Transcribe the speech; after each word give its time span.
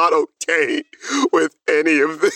not 0.00 0.12
okay 0.14 0.82
with 1.30 1.56
any 1.68 2.00
of 2.00 2.20
this. 2.20 2.34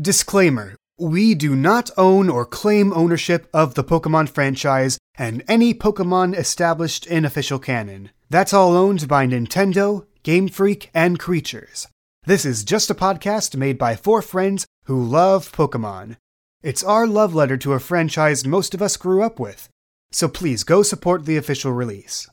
Disclaimer 0.00 0.76
We 0.96 1.34
do 1.34 1.56
not 1.56 1.90
own 1.96 2.28
or 2.28 2.44
claim 2.44 2.92
ownership 2.92 3.48
of 3.52 3.74
the 3.74 3.82
Pokemon 3.82 4.28
franchise 4.28 4.96
and 5.16 5.42
any 5.48 5.74
Pokemon 5.74 6.36
established 6.36 7.04
in 7.06 7.24
official 7.24 7.58
canon. 7.58 8.10
That's 8.30 8.52
all 8.52 8.76
owned 8.76 9.08
by 9.08 9.26
Nintendo, 9.26 10.06
Game 10.22 10.48
Freak, 10.48 10.90
and 10.94 11.18
Creatures. 11.18 11.88
This 12.26 12.44
is 12.44 12.62
just 12.62 12.90
a 12.90 12.94
podcast 12.94 13.56
made 13.56 13.78
by 13.78 13.96
four 13.96 14.22
friends 14.22 14.66
who 14.84 15.02
love 15.02 15.50
Pokemon. 15.50 16.16
It's 16.62 16.84
our 16.84 17.06
love 17.08 17.34
letter 17.34 17.56
to 17.56 17.72
a 17.72 17.80
franchise 17.80 18.46
most 18.46 18.72
of 18.72 18.82
us 18.82 18.96
grew 18.96 19.22
up 19.22 19.40
with. 19.40 19.68
So 20.12 20.28
please 20.28 20.62
go 20.62 20.82
support 20.84 21.24
the 21.24 21.36
official 21.36 21.72
release. 21.72 22.28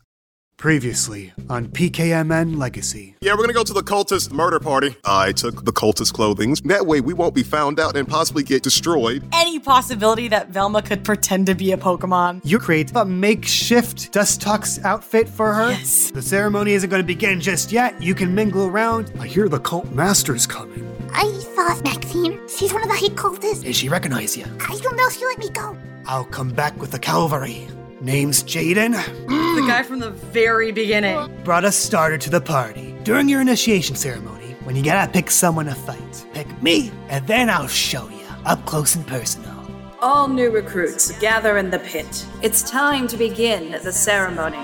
Previously 0.58 1.34
on 1.50 1.68
PKMN 1.68 2.58
Legacy. 2.58 3.16
Yeah, 3.22 3.34
we're 3.34 3.42
gonna 3.42 3.54
go 3.54 3.64
to 3.64 3.74
the 3.74 3.84
cultist 3.84 4.32
murder 4.32 4.60
party. 4.60 4.96
I 5.04 5.34
took 5.34 5.66
the 5.66 5.74
cultist 5.74 6.14
clothing. 6.14 6.56
That 6.64 6.86
way 6.88 7.02
we 7.02 7.14
won't 7.14 7.36
be 7.36 7.44
found 7.44 7.78
out 7.80 7.98
and 7.98 8.08
possibly 8.08 8.42
get 8.42 8.64
destroyed. 8.64 9.24
Any 9.34 9.60
possibility 9.60 10.30
that 10.30 10.50
Velma 10.50 10.82
could 10.82 11.04
pretend 11.04 11.48
to 11.48 11.56
be 11.56 11.74
a 11.74 11.78
Pokemon? 11.78 12.42
You 12.46 12.58
create 12.58 12.92
a 12.96 13.04
makeshift 13.04 14.14
Dustox 14.14 14.84
outfit 14.86 15.28
for 15.28 15.54
her. 15.54 15.72
Yes. 15.72 16.12
The 16.12 16.22
ceremony 16.22 16.72
isn't 16.72 16.90
going 16.90 17.02
to 17.02 17.06
begin 17.06 17.42
just 17.42 17.72
yet. 17.72 18.02
You 18.02 18.16
can 18.16 18.34
mingle 18.34 18.66
around. 18.66 19.12
I 19.20 19.28
hear 19.28 19.50
the 19.50 19.60
cult 19.60 19.92
master's 19.92 20.48
coming. 20.48 20.90
I 21.12 21.30
thought 21.56 21.84
Maxine, 21.84 22.40
she's 22.48 22.74
one 22.74 22.82
of 22.82 22.90
the 22.90 22.96
hate 22.96 23.16
cultists. 23.16 23.64
Did 23.64 23.76
she 23.76 23.90
recognize 23.90 24.38
you? 24.38 24.46
I 24.62 24.78
don't 24.82 24.96
know 24.96 25.08
if 25.08 25.18
she'll 25.18 25.28
let 25.28 25.38
me 25.38 25.50
go. 25.50 25.78
I'll 26.08 26.26
come 26.26 26.50
back 26.50 26.80
with 26.80 26.92
the 26.92 27.00
cavalry. 27.00 27.68
Name's 28.02 28.44
Jaden. 28.44 28.94
The 29.28 29.66
guy 29.68 29.84
from 29.84 30.00
the 30.00 30.10
very 30.10 30.72
beginning. 30.72 31.32
Brought 31.44 31.64
a 31.64 31.72
starter 31.72 32.18
to 32.18 32.30
the 32.30 32.42
party. 32.42 32.94
During 33.04 33.30
your 33.30 33.40
initiation 33.40 33.96
ceremony, 33.96 34.56
when 34.66 34.76
you 34.76 34.84
gotta 34.84 35.12
pick 35.12 35.32
someone 35.32 35.68
to 35.68 35.76
fight, 35.76 36.26
pick 36.34 36.62
me, 36.62 36.92
and 37.08 37.26
then 37.26 37.50
I'll 37.50 37.68
show 37.68 38.10
you 38.10 38.26
up 38.46 38.66
close 38.66 38.96
and 38.96 39.08
personal. 39.08 39.54
All 40.02 40.28
new 40.28 40.52
recruits, 40.52 41.18
gather 41.20 41.58
in 41.58 41.70
the 41.70 41.80
pit. 41.80 42.26
It's 42.42 42.70
time 42.70 43.08
to 43.08 43.18
begin 43.18 43.72
the 43.72 43.92
ceremony. 43.94 44.58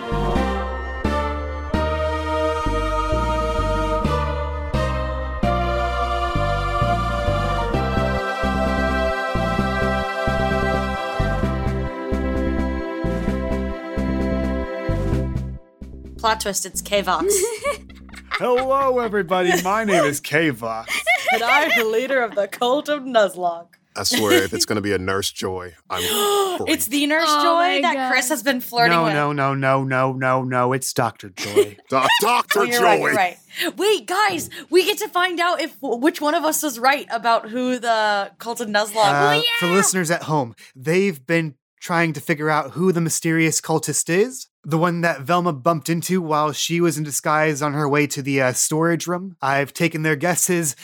Plot 16.22 16.40
twist, 16.40 16.68
it's 16.68 16.82
K-Vox. 16.84 17.26
Hello, 18.34 19.00
everybody. 19.00 19.60
My 19.64 19.84
name 19.84 20.04
is 20.06 20.20
Kava. 20.20 20.86
and 21.34 21.42
I'm 21.42 21.72
the 21.76 21.86
leader 21.86 22.22
of 22.22 22.36
the 22.36 22.48
cult 22.48 22.90
of 22.90 23.02
Nuzlocke. 23.02 23.74
I 23.96 24.04
swear, 24.04 24.44
if 24.44 24.54
it's 24.54 24.66
gonna 24.66 24.82
be 24.82 24.94
a 24.94 24.98
nurse 25.00 25.32
joy, 25.32 25.74
I'm. 25.90 26.04
It's 26.68 26.86
the 26.86 27.08
Nurse 27.08 27.26
Oh 27.28 27.56
my 27.56 27.78
Joy 27.78 27.82
that 27.82 27.94
God. 27.96 28.12
Chris 28.12 28.30
has 28.30 28.44
been 28.44 28.62
flirting 28.62 28.96
No, 28.96 29.06
with. 29.06 29.14
no, 29.14 29.34
no, 29.34 29.56
no, 29.56 29.84
no, 29.84 30.14
no, 30.14 30.14
no. 30.14 30.44
No. 30.44 30.74
It's 30.74 30.94
Dr. 30.94 31.30
Joy. 31.30 31.76
Do- 31.90 32.04
Doctor 32.22 32.60
Oh, 32.60 32.64
you're 32.64 32.80
Joy. 32.80 32.84
right, 32.86 33.00
you're 33.02 33.14
right. 33.16 33.38
Wait, 33.78 34.06
guys, 34.06 34.50
we 34.70 34.86
get 34.86 35.00
to 35.00 35.08
find 35.10 35.40
out 35.40 35.60
if 35.60 35.76
which 35.82 36.22
one 36.22 36.36
of 36.36 36.44
us 36.44 36.62
was 36.62 36.78
right 36.78 37.08
about 37.10 37.50
who 37.50 37.80
the 37.80 38.32
cult 38.38 38.62
of 38.62 38.68
Nuzlocke. 38.68 39.40
Uh, 39.40 39.42
For 39.60 39.68
listeners 39.68 40.12
at 40.12 40.24
home, 40.24 40.54
they've 40.76 41.26
been 41.26 41.56
trying 41.80 42.14
to 42.14 42.22
figure 42.22 42.50
out 42.52 42.72
who 42.72 42.92
the 42.92 43.02
mysterious 43.02 43.60
cultist 43.60 44.08
is. 44.10 44.48
The 44.64 44.78
one 44.78 45.02
that 45.02 45.22
Velma 45.22 45.54
bumped 45.54 45.90
into 45.90 46.22
while 46.22 46.52
she 46.52 46.80
was 46.82 46.98
in 46.98 47.04
disguise 47.04 47.62
on 47.62 47.74
her 47.74 47.90
way 47.90 48.06
to 48.08 48.22
the 48.22 48.42
uh, 48.42 48.54
storage 48.54 49.08
room. 49.08 49.36
I've 49.42 49.74
taken 49.74 50.04
their 50.04 50.16
guesses. 50.16 50.76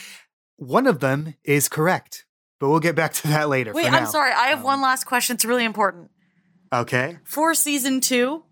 One 0.56 0.86
of 0.88 0.98
them 0.98 1.34
is 1.44 1.68
correct, 1.68 2.26
but 2.58 2.68
we'll 2.68 2.80
get 2.80 2.96
back 2.96 3.12
to 3.14 3.28
that 3.28 3.48
later. 3.48 3.72
Wait, 3.72 3.86
for 3.88 3.94
I'm 3.94 4.06
sorry. 4.06 4.32
I 4.32 4.48
have 4.48 4.58
Um, 4.58 4.64
one 4.64 4.80
last 4.80 5.04
question. 5.04 5.34
It's 5.34 5.44
really 5.44 5.64
important. 5.64 6.10
Okay. 6.72 7.18
For 7.24 7.54
season 7.54 8.00
two, 8.00 8.42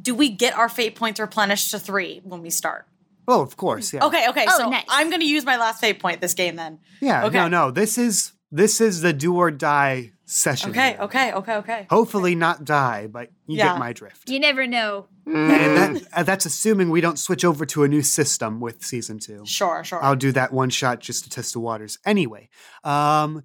do 0.00 0.14
we 0.14 0.28
get 0.28 0.54
our 0.54 0.68
fate 0.68 0.96
points 0.96 1.18
replenished 1.18 1.70
to 1.70 1.78
three 1.78 2.20
when 2.24 2.42
we 2.42 2.50
start? 2.50 2.86
Oh, 3.26 3.40
of 3.40 3.56
course. 3.56 3.92
Yeah. 3.92 4.04
Okay, 4.04 4.28
okay. 4.28 4.44
Oh, 4.48 4.58
so 4.58 4.68
nice. 4.68 4.84
I'm 4.88 5.08
going 5.08 5.20
to 5.20 5.26
use 5.26 5.44
my 5.46 5.56
last 5.56 5.80
fate 5.80 5.98
point 6.00 6.20
this 6.20 6.34
game 6.34 6.56
then. 6.56 6.80
Yeah. 7.00 7.24
Okay. 7.26 7.38
No, 7.38 7.48
no. 7.48 7.70
This 7.70 7.96
is 7.96 8.32
this 8.52 8.80
is 8.80 9.00
the 9.00 9.12
do 9.12 9.34
or 9.36 9.50
die 9.50 10.12
session. 10.26 10.70
Okay, 10.70 10.90
here. 10.90 10.98
okay, 11.00 11.32
okay, 11.32 11.56
okay. 11.56 11.86
Hopefully 11.90 12.34
not 12.34 12.64
die, 12.64 13.06
but 13.06 13.30
you 13.46 13.56
Yeah. 13.58 13.70
get 13.72 13.78
my 13.78 13.92
drift. 13.92 14.28
You 14.30 14.38
never 14.38 14.66
know. 14.66 15.06
And 15.26 15.96
that, 15.96 16.02
uh, 16.12 16.22
that's 16.22 16.46
assuming 16.46 16.90
we 16.90 17.00
don't 17.00 17.18
switch 17.18 17.44
over 17.44 17.64
to 17.66 17.82
a 17.84 17.88
new 17.88 18.02
system 18.02 18.60
with 18.60 18.84
season 18.84 19.18
two. 19.18 19.42
Sure, 19.46 19.82
sure. 19.84 20.02
I'll 20.02 20.16
do 20.16 20.32
that 20.32 20.52
one 20.52 20.70
shot 20.70 21.00
just 21.00 21.24
to 21.24 21.30
test 21.30 21.52
the 21.54 21.60
waters. 21.60 21.98
Anyway, 22.04 22.48
um, 22.84 23.42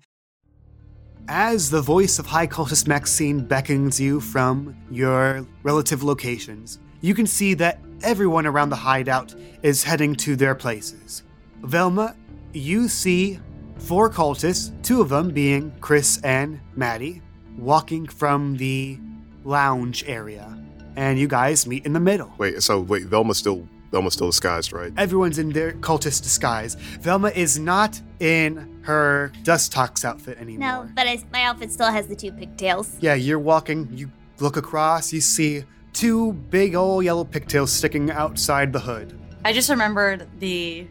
as 1.28 1.70
the 1.70 1.82
voice 1.82 2.20
of 2.20 2.26
High 2.28 2.48
Cultist 2.48 2.88
Maxine 2.88 3.46
beckons 3.46 4.00
you 4.00 4.20
from 4.20 4.76
your 4.90 5.46
relative 5.64 6.04
locations, 6.04 6.80
you 7.02 7.14
can 7.14 7.28
see 7.28 7.54
that 7.56 7.80
everyone 8.02 8.46
around 8.46 8.70
the 8.70 8.76
hideout 8.78 9.36
is 9.62 9.84
heading 9.84 10.16
to 10.16 10.36
their 10.36 10.56
places. 10.56 11.24
Velma, 11.64 12.16
you 12.54 12.88
see 12.88 13.40
four 13.80 14.10
cultists, 14.10 14.72
two 14.84 15.02
of 15.02 15.10
them 15.10 15.30
being 15.30 15.74
Chris 15.82 16.22
and 16.24 16.60
Maddie, 16.76 17.22
walking 17.58 18.08
from 18.08 18.58
the 18.58 19.00
lounge 19.44 20.04
area. 20.08 20.58
And 20.96 21.20
you 21.20 21.28
guys 21.28 21.68
meet 21.68 21.86
in 21.86 21.94
the 21.94 22.00
middle. 22.00 22.34
Wait, 22.38 22.62
so 22.64 22.80
wait, 22.80 23.04
Velma's 23.04 23.38
still 23.38 23.68
Velma's 23.92 24.14
still 24.14 24.28
disguised, 24.28 24.74
right? 24.74 24.92
Everyone's 24.98 25.40
in 25.40 25.50
their 25.50 25.72
cultist 25.74 26.24
disguise. 26.24 26.76
Velma 26.76 27.30
is 27.30 27.58
not 27.58 28.02
in 28.20 28.82
her 28.84 29.32
Dustox 29.44 30.04
outfit 30.04 30.38
anymore. 30.40 30.86
No, 30.86 30.90
but 30.96 31.08
I, 31.08 31.24
my 31.32 31.44
outfit 31.44 31.72
still 31.72 31.90
has 31.92 32.08
the 32.08 32.16
two 32.16 32.32
pigtails. 32.32 32.98
Yeah, 33.00 33.14
you're 33.14 33.40
walking, 33.40 33.88
you 33.94 34.12
look 34.40 34.58
across, 34.58 35.14
you 35.14 35.22
see 35.22 35.64
two 35.94 36.34
big 36.34 36.76
old 36.76 37.06
yellow 37.06 37.24
pigtails 37.24 37.72
sticking 37.72 38.12
outside 38.12 38.74
the 38.74 38.80
hood. 38.80 39.18
I 39.46 39.54
just 39.54 39.70
remembered 39.70 40.28
the 40.40 40.88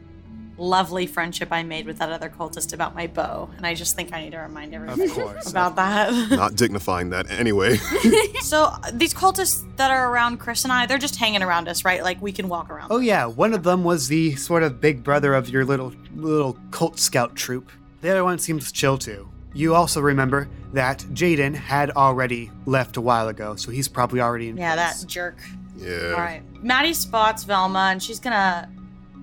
lovely 0.59 1.07
friendship 1.07 1.49
I 1.51 1.63
made 1.63 1.87
with 1.87 1.99
that 1.99 2.11
other 2.11 2.29
cultist 2.29 2.73
about 2.73 2.95
my 2.95 3.07
bow, 3.07 3.51
and 3.57 3.67
I 3.67 3.75
just 3.75 3.97
think 3.97 4.13
I 4.13 4.23
need 4.23 4.31
to 4.31 4.39
remind 4.39 4.75
everybody 4.75 5.05
Of 5.05 5.13
course. 5.13 5.51
about 5.51 5.77
that. 5.77 6.13
Not 6.31 6.57
dignifying 6.57 7.11
that 7.11 7.31
anyway. 7.31 7.77
so 8.41 8.73
these 8.93 9.15
cultists 9.15 9.65
that 9.77 9.91
are 9.91 10.11
around 10.13 10.39
Chris 10.39 10.65
and 10.65 10.73
I, 10.73 10.87
they're 10.87 10.99
just 10.99 11.17
hanging 11.17 11.43
around 11.43 11.69
us, 11.69 11.85
right? 11.85 12.03
Like 12.03 12.21
we 12.21 12.33
can 12.33 12.49
walk 12.49 12.71
around. 12.71 12.89
Oh 12.91 12.99
yeah, 12.99 13.27
one 13.27 13.55
of 13.55 13.63
them 13.63 13.85
was 13.85 14.09
the 14.09 14.37
sort 14.37 14.63
of 14.63 14.81
big 14.81 15.03
brother 15.05 15.35
of 15.35 15.49
your 15.49 15.65
little 15.65 15.93
little 16.15 16.59
cult 16.71 16.99
scout 16.99 17.37
troop. 17.37 17.71
The 18.01 18.11
other 18.11 18.25
one 18.25 18.39
seems 18.39 18.71
chill 18.73 18.99
too. 18.99 19.29
You 19.55 19.75
also 19.75 20.01
remember 20.03 20.49
that 20.75 20.99
Jaden 21.15 21.55
had 21.55 21.91
already 21.93 22.51
left 22.67 22.99
a 22.99 23.01
while 23.01 23.29
ago, 23.29 23.57
so 23.57 23.71
he's 23.71 23.89
probably 23.89 24.21
already 24.21 24.49
in 24.49 24.57
yeah, 24.59 24.75
place. 24.75 25.01
that 25.01 25.07
jerk. 25.07 25.39
Yeah. 25.79 26.11
All 26.13 26.21
right. 26.21 26.43
Maddie 26.63 26.93
spots 26.95 27.45
Velma, 27.45 27.89
and 27.91 28.03
she's 28.03 28.21
gonna 28.21 28.71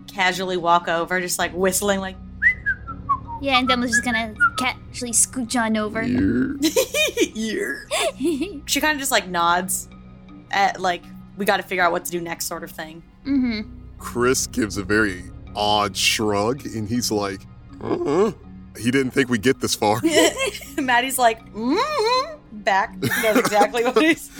casually 0.08 0.58
walk 0.58 0.88
over, 0.88 1.19
just 1.19 1.40
like 1.40 1.52
whistling, 1.53 2.00
like. 2.00 2.16
Yeah, 3.41 3.59
and 3.59 3.68
Velma's 3.68 3.91
just 3.91 4.06
gonna 4.06 4.34
casually 4.58 5.12
scooch 5.12 5.59
on 5.59 5.75
over. 5.75 6.02
Yeah. 6.02 7.74
she 8.66 8.80
kind 8.80 8.94
of 8.94 9.00
just 9.00 9.12
like 9.12 9.28
nods, 9.28 9.90
at 10.52 10.80
like 10.80 11.03
we 11.38 11.46
got 11.46 11.58
to 11.58 11.64
figure 11.64 11.84
out 11.84 11.91
what 11.91 12.06
to 12.06 12.12
do 12.12 12.22
next, 12.22 12.46
sort 12.46 12.64
of 12.64 12.72
thing. 12.72 13.03
mm-hmm. 13.25 13.62
Chris 13.97 14.47
gives 14.47 14.78
a 14.78 14.84
very 14.84 15.24
odd 15.56 15.96
shrug, 15.97 16.66
and 16.66 16.88
he's 16.88 17.12
like, 17.12 17.41
uh-huh. 17.81 18.31
He 18.80 18.90
didn't 18.90 19.12
think 19.12 19.30
we'd 19.30 19.44
get 19.44 19.59
this 19.59 19.75
far. 19.75 20.02
Maddie's 20.78 21.20
like, 21.20 21.46
mm-hmm. 21.53 22.38
back. 22.64 22.96
Knows 23.22 23.38
exactly 23.38 23.84
what 23.84 24.02
he's 24.02 24.32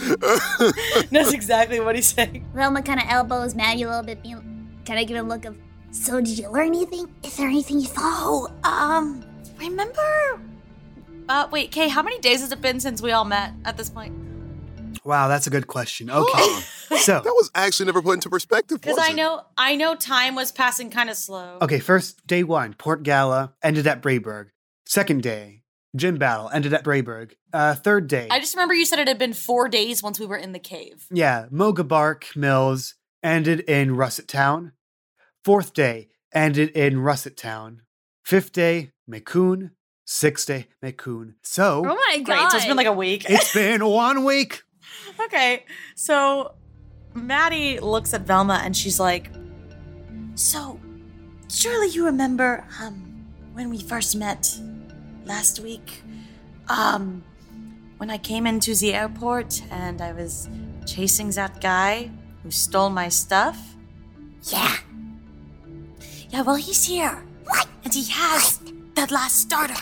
knows 1.12 1.34
exactly 1.34 1.80
what 1.80 1.96
he's 1.96 2.08
saying. 2.08 2.50
Velma 2.56 2.82
kind 2.82 3.00
of 3.00 3.06
elbows 3.10 3.54
Maddie 3.54 3.84
a 3.84 3.88
little 3.88 4.04
bit, 4.04 4.24
being 4.24 4.53
kind 4.86 5.00
of 5.00 5.08
give 5.08 5.18
a 5.18 5.22
look 5.22 5.46
of, 5.46 5.58
So, 5.92 6.20
did 6.22 6.38
you 6.38 6.50
learn 6.50 6.68
anything? 6.68 7.08
Is 7.24 7.38
there 7.38 7.48
anything 7.48 7.80
you 7.80 7.88
thought? 7.88 8.52
Oh, 8.64 8.70
um, 8.70 9.24
remember? 9.60 10.40
Uh, 11.30 11.48
wait, 11.52 11.72
Kay, 11.72 11.88
how 11.88 12.02
many 12.02 12.20
days 12.20 12.42
has 12.42 12.52
it 12.52 12.62
been 12.62 12.80
since 12.80 13.02
we 13.02 13.12
all 13.12 13.26
met 13.26 13.54
at 13.66 13.78
this 13.78 13.90
point? 13.90 14.14
Wow, 15.06 15.28
that's 15.28 15.48
a 15.48 15.50
good 15.50 15.68
question. 15.68 16.10
Okay. 16.10 16.60
so, 16.98 17.20
that 17.20 17.26
was 17.26 17.52
actually 17.56 17.86
never 17.88 18.02
put 18.02 18.14
into 18.14 18.30
perspective. 18.30 18.82
Because 18.82 18.98
I 19.00 19.12
know, 19.12 19.42
I 19.58 19.76
know, 19.76 19.96
time 19.96 20.36
was 20.36 20.52
passing 20.52 20.90
kind 20.90 21.10
of 21.10 21.16
slow. 21.18 21.58
okay, 21.62 21.80
first 21.80 22.26
day 22.28 22.44
1, 22.44 22.74
Port 22.76 23.04
Gala 23.04 23.54
ended 23.62 23.86
at 23.88 24.02
Brayburg. 24.02 24.48
Second 24.86 25.24
day, 25.24 25.64
Gym 25.96 26.18
Battle 26.18 26.50
ended 26.54 26.74
at 26.74 26.84
Brayburg. 26.84 27.34
Uh 27.54 27.76
third 27.76 28.08
day. 28.08 28.28
I 28.32 28.40
just 28.40 28.56
remember 28.56 28.74
you 28.74 28.84
said 28.86 28.98
it 29.00 29.08
had 29.08 29.20
been 29.20 29.34
four 29.34 29.70
days 29.70 30.02
once 30.02 30.20
we 30.20 30.26
were 30.26 30.36
in 30.38 30.52
the 30.52 30.60
cave. 30.60 31.06
Yeah, 31.12 31.46
Mogabark 31.52 32.36
Mills 32.36 32.96
ended 33.24 33.62
in 33.62 33.96
Russet 33.96 34.28
Town. 34.28 34.74
Fourth 35.44 35.74
day 35.74 36.10
ended 36.34 36.70
in 36.70 37.00
Russet 37.00 37.38
Town. 37.38 37.82
Fifth 38.24 38.52
day, 38.52 38.92
Mekun. 39.10 39.72
Sixth 40.06 40.48
day, 40.48 40.68
Mekun. 40.84 41.36
So, 41.44 41.80
oh 41.88 41.96
my 42.10 42.18
god. 42.18 42.26
Great, 42.26 42.52
so 42.52 42.58
it's 42.58 42.66
been 42.66 42.78
like 42.78 42.88
a 42.88 42.92
week. 42.94 43.26
it's 43.30 43.54
been 43.54 43.86
one 43.86 44.26
week. 44.26 44.62
okay, 45.26 45.66
so 45.96 46.56
Maddie 47.14 47.80
looks 47.80 48.14
at 48.14 48.22
Velma 48.22 48.62
and 48.64 48.76
she's 48.76 49.00
like, 49.00 49.32
So, 50.36 50.80
surely 51.50 51.88
you 51.90 52.06
remember 52.06 52.66
um 52.82 53.26
when 53.54 53.70
we 53.70 53.80
first 53.82 54.16
met 54.16 54.60
last 55.26 55.60
week? 55.62 56.04
Um 56.68 57.24
when 57.98 58.10
I 58.10 58.18
came 58.18 58.46
into 58.46 58.76
the 58.76 58.94
airport 58.94 59.62
and 59.72 60.02
I 60.02 60.12
was 60.12 60.50
chasing 60.86 61.30
that 61.32 61.62
guy 61.62 62.12
who 62.44 62.52
stole 62.52 62.90
my 62.90 63.10
stuff? 63.10 63.58
Yeah. 64.44 64.76
Yeah, 66.30 66.42
well, 66.42 66.56
he's 66.56 66.84
here. 66.84 67.24
What? 67.46 67.68
And 67.84 67.94
he 67.94 68.06
has 68.12 68.60
that 68.96 69.12
last 69.12 69.40
starter. 69.40 69.74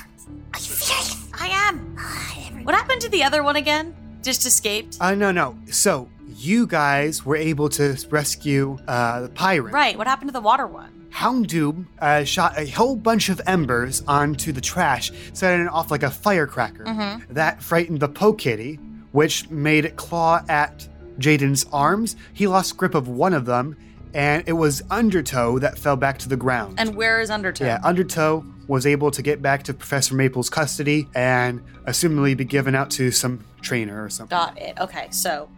Are 0.53 0.59
you 0.59 0.65
serious? 0.65 1.17
I 1.33 1.47
am. 1.47 1.95
Ah, 1.99 2.35
What 2.63 2.75
happened 2.75 3.01
to 3.01 3.09
the 3.09 3.23
other 3.23 3.43
one 3.43 3.55
again? 3.55 3.95
Just 4.21 4.45
escaped? 4.45 4.97
Uh, 4.99 5.15
no, 5.15 5.31
no. 5.31 5.57
So, 5.71 6.09
you 6.27 6.67
guys 6.67 7.25
were 7.25 7.35
able 7.35 7.69
to 7.69 7.97
rescue 8.09 8.77
uh, 8.87 9.21
the 9.21 9.29
pirate. 9.29 9.73
Right, 9.73 9.97
what 9.97 10.07
happened 10.07 10.29
to 10.29 10.33
the 10.33 10.41
water 10.41 10.67
one? 10.67 11.07
Houndoom 11.11 11.87
uh, 11.99 12.23
shot 12.23 12.57
a 12.57 12.65
whole 12.67 12.95
bunch 12.95 13.29
of 13.29 13.41
embers 13.45 14.01
onto 14.07 14.51
the 14.51 14.61
trash, 14.61 15.11
setting 15.33 15.65
it 15.65 15.69
off 15.71 15.91
like 15.91 16.03
a 16.03 16.09
firecracker. 16.11 16.85
That 17.29 17.61
frightened 17.61 17.99
the 17.99 18.07
Po 18.07 18.31
Kitty, 18.33 18.75
which 19.11 19.49
made 19.49 19.83
it 19.85 19.95
claw 19.97 20.41
at 20.47 20.87
Jaden's 21.21 21.65
arms. 21.71 22.15
He 22.33 22.47
lost 22.47 22.77
grip 22.77 22.95
of 22.95 23.07
one 23.07 23.33
of 23.33 23.45
them, 23.45 23.77
and 24.13 24.43
it 24.47 24.53
was 24.53 24.81
Undertow 24.89 25.59
that 25.59 25.77
fell 25.77 25.95
back 25.95 26.17
to 26.19 26.29
the 26.29 26.37
ground. 26.37 26.75
And 26.77 26.95
where 26.95 27.21
is 27.21 27.29
Undertow? 27.29 27.65
yeah, 27.65 27.79
Undertow 27.83 28.45
was 28.67 28.85
able 28.85 29.11
to 29.11 29.21
get 29.21 29.41
back 29.41 29.63
to 29.63 29.73
Professor 29.73 30.15
Maple's 30.15 30.49
custody 30.49 31.07
and 31.13 31.61
assumably 31.87 32.35
be 32.37 32.45
given 32.45 32.73
out 32.75 32.89
to 32.91 33.11
some 33.11 33.43
trainer 33.61 34.03
or 34.03 34.09
something. 34.09 34.37
Got 34.37 34.57
it. 34.59 34.79
Okay, 34.79 35.07
so 35.11 35.49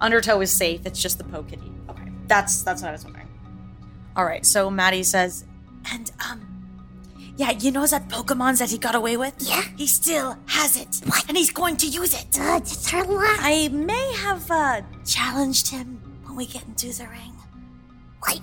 Undertow 0.00 0.40
is 0.40 0.50
safe. 0.56 0.86
It's 0.86 1.00
just 1.00 1.18
the 1.18 1.24
Pokitty. 1.24 1.72
Okay, 1.90 2.10
that's 2.26 2.62
that's 2.62 2.82
what 2.82 2.88
I 2.88 2.92
was 2.92 3.04
wondering. 3.04 3.28
All 4.16 4.24
right, 4.24 4.44
so 4.46 4.70
Maddie 4.70 5.02
says, 5.02 5.44
and 5.92 6.10
um, 6.30 6.53
yeah, 7.36 7.50
you 7.52 7.70
know 7.72 7.86
that 7.86 8.08
Pokemon 8.08 8.58
that 8.58 8.70
he 8.70 8.78
got 8.78 8.94
away 8.94 9.16
with? 9.16 9.34
Yeah. 9.38 9.62
he 9.76 9.86
still 9.86 10.36
has 10.46 10.76
it, 10.76 11.00
What? 11.06 11.24
and 11.28 11.36
he's 11.36 11.50
going 11.50 11.76
to 11.78 11.86
use 11.86 12.14
it. 12.14 12.38
Uh, 12.38 12.60
just 12.60 12.88
her 12.90 13.02
lie. 13.04 13.36
I 13.40 13.68
may 13.68 14.12
have 14.18 14.48
uh, 14.50 14.82
challenged 15.04 15.68
him 15.68 16.00
when 16.24 16.36
we 16.36 16.46
get 16.46 16.64
into 16.66 16.92
the 16.92 17.06
ring 17.08 17.32
Why? 18.20 18.38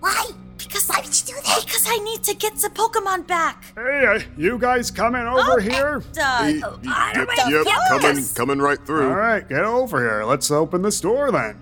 Why? 0.00 0.30
because 0.58 0.86
Why 0.88 0.96
would 1.00 1.06
you 1.06 1.24
do 1.26 1.34
that? 1.34 1.62
because 1.64 1.86
I 1.88 1.96
need 1.98 2.22
to 2.24 2.34
get 2.34 2.56
the 2.56 2.68
Pokemon 2.68 3.26
back. 3.26 3.64
Hey, 3.74 4.04
uh, 4.06 4.20
you 4.36 4.58
guys 4.58 4.90
coming 4.90 5.22
over 5.26 5.60
here? 5.60 6.02
Uh, 6.20 6.44
He- 6.46 6.62
oh, 6.64 6.78
he- 6.82 6.88
I 6.88 7.12
yep, 7.16 7.28
don't 7.36 7.66
yep, 7.66 7.76
coming, 8.02 8.24
coming 8.34 8.58
right 8.58 8.84
through. 8.86 9.08
All 9.08 9.16
right, 9.16 9.48
get 9.48 9.64
over 9.64 9.98
here. 10.00 10.24
Let's 10.24 10.50
open 10.50 10.82
this 10.82 11.00
door 11.00 11.30
then. 11.32 11.56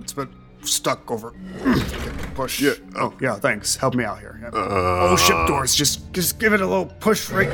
It's 0.00 0.12
been 0.14 0.28
stuck 0.62 1.10
over. 1.10 1.34
Push. 2.40 2.62
Yeah. 2.62 2.72
Oh, 2.96 3.12
yeah. 3.20 3.34
Thanks. 3.34 3.76
Help 3.76 3.94
me 3.94 4.02
out 4.04 4.18
here. 4.18 4.38
Yeah. 4.40 4.48
Uh, 4.48 5.10
oh, 5.10 5.16
ship 5.16 5.36
doors. 5.46 5.74
Just, 5.74 6.10
just 6.12 6.38
give 6.38 6.54
it 6.54 6.62
a 6.62 6.66
little 6.66 6.86
push 6.86 7.30
right. 7.30 7.48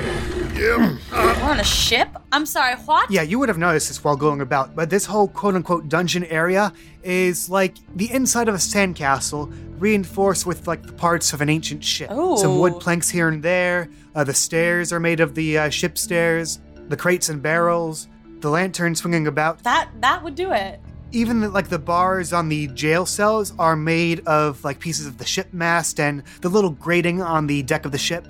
Yeah. 0.55 0.97
We're 1.11 1.43
on 1.43 1.59
a 1.59 1.65
ship. 1.65 2.09
I'm 2.31 2.47
sorry. 2.47 2.77
What? 2.77 3.11
Yeah, 3.11 3.23
you 3.23 3.41
would 3.41 3.49
have 3.49 3.59
noticed 3.59 3.89
this 3.89 4.05
while 4.05 4.17
going 4.17 4.41
about, 4.41 4.77
but 4.77 4.89
this 4.89 5.05
whole 5.05 5.27
quote-unquote 5.27 5.89
dungeon 5.89 6.23
area 6.25 6.73
is 7.03 7.51
like 7.51 7.75
the 7.97 8.11
inside 8.13 8.49
of 8.49 8.55
a 8.55 8.59
sandcastle, 8.59 9.53
reinforced 9.81 10.47
with 10.47 10.69
like 10.69 10.85
the 10.87 10.93
parts 10.93 11.33
of 11.33 11.41
an 11.41 11.49
ancient 11.49 11.83
ship. 11.83 12.09
Some 12.11 12.61
wood 12.61 12.79
planks 12.79 13.11
here 13.11 13.29
and 13.29 13.43
there. 13.43 13.91
Uh, 14.15 14.23
the 14.23 14.35
stairs 14.35 14.93
are 14.93 15.01
made 15.01 15.19
of 15.19 15.35
the 15.35 15.59
uh, 15.59 15.69
ship 15.69 15.99
stairs. 15.99 16.61
The 16.89 16.97
crates 16.97 17.29
and 17.29 17.43
barrels. 17.43 18.07
The 18.39 18.51
lantern 18.51 18.95
swinging 18.95 19.27
about. 19.27 19.65
That 19.65 19.89
that 20.01 20.23
would 20.23 20.37
do 20.37 20.53
it. 20.53 20.81
Even 21.17 21.41
the, 21.41 21.49
like 21.49 21.69
the 21.69 21.79
bars 21.79 22.33
on 22.33 22.51
the 22.51 22.67
jail 22.69 23.07
cells 23.07 23.55
are 23.59 23.75
made 23.75 24.21
of 24.27 24.63
like 24.63 24.79
pieces 24.79 25.07
of 25.07 25.17
the 25.17 25.25
ship 25.25 25.53
mast 25.53 25.99
and 25.99 26.23
the 26.43 26.49
little 26.49 26.71
grating 26.71 27.23
on 27.23 27.47
the 27.47 27.63
deck 27.63 27.87
of 27.87 27.93
the 27.93 27.99
ship. 27.99 28.27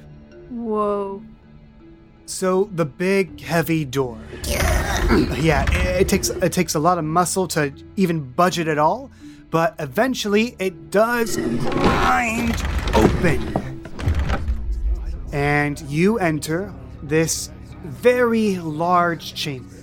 Whoa. 0.50 1.22
So 2.26 2.70
the 2.72 2.84
big 2.84 3.40
heavy 3.40 3.84
door. 3.84 4.18
yeah, 4.44 5.66
it, 5.72 6.02
it 6.02 6.08
takes 6.08 6.28
it 6.28 6.52
takes 6.52 6.76
a 6.76 6.78
lot 6.78 6.98
of 6.98 7.04
muscle 7.04 7.48
to 7.48 7.72
even 7.96 8.20
budge 8.32 8.58
it 8.60 8.68
at 8.68 8.78
all, 8.78 9.10
but 9.50 9.74
eventually 9.80 10.54
it 10.60 10.90
does 10.90 11.36
grind 11.36 12.64
open. 12.94 13.82
And 15.32 15.80
you 15.82 16.18
enter 16.18 16.72
this 17.02 17.50
very 17.84 18.58
large 18.58 19.34
chamber. 19.34 19.74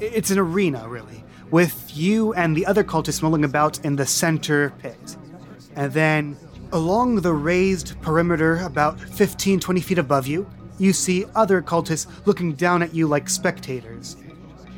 It's 0.00 0.30
an 0.30 0.38
arena, 0.38 0.88
really, 0.88 1.22
with 1.50 1.90
you 1.94 2.32
and 2.34 2.56
the 2.56 2.66
other 2.66 2.84
cultists 2.84 3.22
milling 3.22 3.44
about 3.44 3.84
in 3.84 3.96
the 3.96 4.06
center 4.06 4.70
pit. 4.78 5.16
And 5.76 5.92
then 5.92 6.36
along 6.72 7.16
the 7.16 7.32
raised 7.32 8.00
perimeter, 8.00 8.58
about 8.58 9.00
15, 9.00 9.60
20 9.60 9.80
feet 9.80 9.98
above 9.98 10.26
you, 10.26 10.48
you 10.78 10.92
see 10.92 11.26
other 11.34 11.60
cultists 11.60 12.06
looking 12.26 12.54
down 12.54 12.82
at 12.82 12.94
you 12.94 13.06
like 13.06 13.28
spectators. 13.28 14.16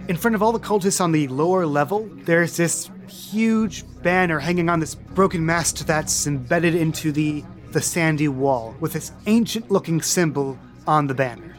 In 0.08 0.16
front 0.16 0.34
of 0.34 0.42
all 0.42 0.52
the 0.52 0.58
cultists 0.58 1.00
on 1.00 1.12
the 1.12 1.28
lower 1.28 1.64
level, 1.64 2.10
there's 2.24 2.56
this 2.56 2.90
huge 3.06 3.84
banner 4.02 4.40
hanging 4.40 4.68
on 4.68 4.80
this 4.80 4.94
broken 4.94 5.46
mast 5.46 5.86
that's 5.86 6.26
embedded 6.26 6.74
into 6.74 7.12
the, 7.12 7.44
the 7.70 7.80
sandy 7.80 8.26
wall, 8.26 8.74
with 8.80 8.94
this 8.94 9.12
ancient 9.26 9.70
looking 9.70 10.02
symbol 10.02 10.58
on 10.86 11.06
the 11.06 11.14
banner. 11.14 11.56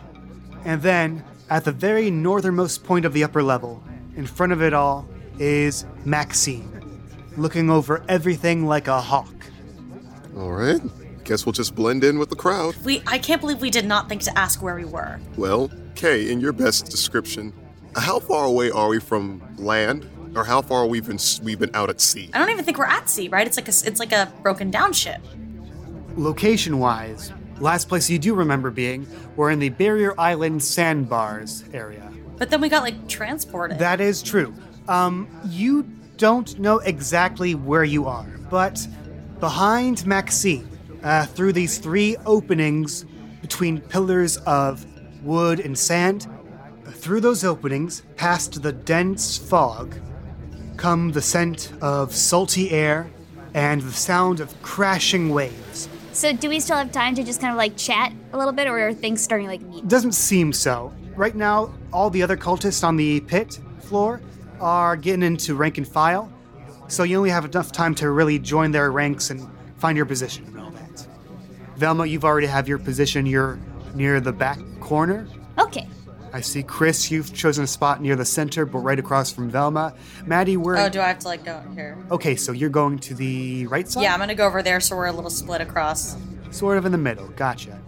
And 0.66 0.82
then, 0.82 1.24
at 1.50 1.64
the 1.64 1.72
very 1.72 2.12
northernmost 2.12 2.84
point 2.84 3.06
of 3.06 3.14
the 3.14 3.24
upper 3.24 3.44
level, 3.44 3.82
in 4.16 4.26
front 4.26 4.52
of 4.54 4.62
it 4.62 4.74
all, 4.74 5.08
is 5.40 5.86
Maxine, 6.06 7.02
looking 7.38 7.70
over 7.70 8.04
everything 8.08 8.66
like 8.66 8.88
a 8.88 9.02
hawk. 9.02 9.34
All 10.38 10.52
right. 10.52 10.82
Guess 11.24 11.46
we'll 11.46 11.54
just 11.54 11.74
blend 11.76 12.04
in 12.04 12.20
with 12.20 12.30
the 12.30 12.36
crowd. 12.36 12.76
We 12.84 13.02
I 13.08 13.18
can't 13.18 13.40
believe 13.40 13.62
we 13.62 13.70
did 13.70 13.86
not 13.86 14.10
think 14.10 14.22
to 14.24 14.38
ask 14.38 14.62
where 14.62 14.76
we 14.76 14.86
were. 14.86 15.20
Well, 15.38 15.72
Kay, 15.96 16.30
in 16.32 16.42
your 16.42 16.52
best 16.52 16.86
description, 16.90 17.54
how 17.96 18.20
far 18.20 18.46
away 18.46 18.72
are 18.72 18.90
we 18.90 19.00
from 19.00 19.42
land, 19.58 20.10
or 20.36 20.44
how 20.44 20.62
far 20.62 20.86
we've 20.86 21.08
been 21.08 21.20
we've 21.44 21.60
been 21.60 21.74
out 21.74 21.90
at 21.90 22.02
sea? 22.02 22.30
I 22.34 22.40
don't 22.40 22.50
even 22.50 22.66
think 22.66 22.78
we're 22.78 22.86
at 22.86 23.10
sea, 23.10 23.30
right? 23.30 23.48
It's 23.48 23.58
like 23.58 23.68
a 23.68 23.74
it's 23.88 24.00
like 24.00 24.12
a 24.12 24.32
broken 24.42 24.70
down 24.70 24.92
ship. 24.92 25.22
Location 26.16 26.80
wise, 26.80 27.32
last 27.60 27.88
place 27.88 28.10
you 28.10 28.20
do 28.20 28.36
remember 28.36 28.70
being 28.70 29.08
we're 29.36 29.50
in 29.50 29.60
the 29.60 29.70
Barrier 29.70 30.20
Island 30.20 30.62
sandbars 30.62 31.64
area. 31.74 32.13
But 32.44 32.50
then 32.50 32.60
we 32.60 32.68
got 32.68 32.84
like 32.84 33.08
transported. 33.08 33.80
That 33.80 34.02
is 34.02 34.22
true. 34.22 34.54
Um, 34.90 35.30
you 35.46 35.84
don't 36.18 36.60
know 36.60 36.80
exactly 36.80 37.56
where 37.56 37.86
you 37.86 38.06
are, 38.06 38.28
but 38.50 38.86
behind 39.40 40.06
Maxine, 40.06 40.68
uh, 41.04 41.26
through 41.26 41.54
these 41.54 41.78
three 41.78 42.18
openings 42.26 43.06
between 43.40 43.80
pillars 43.80 44.36
of 44.40 44.86
wood 45.24 45.62
and 45.62 45.80
sand, 45.80 46.28
through 46.86 47.22
those 47.22 47.46
openings, 47.46 48.04
past 48.18 48.62
the 48.62 48.74
dense 48.74 49.38
fog, 49.38 49.96
come 50.76 51.14
the 51.14 51.22
scent 51.22 51.72
of 51.82 52.14
salty 52.14 52.72
air 52.72 53.10
and 53.54 53.82
the 53.84 53.94
sound 53.94 54.42
of 54.42 54.62
crashing 54.62 55.30
waves. 55.30 55.88
So 56.12 56.34
do 56.34 56.50
we 56.50 56.60
still 56.60 56.76
have 56.76 56.92
time 56.92 57.16
to 57.16 57.24
just 57.24 57.40
kind 57.40 57.52
of 57.52 57.58
like 57.58 57.78
chat 57.78 58.12
a 58.34 58.38
little 58.38 58.52
bit, 58.52 58.68
or 58.68 58.90
are 58.90 58.94
things 58.94 59.22
starting 59.22 59.48
to 59.48 59.52
like 59.54 59.62
meet? 59.62 59.88
Doesn't 59.88 60.12
seem 60.12 60.52
so. 60.52 60.92
Right 61.16 61.36
now, 61.36 61.74
all 61.92 62.10
the 62.10 62.24
other 62.24 62.38
cultists 62.38 62.84
on 62.84 62.96
the 62.96 63.20
pit 63.22 63.60
floor 63.82 64.22
are 64.60 64.96
getting 64.96 65.24
into 65.24 65.56
rank 65.56 65.78
and 65.78 65.88
file, 65.88 66.32
so 66.88 67.04
you 67.04 67.18
only 67.18 67.30
have 67.30 67.46
enough 67.46 67.72
time 67.72 67.94
to 67.96 68.10
really 68.10 68.40
join 68.40 68.72
their 68.72 68.92
ranks 68.92 69.30
and 69.30 69.48
find 69.78 69.96
your 69.96 70.06
position 70.06 70.46
and 70.46 70.60
all 70.60 70.72
that. 70.72 71.08
Velma, 71.78 72.06
you've 72.06 72.26
already 72.26 72.48
have 72.48 72.68
your 72.68 72.80
position. 72.80 73.26
You're 73.26 73.60
near 73.94 74.20
the 74.20 74.32
back 74.32 74.60
corner. 74.80 75.28
Okay. 75.60 75.88
I 76.32 76.42
see 76.42 76.64
Chris, 76.64 77.12
you've 77.12 77.32
chosen 77.32 77.64
a 77.64 77.68
spot 77.68 78.02
near 78.02 78.16
the 78.16 78.26
center, 78.26 78.66
but 78.66 78.80
right 78.80 78.98
across 78.98 79.32
from 79.32 79.52
Velma. 79.52 79.94
Maddie, 80.26 80.58
where? 80.58 80.78
oh, 80.78 80.90
do 80.90 81.00
I 81.00 81.08
have 81.08 81.20
to 81.20 81.28
like 81.28 81.46
go 81.46 81.62
here? 81.76 81.96
okay, 82.10 82.36
so 82.36 82.52
you're 82.54 82.72
going 82.72 82.98
to 83.00 83.14
the 83.14 83.68
right 83.68 83.88
side. 83.88 84.02
Yeah, 84.02 84.14
I'm 84.14 84.20
gonna 84.20 84.34
go 84.34 84.48
over 84.48 84.64
there 84.64 84.80
so 84.80 84.96
we're 84.96 85.06
a 85.06 85.12
little 85.12 85.30
split 85.30 85.62
across. 85.62 86.18
Sort 86.50 86.80
of 86.80 86.86
in 86.86 86.92
the 86.92 86.98
middle. 86.98 87.28
Gotcha. 87.30 87.80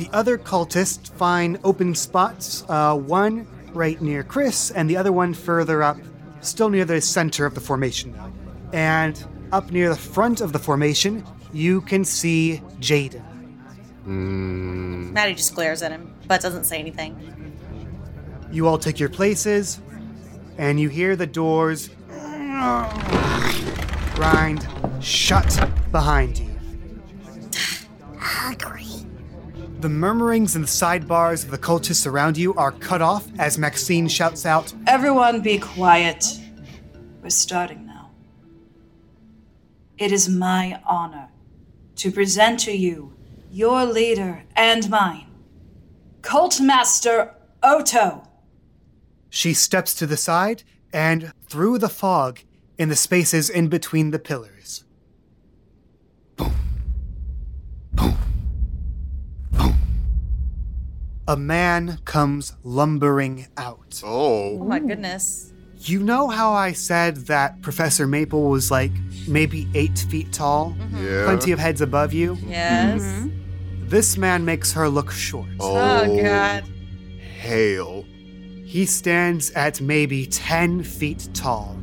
All 0.00 0.06
right. 0.06 0.12
The 0.12 0.16
other 0.16 0.38
cultists 0.38 1.10
find 1.10 1.58
open 1.64 1.94
spots. 1.94 2.64
Uh, 2.68 2.96
one 2.96 3.46
right 3.72 4.00
near 4.00 4.22
Chris, 4.22 4.70
and 4.70 4.88
the 4.88 4.96
other 4.96 5.12
one 5.12 5.34
further 5.34 5.82
up, 5.82 5.96
still 6.40 6.68
near 6.68 6.84
the 6.84 7.00
center 7.00 7.46
of 7.46 7.54
the 7.54 7.60
formation. 7.60 8.14
And 8.72 9.22
up 9.52 9.70
near 9.70 9.88
the 9.88 9.96
front 9.96 10.40
of 10.40 10.52
the 10.52 10.58
formation, 10.58 11.24
you 11.52 11.80
can 11.82 12.04
see 12.04 12.62
Jaden. 12.80 13.22
Maddie 14.06 15.34
just 15.34 15.54
glares 15.54 15.82
at 15.82 15.92
him, 15.92 16.14
but 16.26 16.40
doesn't 16.40 16.64
say 16.64 16.78
anything. 16.78 17.58
You 18.50 18.66
all 18.66 18.78
take 18.78 18.98
your 18.98 19.08
places, 19.08 19.80
and 20.58 20.80
you 20.80 20.88
hear 20.88 21.14
the 21.16 21.26
doors 21.26 21.90
grind 24.14 24.66
shut 25.00 25.70
behind 25.92 26.38
you. 26.38 26.50
Great. 28.58 28.89
The 29.80 29.88
murmurings 29.88 30.56
in 30.56 30.60
the 30.60 30.68
sidebars 30.68 31.42
of 31.42 31.50
the 31.50 31.56
cultists 31.56 32.06
around 32.06 32.36
you 32.36 32.52
are 32.54 32.70
cut 32.70 33.00
off 33.00 33.26
as 33.38 33.56
Maxine 33.56 34.08
shouts 34.08 34.44
out, 34.44 34.74
Everyone 34.86 35.40
be 35.40 35.58
quiet. 35.58 36.22
We're 37.22 37.30
starting 37.30 37.86
now. 37.86 38.10
it 39.96 40.12
is 40.12 40.28
my 40.28 40.80
honor 40.86 41.28
to 41.96 42.10
present 42.12 42.60
to 42.60 42.72
you 42.72 43.14
your 43.50 43.86
leader 43.86 44.44
and 44.54 44.88
mine, 44.90 45.26
Cultmaster 46.20 47.34
Oto. 47.62 48.22
She 49.30 49.54
steps 49.54 49.94
to 49.94 50.06
the 50.06 50.16
side 50.18 50.62
and 50.92 51.32
through 51.48 51.78
the 51.78 51.88
fog 51.88 52.40
in 52.76 52.90
the 52.90 52.96
spaces 52.96 53.48
in 53.48 53.68
between 53.68 54.10
the 54.10 54.18
pillars. 54.18 54.84
Boom. 56.36 56.52
Boom. 57.94 58.12
Boom. 58.12 58.29
A 61.30 61.36
man 61.36 62.00
comes 62.06 62.54
lumbering 62.64 63.46
out. 63.56 64.02
Oh. 64.04 64.58
Oh 64.58 64.64
my 64.64 64.80
goodness. 64.80 65.52
You 65.76 66.02
know 66.02 66.26
how 66.26 66.52
I 66.52 66.72
said 66.72 67.18
that 67.28 67.62
Professor 67.62 68.08
Maple 68.08 68.50
was 68.50 68.72
like 68.72 68.90
maybe 69.28 69.68
eight 69.74 69.96
feet 69.96 70.32
tall? 70.32 70.74
Mm-hmm. 70.76 71.06
Yeah. 71.06 71.24
Plenty 71.26 71.52
of 71.52 71.60
heads 71.60 71.80
above 71.82 72.12
you? 72.12 72.36
Yes. 72.44 73.02
Mm-hmm. 73.02 73.86
This 73.86 74.18
man 74.18 74.44
makes 74.44 74.72
her 74.72 74.88
look 74.88 75.12
short. 75.12 75.46
Oh, 75.60 75.76
oh 75.76 76.20
God. 76.20 76.64
Hail. 77.38 78.04
He 78.64 78.84
stands 78.84 79.52
at 79.52 79.80
maybe 79.80 80.26
10 80.26 80.82
feet 80.82 81.28
tall. 81.32 81.78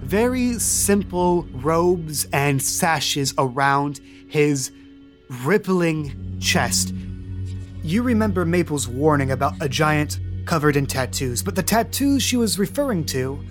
Very 0.00 0.58
simple 0.58 1.42
robes 1.52 2.26
and 2.32 2.62
sashes 2.62 3.34
around 3.36 4.00
his 4.26 4.72
rippling 5.44 6.38
chest. 6.40 6.94
You 7.84 8.02
remember 8.02 8.46
Maple's 8.46 8.88
warning 8.88 9.30
about 9.30 9.60
a 9.60 9.68
giant 9.68 10.18
covered 10.46 10.74
in 10.74 10.86
tattoos, 10.86 11.42
but 11.42 11.54
the 11.54 11.62
tattoos 11.62 12.22
she 12.22 12.38
was 12.38 12.58
referring 12.58 13.04
to 13.06 13.44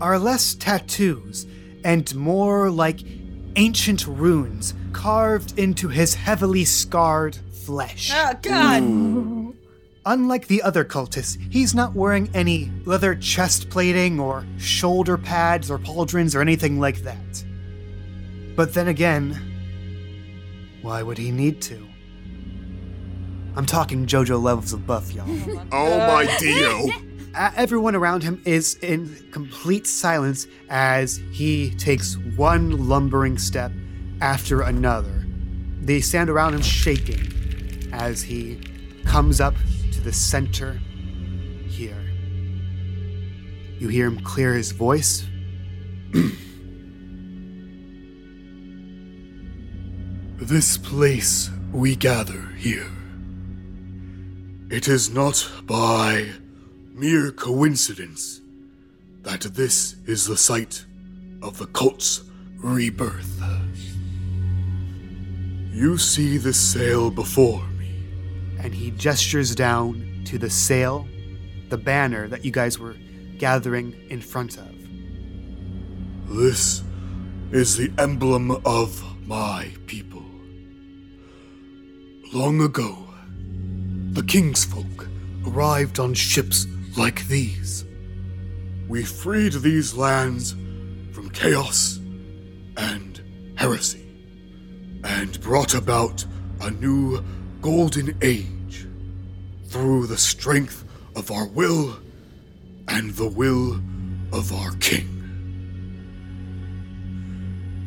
are 0.00 0.18
less 0.18 0.56
tattoos 0.56 1.46
and 1.84 2.12
more 2.16 2.72
like 2.72 2.98
ancient 3.54 4.04
runes 4.08 4.74
carved 4.92 5.56
into 5.56 5.86
his 5.86 6.14
heavily 6.16 6.64
scarred 6.64 7.38
flesh. 7.52 8.10
Oh, 8.12 8.32
God. 8.42 8.82
Mm. 8.82 9.54
Unlike 10.06 10.48
the 10.48 10.62
other 10.62 10.84
cultists, 10.84 11.38
he's 11.52 11.72
not 11.72 11.94
wearing 11.94 12.28
any 12.34 12.72
leather 12.84 13.14
chest 13.14 13.70
plating 13.70 14.18
or 14.18 14.44
shoulder 14.58 15.16
pads 15.16 15.70
or 15.70 15.78
pauldrons 15.78 16.34
or 16.34 16.40
anything 16.40 16.80
like 16.80 16.98
that. 17.02 17.44
But 18.56 18.74
then 18.74 18.88
again, 18.88 19.40
why 20.82 21.04
would 21.04 21.18
he 21.18 21.30
need 21.30 21.62
to? 21.62 21.93
I'm 23.56 23.66
talking 23.66 24.06
JoJo 24.06 24.42
levels 24.42 24.72
of 24.72 24.86
buff, 24.86 25.12
y'all. 25.12 25.26
Oh 25.72 25.98
my 25.98 26.36
Dio. 26.38 26.86
Uh, 27.36 27.50
Everyone 27.56 27.96
around 27.96 28.22
him 28.22 28.40
is 28.44 28.76
in 28.76 29.12
complete 29.32 29.88
silence 29.88 30.46
as 30.70 31.16
he 31.32 31.74
takes 31.74 32.16
one 32.36 32.88
lumbering 32.88 33.38
step 33.38 33.72
after 34.20 34.60
another. 34.60 35.26
They 35.80 36.00
stand 36.00 36.30
around 36.30 36.54
him 36.54 36.62
shaking 36.62 37.90
as 37.92 38.22
he 38.22 38.60
comes 39.04 39.40
up 39.40 39.56
to 39.90 40.00
the 40.00 40.12
center 40.12 40.74
here. 41.66 42.00
You 43.80 43.88
hear 43.88 44.06
him 44.06 44.20
clear 44.20 44.54
his 44.54 44.70
voice. 44.70 45.24
This 50.36 50.76
place 50.76 51.48
we 51.72 51.96
gather 51.96 52.40
here. 52.58 52.90
It 54.74 54.88
is 54.88 55.08
not 55.08 55.48
by 55.66 56.32
mere 56.92 57.30
coincidence 57.30 58.40
that 59.22 59.42
this 59.42 59.94
is 60.04 60.26
the 60.26 60.36
site 60.36 60.84
of 61.42 61.58
the 61.58 61.66
cult's 61.66 62.24
rebirth. 62.56 63.40
You 65.70 65.96
see 65.96 66.38
this 66.38 66.58
sail 66.58 67.12
before 67.12 67.62
me. 67.78 67.94
and 68.58 68.74
he 68.74 68.90
gestures 68.90 69.54
down 69.54 70.22
to 70.24 70.38
the 70.38 70.50
sail, 70.50 71.06
the 71.68 71.78
banner 71.78 72.26
that 72.26 72.44
you 72.44 72.50
guys 72.50 72.76
were 72.76 72.96
gathering 73.38 73.94
in 74.10 74.20
front 74.20 74.58
of. 74.58 74.74
This 76.26 76.82
is 77.52 77.76
the 77.76 77.92
emblem 77.96 78.50
of 78.66 79.04
my 79.24 79.70
people. 79.86 80.24
Long 82.32 82.60
ago, 82.60 83.03
the 84.14 84.22
kingsfolk 84.22 85.08
arrived 85.44 85.98
on 85.98 86.14
ships 86.14 86.66
like 86.96 87.26
these. 87.26 87.84
We 88.86 89.02
freed 89.02 89.54
these 89.54 89.94
lands 89.94 90.52
from 91.12 91.30
chaos 91.30 91.98
and 92.76 93.20
heresy, 93.56 94.06
and 95.02 95.40
brought 95.40 95.74
about 95.74 96.24
a 96.60 96.70
new 96.70 97.24
golden 97.60 98.16
age 98.22 98.86
through 99.66 100.06
the 100.06 100.16
strength 100.16 100.84
of 101.16 101.32
our 101.32 101.48
will 101.48 101.98
and 102.86 103.10
the 103.14 103.28
will 103.28 103.80
of 104.32 104.52
our 104.52 104.76
king. 104.76 105.10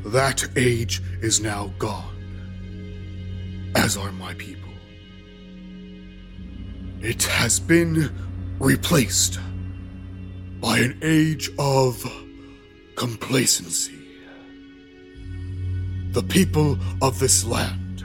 That 0.06 0.46
age 0.58 1.02
is 1.22 1.40
now 1.40 1.72
gone, 1.80 3.72
as 3.78 3.96
are 3.96 4.12
my 4.12 4.34
people. 4.34 4.57
It 7.02 7.24
has 7.24 7.60
been 7.60 8.12
replaced 8.60 9.40
by 10.60 10.80
an 10.80 10.98
age 11.04 11.52
of 11.60 12.04
complacency. 12.96 13.94
The 16.12 16.24
people 16.24 16.80
of 17.04 17.20
this 17.20 17.46
land 17.46 18.04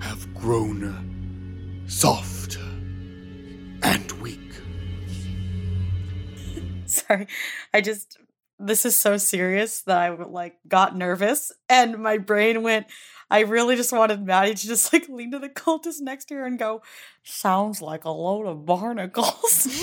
have 0.00 0.34
grown 0.34 1.84
soft 1.86 2.58
and 3.84 4.10
weak. 4.20 4.40
Sorry. 6.86 7.28
I 7.72 7.80
just 7.80 8.18
this 8.58 8.84
is 8.84 8.98
so 8.98 9.18
serious 9.18 9.82
that 9.82 9.98
I 9.98 10.08
like 10.08 10.56
got 10.66 10.96
nervous 10.96 11.52
and 11.68 11.98
my 11.98 12.18
brain 12.18 12.62
went 12.62 12.86
I 13.30 13.40
really 13.40 13.74
just 13.76 13.92
wanted 13.92 14.24
Maddie 14.24 14.54
to 14.54 14.66
just 14.66 14.92
like 14.92 15.08
lean 15.08 15.32
to 15.32 15.38
the 15.38 15.48
cultist 15.48 16.00
next 16.00 16.26
to 16.26 16.34
her 16.36 16.46
and 16.46 16.58
go, 16.58 16.82
sounds 17.28 17.82
like 17.82 18.04
a 18.04 18.10
load 18.10 18.46
of 18.46 18.64
barnacles. 18.64 19.66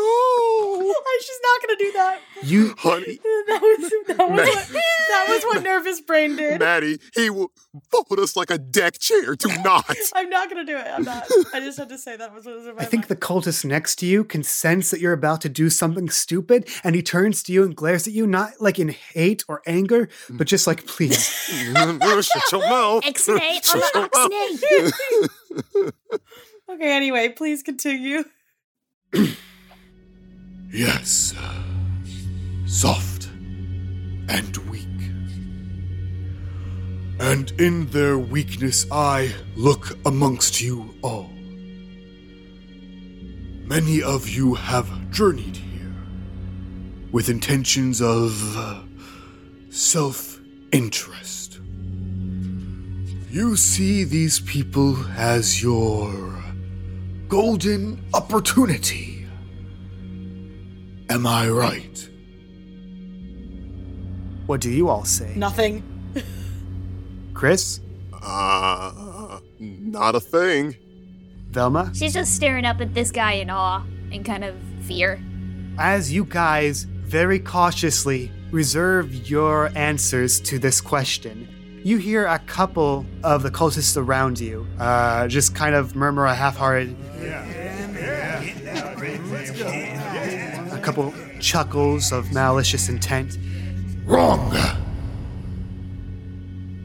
Oh 0.00 0.94
I- 1.06 1.20
She's 1.20 1.40
not 1.42 1.62
gonna 1.66 1.78
do 1.78 1.92
that. 1.92 2.20
You 2.44 2.74
Honey, 2.78 3.18
That 3.48 3.60
was, 3.62 3.90
that, 4.16 4.28
was 4.30 4.38
what, 4.48 4.68
that 5.08 5.26
was 5.28 5.42
what 5.44 5.62
nervous 5.64 6.00
brain 6.00 6.36
did. 6.36 6.60
Maddie, 6.60 6.98
he 7.14 7.30
will 7.30 7.50
fold 7.90 8.20
us 8.20 8.36
like 8.36 8.50
a 8.50 8.58
deck 8.58 8.98
chair. 9.00 9.34
Do 9.34 9.48
not. 9.64 9.96
I'm 10.14 10.30
not 10.30 10.48
gonna 10.48 10.64
do 10.64 10.76
it. 10.76 10.86
I'm 10.86 11.02
not. 11.02 11.26
I 11.52 11.60
just 11.60 11.78
had 11.78 11.88
to 11.88 11.98
say 11.98 12.16
that 12.16 12.32
was 12.34 12.44
what 12.46 12.56
was 12.56 12.66
in 12.66 12.76
my 12.76 12.82
I 12.82 12.84
think 12.84 13.08
the 13.08 13.16
cultist 13.16 13.64
next 13.64 13.96
to 13.96 14.06
you 14.06 14.22
can 14.24 14.42
sense 14.44 14.90
that 14.90 15.00
you're 15.00 15.12
about 15.14 15.40
to 15.40 15.48
do 15.48 15.68
something 15.70 16.08
stupid, 16.10 16.68
and 16.84 16.94
he 16.94 17.02
turns 17.02 17.42
to 17.44 17.52
you 17.52 17.64
and 17.64 17.74
glares 17.74 18.06
at 18.06 18.12
you, 18.12 18.26
not 18.26 18.52
like 18.60 18.78
in 18.78 18.88
hate 18.90 19.42
or 19.48 19.62
anger, 19.66 20.08
but 20.30 20.46
just 20.46 20.66
like, 20.66 20.86
please. 20.86 21.18
Shut 21.28 22.52
your 22.52 22.68
mouth. 22.68 23.04
X-nay 23.04 23.60
on 23.74 23.80
the 23.80 23.90
your 23.94 24.02
mouth. 24.02 24.10
Oxnay. 24.30 25.28
Okay, 26.70 26.92
anyway, 26.94 27.30
please 27.30 27.62
continue. 27.62 28.24
Yes, 30.70 31.32
soft 32.66 33.30
and 34.28 34.54
weak. 34.68 34.84
And 37.18 37.50
in 37.58 37.86
their 37.86 38.18
weakness, 38.18 38.84
I 38.92 39.34
look 39.56 39.96
amongst 40.04 40.60
you 40.60 40.94
all. 41.02 41.30
Many 43.64 44.02
of 44.02 44.28
you 44.28 44.54
have 44.54 45.10
journeyed 45.10 45.56
here 45.56 45.96
with 47.10 47.30
intentions 47.30 48.02
of 48.02 48.56
uh, 48.58 48.82
self 49.70 50.38
interest. 50.70 51.27
You 53.30 53.56
see 53.56 54.04
these 54.04 54.40
people 54.40 54.96
as 55.16 55.62
your 55.62 56.42
golden 57.28 58.02
opportunity. 58.14 59.26
Am 61.10 61.26
I 61.26 61.50
right? 61.50 62.08
What 64.46 64.62
do 64.62 64.70
you 64.70 64.88
all 64.88 65.04
say? 65.04 65.34
Nothing. 65.36 65.82
Chris? 67.34 67.80
Uh, 68.14 69.40
not 69.58 70.14
a 70.14 70.20
thing. 70.20 70.74
Velma? 71.50 71.92
She's 71.94 72.14
just 72.14 72.34
staring 72.34 72.64
up 72.64 72.80
at 72.80 72.94
this 72.94 73.10
guy 73.10 73.32
in 73.32 73.50
awe 73.50 73.84
and 74.10 74.24
kind 74.24 74.42
of 74.42 74.56
fear. 74.82 75.20
As 75.78 76.10
you 76.10 76.24
guys 76.24 76.84
very 76.84 77.38
cautiously 77.38 78.32
reserve 78.50 79.28
your 79.28 79.70
answers 79.76 80.40
to 80.40 80.58
this 80.58 80.80
question, 80.80 81.46
you 81.88 81.96
hear 81.96 82.26
a 82.26 82.38
couple 82.40 83.06
of 83.24 83.42
the 83.42 83.50
cultists 83.50 83.96
around 83.96 84.38
you 84.38 84.66
uh, 84.78 85.26
just 85.26 85.54
kind 85.54 85.74
of 85.74 85.96
murmur 85.96 86.26
a 86.26 86.34
half 86.34 86.54
hearted. 86.54 86.94
A 90.70 90.80
couple 90.82 91.14
chuckles 91.40 92.12
of 92.12 92.30
malicious 92.30 92.90
intent. 92.90 93.38
Wrong! 94.04 94.54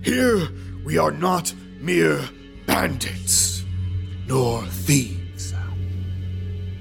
Here 0.03 0.48
we 0.86 0.98
are 0.98 1.12
not 1.12 1.53
mere 1.81 2.22
bandits, 2.65 3.65
nor 4.25 4.63
thieves. 4.63 5.53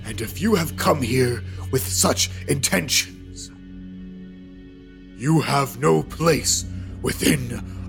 And 0.05 0.21
if 0.21 0.41
you 0.41 0.55
have 0.55 0.77
come 0.77 1.03
here 1.03 1.43
with 1.73 1.85
such 1.85 2.31
intentions, 2.47 3.51
you 5.17 5.41
have 5.41 5.81
no 5.81 6.05
place 6.05 6.65
within 7.03 7.82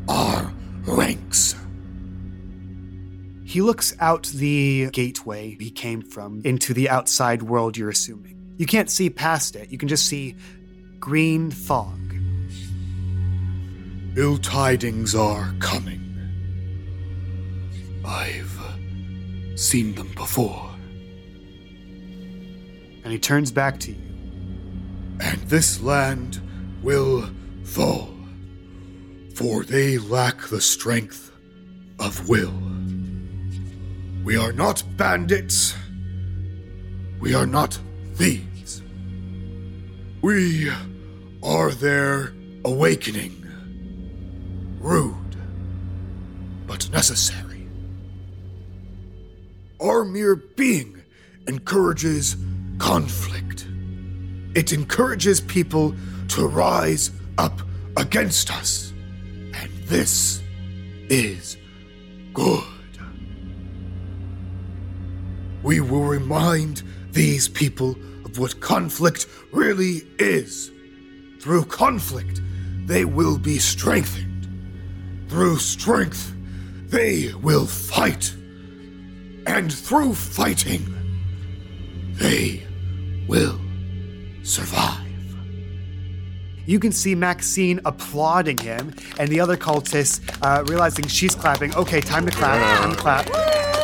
He 3.54 3.62
looks 3.62 3.96
out 4.00 4.24
the 4.34 4.90
gateway 4.90 5.56
he 5.60 5.70
came 5.70 6.02
from 6.02 6.42
into 6.44 6.74
the 6.74 6.90
outside 6.90 7.44
world 7.44 7.78
you're 7.78 7.92
assuming. 7.92 8.56
You 8.58 8.66
can't 8.66 8.90
see 8.90 9.12
past 9.12 9.56
it, 9.56 9.72
you 9.72 9.78
can 9.78 9.88
just 9.88 10.08
see 10.08 10.36
green 11.00 11.52
fog. 11.52 12.16
Ill 14.18 14.40
tidings 14.40 15.14
are 15.14 15.54
coming. 15.60 16.02
I've 18.04 18.60
seen 19.54 19.94
them 19.94 20.12
before. 20.16 20.72
And 23.04 23.14
he 23.14 23.20
turns 23.20 23.52
back 23.52 23.80
to 23.82 23.92
you. 23.92 24.02
and 25.22 25.40
this 25.42 25.80
land 25.80 26.42
will 26.82 27.30
fall, 27.64 28.16
for 29.36 29.64
they 29.64 30.00
lack 30.00 30.42
the 30.48 30.60
strength 30.60 31.32
of 32.00 32.28
will. 32.28 32.62
We 34.24 34.38
are 34.38 34.53
not 34.53 34.84
bandits. 34.96 35.75
We 37.20 37.36
are 37.36 37.46
not 37.46 37.77
thieves. 38.15 38.82
We 40.22 40.72
are 41.44 41.72
their 41.72 42.34
awakening. 42.63 43.46
Rude, 44.80 45.36
but 46.65 46.89
necessary. 46.89 47.68
Our 49.82 50.06
mere 50.06 50.38
being 50.38 51.01
encourages 51.48 52.38
conflict. 52.77 53.68
It 54.56 54.72
encourages 54.72 55.42
people 55.42 55.96
to 56.30 56.48
rise 56.48 57.12
up 57.38 57.62
against 57.98 58.51
us. 58.51 58.94
And 59.53 59.70
this 59.88 60.42
is 61.10 61.58
good. 62.34 62.73
We 65.63 65.79
will 65.79 66.03
remind 66.03 66.84
these 67.12 67.48
people 67.48 67.91
of 68.25 68.38
what 68.38 68.60
conflict 68.60 69.27
really 69.51 70.05
is. 70.20 70.72
Through 71.39 71.65
conflict, 71.65 72.41
they 72.86 73.05
will 73.05 73.38
be 73.38 73.60
strengthened. 73.60 74.48
Through 75.29 75.58
strength, 75.58 76.34
they 76.89 77.34
will 77.41 77.65
fight. 77.65 78.36
And 79.48 79.74
through 79.74 80.13
fighting, 80.13 80.86
they 82.13 82.65
will 83.27 83.60
survive. 84.43 85.00
You 86.65 86.79
can 86.79 86.91
see 86.91 87.13
Maxine 87.15 87.82
applauding 87.86 88.58
him, 88.58 88.93
and 89.17 89.29
the 89.29 89.39
other 89.39 89.58
cultists 89.58 90.22
uh, 90.41 90.63
realizing 90.65 91.08
she's 91.08 91.36
clapping. 91.36 91.75
Okay, 91.75 92.00
time 92.00 92.25
to 92.25 92.32
clap. 92.32 92.79
Time 92.79 92.91
to 92.91 92.98
clap. 92.98 93.83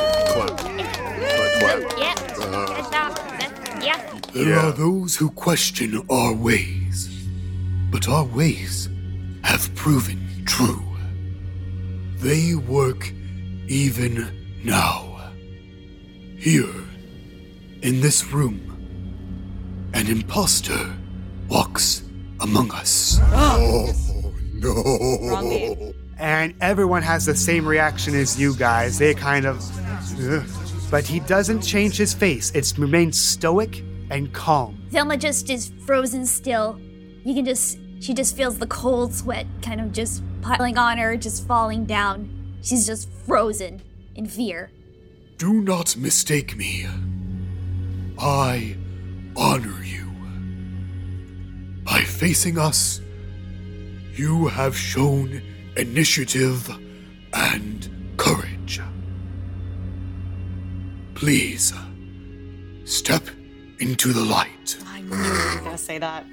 Yep. 1.62 1.94
Uh, 2.40 3.16
yeah. 3.82 4.20
There 4.34 4.50
Yeah. 4.50 4.68
are 4.68 4.72
those 4.72 5.16
who 5.16 5.30
question 5.32 6.02
our 6.10 6.34
ways, 6.34 7.10
but 7.92 8.08
our 8.08 8.24
ways 8.26 8.88
have 9.44 9.74
proven 9.76 10.44
true. 10.46 10.84
They 12.20 12.56
work 12.56 13.12
even 13.68 14.28
now. 14.64 15.06
Here, 16.38 16.74
in 17.82 18.00
this 18.02 18.26
room, 18.32 18.60
an 19.94 20.08
impostor 20.08 20.94
walks 21.50 22.04
among 22.40 22.72
us. 22.72 23.20
Oh, 23.34 23.92
no. 24.54 25.94
And 26.18 26.54
everyone 26.62 27.02
has 27.02 27.26
the 27.26 27.36
same 27.36 27.66
reaction 27.66 28.16
as 28.16 28.40
you 28.40 28.56
guys. 28.56 28.98
They 28.98 29.14
kind 29.14 29.46
of. 29.46 29.58
Ugh. 30.22 30.44
But 30.92 31.06
he 31.06 31.20
doesn't 31.20 31.62
change 31.62 31.98
his 31.98 32.14
face, 32.14 32.52
it's 32.56 32.78
remained 32.78 33.16
stoic 33.16 33.84
and 34.10 34.34
calm. 34.34 34.82
Velma 34.90 35.18
just 35.18 35.50
is 35.50 35.72
frozen 35.86 36.26
still. 36.26 36.80
You 37.24 37.36
can 37.36 37.46
just, 37.46 37.78
she 38.00 38.14
just 38.14 38.36
feels 38.36 38.58
the 38.58 38.68
cold 38.68 39.14
sweat 39.14 39.46
kind 39.62 39.80
of 39.80 39.92
just 39.92 40.24
piling 40.42 40.78
on 40.78 40.98
her, 40.98 41.16
just 41.16 41.48
falling 41.48 41.86
down. 41.86 42.58
She's 42.62 42.88
just 42.88 43.10
frozen 43.26 43.82
in 44.16 44.26
fear. 44.26 44.72
Do 45.38 45.54
not 45.62 45.96
mistake 45.96 46.58
me. 46.58 46.88
I 48.18 48.76
honor 49.36 49.84
you. 49.84 50.12
By 51.84 52.02
facing 52.02 52.58
us, 52.58 53.00
you 54.16 54.48
have 54.48 54.76
shown 54.76 55.42
initiative 55.78 56.70
and 57.32 57.90
Please, 61.20 61.74
step 62.86 63.22
into 63.80 64.14
the 64.14 64.22
light. 64.22 64.78
I 64.88 65.02
knew 65.02 65.18
you 65.18 65.56
were 65.58 65.62
gonna 65.66 65.78
say 65.78 65.98
that. 65.98 66.26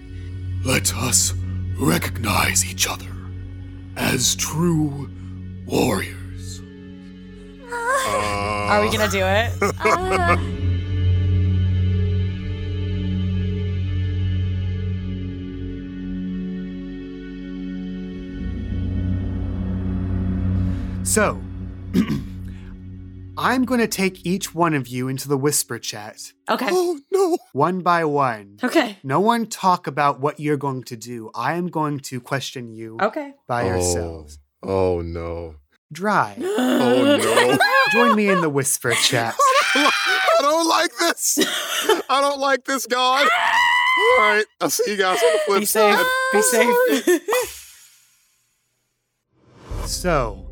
Let 0.64 0.94
us 0.94 1.34
recognize 1.76 2.64
each 2.64 2.88
other 2.88 3.12
as 3.96 4.36
true 4.36 5.10
warriors. 5.66 6.60
Are 7.68 8.80
we 8.80 8.96
gonna 8.96 9.10
do 9.10 9.24
it? 9.26 9.50
Uh, 9.84 10.36
So, 21.02 21.40
I'm 23.38 23.64
going 23.64 23.80
to 23.80 23.88
take 23.88 24.24
each 24.26 24.54
one 24.54 24.74
of 24.74 24.88
you 24.88 25.08
into 25.08 25.28
the 25.28 25.36
whisper 25.36 25.78
chat, 25.78 26.32
Okay. 26.48 26.68
Oh, 26.70 26.98
no. 27.12 27.38
one 27.52 27.80
by 27.82 28.04
one. 28.04 28.58
Okay. 28.62 28.98
No 29.02 29.20
one 29.20 29.46
talk 29.46 29.86
about 29.86 30.20
what 30.20 30.40
you're 30.40 30.56
going 30.56 30.84
to 30.84 30.96
do. 30.96 31.30
I 31.34 31.54
am 31.54 31.66
going 31.68 32.00
to 32.00 32.20
question 32.20 32.72
you 32.72 32.98
Okay. 33.00 33.34
by 33.46 33.64
Oh. 33.64 33.66
yourselves. 33.68 34.38
Oh, 34.62 35.00
no. 35.02 35.56
Dry. 35.92 36.36
Oh, 36.78 37.04
no. 37.04 37.58
Join 37.92 38.14
me 38.14 38.28
in 38.28 38.40
the 38.42 38.50
whisper 38.50 38.92
chat. 39.02 39.34
I 39.74 40.38
don't 40.40 40.68
like 40.68 40.90
this. 40.98 41.38
I 42.10 42.20
don't 42.20 42.38
like 42.40 42.64
this, 42.64 42.86
God. 42.86 43.26
All 44.18 44.18
right. 44.18 44.44
I'll 44.60 44.68
see 44.70 44.90
you 44.92 44.96
guys 44.98 45.22
on 45.22 45.32
the 45.32 45.38
flip 45.46 45.60
Be 45.60 45.66
safe. 45.66 45.96
side. 45.96 46.06
Be 46.32 46.42
safe. 46.42 47.22
So, 49.86 50.45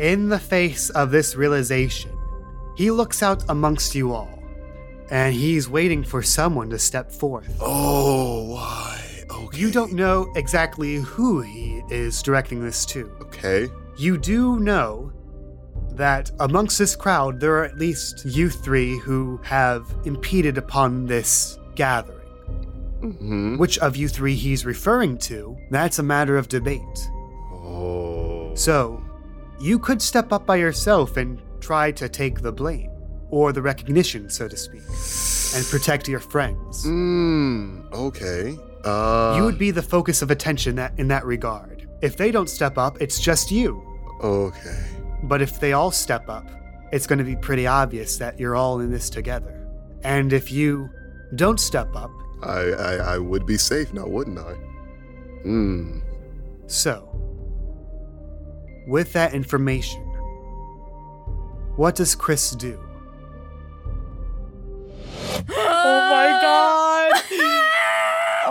in 0.00 0.30
the 0.30 0.38
face 0.38 0.88
of 0.90 1.10
this 1.10 1.36
realization, 1.36 2.10
he 2.74 2.90
looks 2.90 3.22
out 3.22 3.44
amongst 3.50 3.94
you 3.94 4.12
all, 4.12 4.42
and 5.10 5.34
he's 5.34 5.68
waiting 5.68 6.02
for 6.02 6.22
someone 6.22 6.70
to 6.70 6.78
step 6.78 7.12
forth. 7.12 7.54
Oh, 7.60 8.44
why? 8.54 9.24
Okay. 9.30 9.58
You 9.58 9.70
don't 9.70 9.92
know 9.92 10.32
exactly 10.36 10.96
who 10.96 11.42
he 11.42 11.82
is 11.90 12.22
directing 12.22 12.64
this 12.64 12.86
to. 12.86 13.10
Okay. 13.20 13.68
You 13.98 14.16
do 14.16 14.58
know 14.58 15.12
that 15.92 16.30
amongst 16.40 16.78
this 16.78 16.96
crowd, 16.96 17.38
there 17.38 17.54
are 17.56 17.64
at 17.64 17.76
least 17.76 18.24
you 18.24 18.48
three 18.48 18.98
who 18.98 19.38
have 19.42 19.94
impeded 20.04 20.56
upon 20.56 21.04
this 21.04 21.58
gathering. 21.74 22.26
hmm 23.02 23.56
Which 23.58 23.78
of 23.78 23.96
you 23.96 24.08
three 24.08 24.34
he's 24.34 24.64
referring 24.64 25.18
to, 25.18 25.58
that's 25.70 25.98
a 25.98 26.02
matter 26.02 26.38
of 26.38 26.48
debate. 26.48 27.10
Oh. 27.52 28.52
So, 28.54 29.02
you 29.60 29.78
could 29.78 30.00
step 30.00 30.32
up 30.32 30.46
by 30.46 30.56
yourself 30.56 31.16
and 31.16 31.40
try 31.60 31.92
to 31.92 32.08
take 32.08 32.40
the 32.40 32.52
blame, 32.52 32.90
or 33.28 33.52
the 33.52 33.62
recognition, 33.62 34.30
so 34.30 34.48
to 34.48 34.56
speak, 34.56 34.82
and 35.54 35.66
protect 35.68 36.08
your 36.08 36.20
friends. 36.20 36.84
Hmm. 36.84 37.82
Okay. 37.92 38.58
Uh. 38.82 39.34
you 39.36 39.44
would 39.44 39.58
be 39.58 39.70
the 39.70 39.82
focus 39.82 40.22
of 40.22 40.30
attention 40.30 40.74
that, 40.76 40.98
in 40.98 41.08
that 41.08 41.24
regard. 41.26 41.86
If 42.00 42.16
they 42.16 42.30
don't 42.30 42.48
step 42.48 42.78
up, 42.78 42.96
it's 43.00 43.20
just 43.20 43.50
you. 43.50 43.82
Okay. 44.22 44.86
But 45.24 45.42
if 45.42 45.60
they 45.60 45.74
all 45.74 45.90
step 45.90 46.30
up, 46.30 46.46
it's 46.92 47.06
going 47.06 47.18
to 47.18 47.24
be 47.24 47.36
pretty 47.36 47.66
obvious 47.66 48.16
that 48.16 48.40
you're 48.40 48.56
all 48.56 48.80
in 48.80 48.90
this 48.90 49.10
together. 49.10 49.68
And 50.02 50.32
if 50.32 50.50
you 50.50 50.88
don't 51.34 51.60
step 51.60 51.94
up, 51.94 52.10
I, 52.42 52.60
I 52.70 52.94
I 52.94 53.18
would 53.18 53.44
be 53.44 53.58
safe 53.58 53.92
now, 53.92 54.06
wouldn't 54.06 54.38
I? 54.38 54.54
Hmm. 55.42 56.00
so, 56.66 57.29
with 58.90 59.12
that 59.14 59.32
information, 59.34 60.02
what 61.76 61.94
does 61.94 62.14
Chris 62.14 62.50
do? 62.50 62.78
oh 65.48 66.08
my 66.10 66.38
god. 66.42 67.22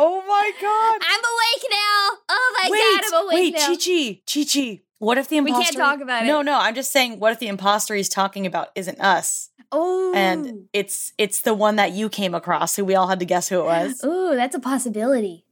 Oh 0.01 0.23
my 0.25 0.51
god. 0.61 1.01
I'm 1.01 1.19
awake 1.19 1.65
now. 1.71 2.17
Oh 2.29 2.53
my 2.63 2.69
Wait, 2.71 2.79
god, 2.79 3.01
I'm 3.05 3.25
awake 3.25 3.33
Wait, 3.33 3.53
now. 3.53 3.69
Wait, 3.69 3.79
Chi 3.85 4.21
Chi, 4.35 4.43
Chi 4.45 4.45
Chi. 4.77 4.81
What 4.99 5.17
if 5.17 5.27
the 5.27 5.37
imposter? 5.37 5.59
We 5.59 5.63
can't 5.65 5.75
talk 5.75 5.99
about 6.01 6.23
it. 6.23 6.27
no. 6.27 6.41
No, 6.41 6.57
I'm 6.57 6.73
just 6.73 6.93
saying. 6.93 7.19
What 7.19 7.33
if 7.33 7.39
the 7.39 7.47
imposter 7.47 7.95
he's 7.95 8.07
talking 8.07 8.45
about 8.45 8.69
isn't 8.75 8.99
us, 9.01 9.49
Oh, 9.73 10.13
and 10.15 10.67
it's 10.71 11.11
it's 11.17 11.41
the 11.41 11.53
one 11.53 11.75
that 11.75 11.91
you 11.91 12.07
came 12.07 12.33
across, 12.33 12.77
who 12.77 12.85
we 12.85 12.95
all 12.95 13.07
had 13.07 13.19
to 13.19 13.25
guess 13.25 13.49
who 13.49 13.59
it 13.59 13.65
was? 13.65 14.01
Ooh, 14.05 14.35
that's 14.35 14.55
a 14.55 14.59
possibility. 14.59 15.43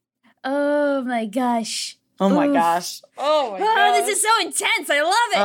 Oh 0.46 1.04
my 1.04 1.26
gosh. 1.26 1.98
Oh 2.20 2.30
my 2.30 2.48
Oof. 2.48 2.54
gosh. 2.54 3.02
Oh 3.18 3.52
my 3.52 3.60
Oh, 3.62 3.76
gosh. 3.76 4.06
this 4.06 4.18
is 4.18 4.24
so 4.24 4.30
intense. 4.42 4.90
I 4.90 5.02
love 5.02 5.32
it. 5.34 5.40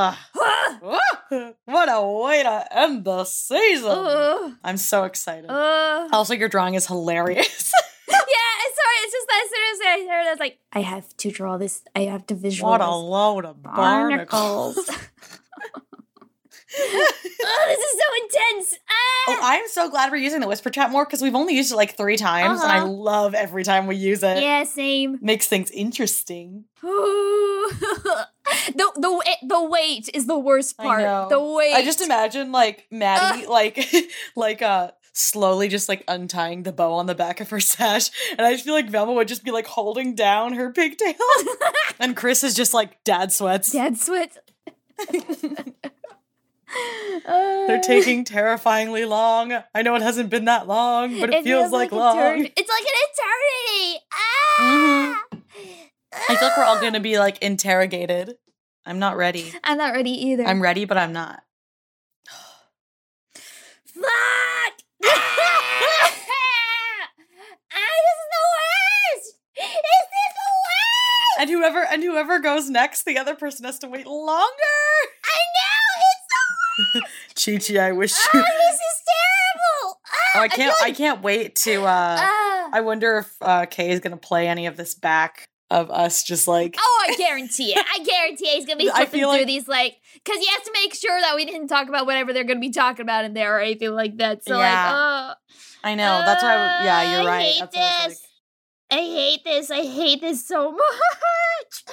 Ugh. 1.35 1.55
What 1.65 1.89
a 1.91 2.03
way 2.03 2.43
to 2.43 2.67
end 2.77 3.05
the 3.05 3.25
season. 3.25 3.91
Ugh. 3.91 4.53
I'm 4.63 4.77
so 4.77 5.05
excited. 5.05 5.47
Ugh. 5.49 6.11
also, 6.13 6.35
your 6.35 6.49
drawing 6.49 6.75
is 6.75 6.87
hilarious. 6.87 7.73
yeah, 8.09 8.17
it's 8.17 8.77
sorry. 8.77 8.97
It's 9.05 9.13
just 9.13 9.27
that 9.29 9.43
as 9.45 9.51
soon 9.51 9.65
as 9.73 9.81
I 9.81 10.13
heard 10.13 10.23
it, 10.25 10.29
I 10.29 10.31
was 10.33 10.41
like, 10.41 10.59
I 10.73 10.81
have 10.81 11.17
to 11.19 11.31
draw 11.31 11.57
this. 11.57 11.83
I 11.97 12.01
have 12.01 12.27
to 12.29 12.35
visualize. 12.35 12.81
what 12.81 12.87
a 12.87 12.95
load 12.95 13.45
of 13.47 13.63
barnacles. 13.63 14.75
barnacles. 14.77 14.91
oh, 16.79 17.65
this 17.69 17.79
is 17.79 18.01
so 18.01 18.25
intense. 18.25 18.75
Ah! 18.89 18.95
Oh, 19.29 19.39
I'm 19.43 19.69
so 19.69 19.89
glad 19.91 20.11
we're 20.11 20.17
using 20.19 20.41
the 20.41 20.49
whisper 20.49 20.71
chat 20.71 20.91
more 20.91 21.05
because 21.05 21.23
we've 21.23 21.35
only 21.35 21.55
used 21.55 21.73
it 21.73 21.77
like 21.77 21.97
three 21.97 22.17
times, 22.17 22.63
and 22.63 22.71
I 22.73 22.79
Uh-huh. 22.79 22.89
love 22.89 23.35
every 23.35 23.63
time 23.65 23.87
we 23.87 23.97
use 23.97 24.23
it. 24.23 24.43
yeah, 24.43 24.65
same. 24.65 25.19
Makes 25.21 25.47
things 25.49 25.71
interesting. 25.71 26.65
The 28.67 28.93
the 28.97 29.37
the 29.49 29.63
wait 29.65 30.11
is 30.15 30.27
the 30.27 30.39
worst 30.39 30.75
I 30.79 30.83
part. 30.85 31.01
know. 31.03 31.27
The 31.31 31.41
wait. 31.41 31.75
I 31.75 31.83
just 31.85 32.01
imagine 32.03 32.53
like 32.53 32.87
Maddie, 32.91 33.47
like, 33.47 33.79
like 34.37 34.61
uh, 34.63 34.91
slowly 35.13 35.69
just 35.69 35.89
like 35.89 36.05
untying 36.07 36.63
the 36.65 36.73
bow 36.73 36.93
on 36.95 37.07
the 37.07 37.15
back 37.15 37.41
of 37.41 37.49
her 37.51 37.61
sash, 37.61 38.11
and 38.37 38.41
I 38.47 38.53
just 38.53 38.65
feel 38.65 38.75
like 38.75 38.91
Velma 38.91 39.13
would 39.13 39.29
just 39.29 39.43
be 39.45 39.51
like 39.53 39.67
holding 39.67 40.15
down 40.15 40.53
her 40.55 40.71
pigtail, 40.71 41.15
and 41.99 42.15
Chris 42.17 42.45
is 42.45 42.55
just 42.55 42.75
like 42.75 43.03
dad 43.05 43.33
sweats. 43.33 43.71
Dad 43.73 43.97
They're 47.27 47.81
taking 47.81 48.25
terrifyingly 48.25 49.05
long. 49.05 49.53
I 49.75 49.83
know 49.83 49.95
it 49.95 50.03
hasn't 50.03 50.31
been 50.31 50.47
that 50.47 50.67
long, 50.67 51.19
but 51.21 51.33
it, 51.33 51.45
feels, 51.45 51.71
like, 51.73 51.93
long. 51.93 52.17
etern- 52.17 52.53
It's 52.57 52.69
like 52.69 52.83
an 52.83 52.97
eternity. 53.09 54.01
Ah! 54.13 55.25
I 56.29 56.37
feel 56.37 56.49
like 56.49 56.57
we're 56.57 56.65
all 56.65 56.81
gonna 56.81 57.01
be 57.01 57.19
like 57.19 57.39
interrogated. 57.43 58.35
I'm 58.85 58.99
not 58.99 59.17
ready. 59.17 59.53
I'm 59.65 59.79
not 59.79 59.95
ready 59.95 60.11
either. 60.11 60.45
I'm 60.45 60.61
ready, 60.63 60.85
but 60.85 60.99
I'm 60.99 61.13
not. 61.13 61.43
Fuck! 63.87 64.73
ah, 65.05 65.11
this 68.05 68.19
is 68.19 68.29
the 68.33 68.43
worst! 68.53 69.27
Is 69.57 69.73
this 69.73 70.33
the 70.35 70.51
worst? 70.67 71.41
And 71.41 71.51
whoever 71.51 71.85
and 71.85 72.03
whoever 72.03 72.39
goes 72.41 72.69
next, 72.71 73.05
the 73.05 73.19
other 73.19 73.35
person 73.35 73.65
has 73.65 73.79
to 73.81 73.89
wait 73.89 74.07
longer. 74.07 74.37
I 75.25 75.39
know 75.57 75.87
it's 76.01 76.22
the 76.22 76.22
worst. 76.22 76.22
Chi 77.35 77.57
Chi, 77.59 77.79
I 77.79 77.93
wish 77.93 78.13
Oh, 78.17 78.29
you. 78.35 78.41
this 78.43 78.75
is 78.75 79.03
terrible. 79.07 80.01
Ah, 80.07 80.17
Oh, 80.37 80.41
I 80.41 80.49
can't. 80.49 80.75
I 80.83 80.87
done. 80.89 80.95
can't 80.97 81.23
wait 81.23 81.57
to. 81.57 81.83
uh 81.85 82.17
Ah. 82.21 82.69
I 82.73 82.81
wonder 82.81 83.19
if 83.19 83.35
uh 83.41 83.67
Kay 83.67 83.91
is 83.91 84.01
gonna 84.01 84.17
play 84.17 84.49
any 84.49 84.67
of 84.67 84.77
this 84.77 84.95
back 84.95 85.45
of 85.71 85.91
us 85.91 86.23
just 86.23 86.49
like. 86.49 86.77
Oh, 86.79 87.05
I 87.09 87.15
guarantee 87.17 87.73
it. 87.75 87.79
I 87.79 88.03
guarantee 88.05 88.47
it. 88.47 88.57
He's 88.57 88.67
gonna 88.67 88.79
be 88.79 88.91
I 88.95 89.05
flipping 89.07 89.21
through 89.21 89.29
like- 89.29 89.47
these 89.47 89.69
like 89.69 89.97
because 90.15 90.39
he 90.41 90.47
has 90.47 90.63
to 90.65 90.73
make 90.83 90.95
sure 90.95 91.21
that 91.21 91.37
we 91.37 91.45
didn't 91.45 91.69
talk 91.69 91.89
about 91.89 92.07
whatever 92.07 92.33
they're 92.33 92.45
gonna 92.45 92.61
be 92.61 92.71
talking 92.71 93.03
about 93.03 93.25
in 93.25 93.35
there 93.35 93.57
or 93.57 93.61
anything 93.61 93.91
like 93.93 94.17
that. 94.19 94.45
So 94.45 94.59
Yeah. 94.59 94.93
like, 94.93 94.95
oh, 94.95 95.57
I 95.85 95.95
know. 95.95 96.23
That's 96.25 96.43
why. 96.43 96.55
I, 96.55 96.85
yeah, 96.85 97.17
you're 97.19 97.27
right. 97.29 97.43
hate 97.45 97.61
That's 97.61 97.77
I 97.77 98.09
this. 98.09 98.23
I 98.93 98.97
hate 98.97 99.43
this. 99.45 99.71
I 99.71 99.83
hate 99.87 100.21
this 100.21 100.47
so 100.47 100.71
much. 100.73 101.85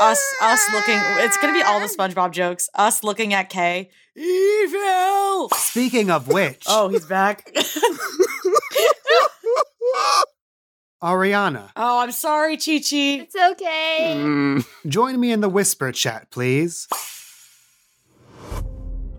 us, 0.00 0.34
us 0.40 0.72
looking. 0.72 0.98
It's 1.22 1.36
gonna 1.36 1.52
be 1.52 1.60
all 1.62 1.80
the 1.80 1.86
SpongeBob 1.86 2.30
jokes. 2.30 2.70
Us 2.74 3.04
looking 3.04 3.34
at 3.34 3.50
Kay. 3.50 3.90
Evil. 4.16 5.50
Speaking 5.50 6.10
of 6.10 6.28
which, 6.28 6.64
Oh, 6.66 6.88
he's 6.88 7.04
back. 7.04 7.54
Ariana, 11.02 11.70
oh, 11.76 11.98
I'm 12.00 12.12
sorry, 12.12 12.56
Chi 12.56 12.78
Chi. 12.78 13.20
It's 13.24 13.34
okay. 13.34 14.14
Mm, 14.16 14.64
join 14.86 15.18
me 15.18 15.32
in 15.32 15.40
the 15.40 15.48
whisper 15.48 15.90
chat, 15.92 16.30
please. 16.30 16.86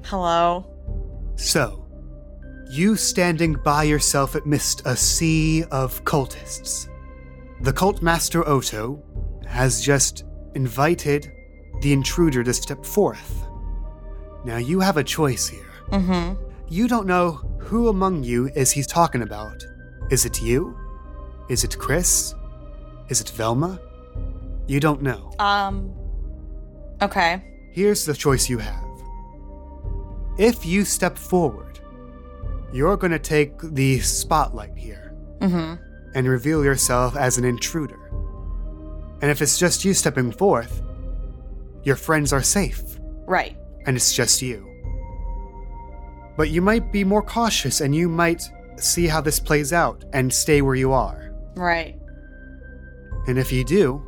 Hello. 0.05 0.65
So, 1.35 1.82
you 2.73 2.95
standing 2.95 3.53
by 3.53 3.83
yourself 3.83 4.33
amidst 4.33 4.81
a 4.87 4.95
sea 4.95 5.63
of 5.69 6.03
cultists. 6.05 6.89
The 7.61 7.71
cult 7.71 8.01
master 8.01 8.47
Oto 8.49 9.03
has 9.45 9.79
just 9.79 10.25
invited 10.55 11.31
the 11.81 11.93
intruder 11.93 12.43
to 12.43 12.51
step 12.51 12.83
forth. 12.83 13.45
Now, 14.43 14.57
you 14.57 14.79
have 14.79 14.97
a 14.97 15.03
choice 15.03 15.47
here. 15.47 15.69
Mm-hmm. 15.91 16.43
You 16.67 16.87
don't 16.87 17.05
know 17.05 17.33
who 17.59 17.89
among 17.89 18.23
you 18.23 18.49
is 18.55 18.71
he's 18.71 18.87
talking 18.87 19.21
about. 19.21 19.63
Is 20.09 20.25
it 20.25 20.41
you? 20.41 20.75
Is 21.49 21.63
it 21.63 21.77
Chris? 21.77 22.33
Is 23.07 23.21
it 23.21 23.29
Velma? 23.29 23.79
You 24.65 24.79
don't 24.79 25.03
know. 25.03 25.31
Um. 25.37 25.93
Okay. 27.03 27.43
Here's 27.71 28.03
the 28.03 28.15
choice 28.15 28.49
you 28.49 28.57
have. 28.57 28.83
If 30.39 30.65
you 30.65 30.85
step 30.85 31.19
forward, 31.19 31.62
you're 32.73 32.97
going 32.97 33.11
to 33.11 33.19
take 33.19 33.53
the 33.61 33.99
spotlight 33.99 34.75
here 34.75 35.13
Mm-hmm. 35.39 35.75
and 36.15 36.27
reveal 36.27 36.63
yourself 36.63 37.15
as 37.17 37.37
an 37.37 37.43
intruder. 37.45 37.99
And 39.21 39.29
if 39.29 39.41
it's 39.41 39.57
just 39.59 39.83
you 39.85 39.93
stepping 39.93 40.31
forth, 40.31 40.81
your 41.83 41.95
friends 41.97 42.31
are 42.33 42.41
safe 42.41 42.81
Right. 43.27 43.57
and 43.85 43.95
it's 43.97 44.13
just 44.13 44.41
you. 44.41 44.69
But 46.37 46.49
you 46.49 46.61
might 46.61 46.91
be 46.91 47.03
more 47.03 47.21
cautious 47.21 47.81
and 47.81 47.93
you 47.93 48.07
might 48.09 48.41
see 48.77 49.07
how 49.07 49.21
this 49.21 49.39
plays 49.39 49.71
out 49.73 50.03
and 50.13 50.33
stay 50.33 50.61
where 50.61 50.75
you 50.75 50.93
are. 50.93 51.33
Right. 51.55 51.99
And 53.27 53.37
if 53.37 53.51
you 53.51 53.63
do, 53.65 54.01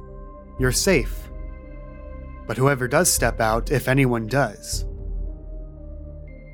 you're 0.60 0.72
safe. 0.72 1.30
But 2.48 2.58
whoever 2.58 2.88
does 2.88 3.12
step 3.12 3.40
out, 3.42 3.72
if 3.72 3.88
anyone 3.88 4.28
does, 4.28 4.86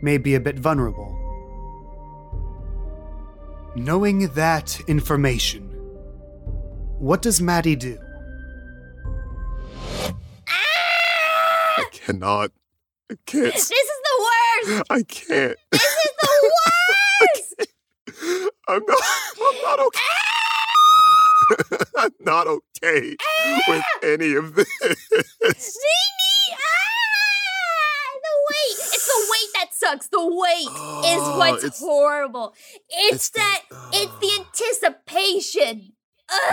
may 0.02 0.18
be 0.18 0.36
a 0.36 0.40
bit 0.40 0.58
vulnerable. 0.60 1.11
Knowing 3.76 4.28
that 4.34 4.82
information, 4.88 5.64
what 7.00 7.22
does 7.22 7.42
Maddie 7.42 7.78
do? 7.78 7.98
Ah! 10.50 11.78
I 11.78 11.86
cannot. 11.94 12.52
I 13.10 13.16
can't. 13.26 13.54
This 13.54 13.72
is 13.72 13.90
the 14.04 14.28
worst. 14.68 14.84
I 14.90 15.04
can't. 15.04 15.58
This 15.72 15.82
is 15.84 16.12
the 16.22 16.52
worst. 17.32 17.68
I'm 18.68 18.84
not. 18.86 18.98
I'm 19.42 19.62
not 19.64 19.80
okay. 19.80 20.00
Ah! 20.12 21.78
I'm 21.98 22.14
not 22.20 22.48
okay 22.48 23.16
with 23.70 23.84
ah! 23.86 24.00
any 24.04 24.34
of 24.34 24.56
this. 24.56 24.68
Mimi! 24.82 26.58
Wait. 28.52 28.78
It's 28.94 29.06
the 29.08 29.28
wait 29.32 29.50
that 29.56 29.74
sucks. 29.74 30.08
The 30.08 30.26
wait 30.26 30.68
is 30.68 31.22
Oh, 31.24 31.38
what's 31.38 31.64
it's- 31.64 31.80
horrible. 31.80 32.54
It's, 32.90 33.16
it's 33.16 33.30
the- 33.32 33.40
that. 33.40 33.62
it's 33.94 34.20
the 34.20 34.92
anticipation. 35.00 35.94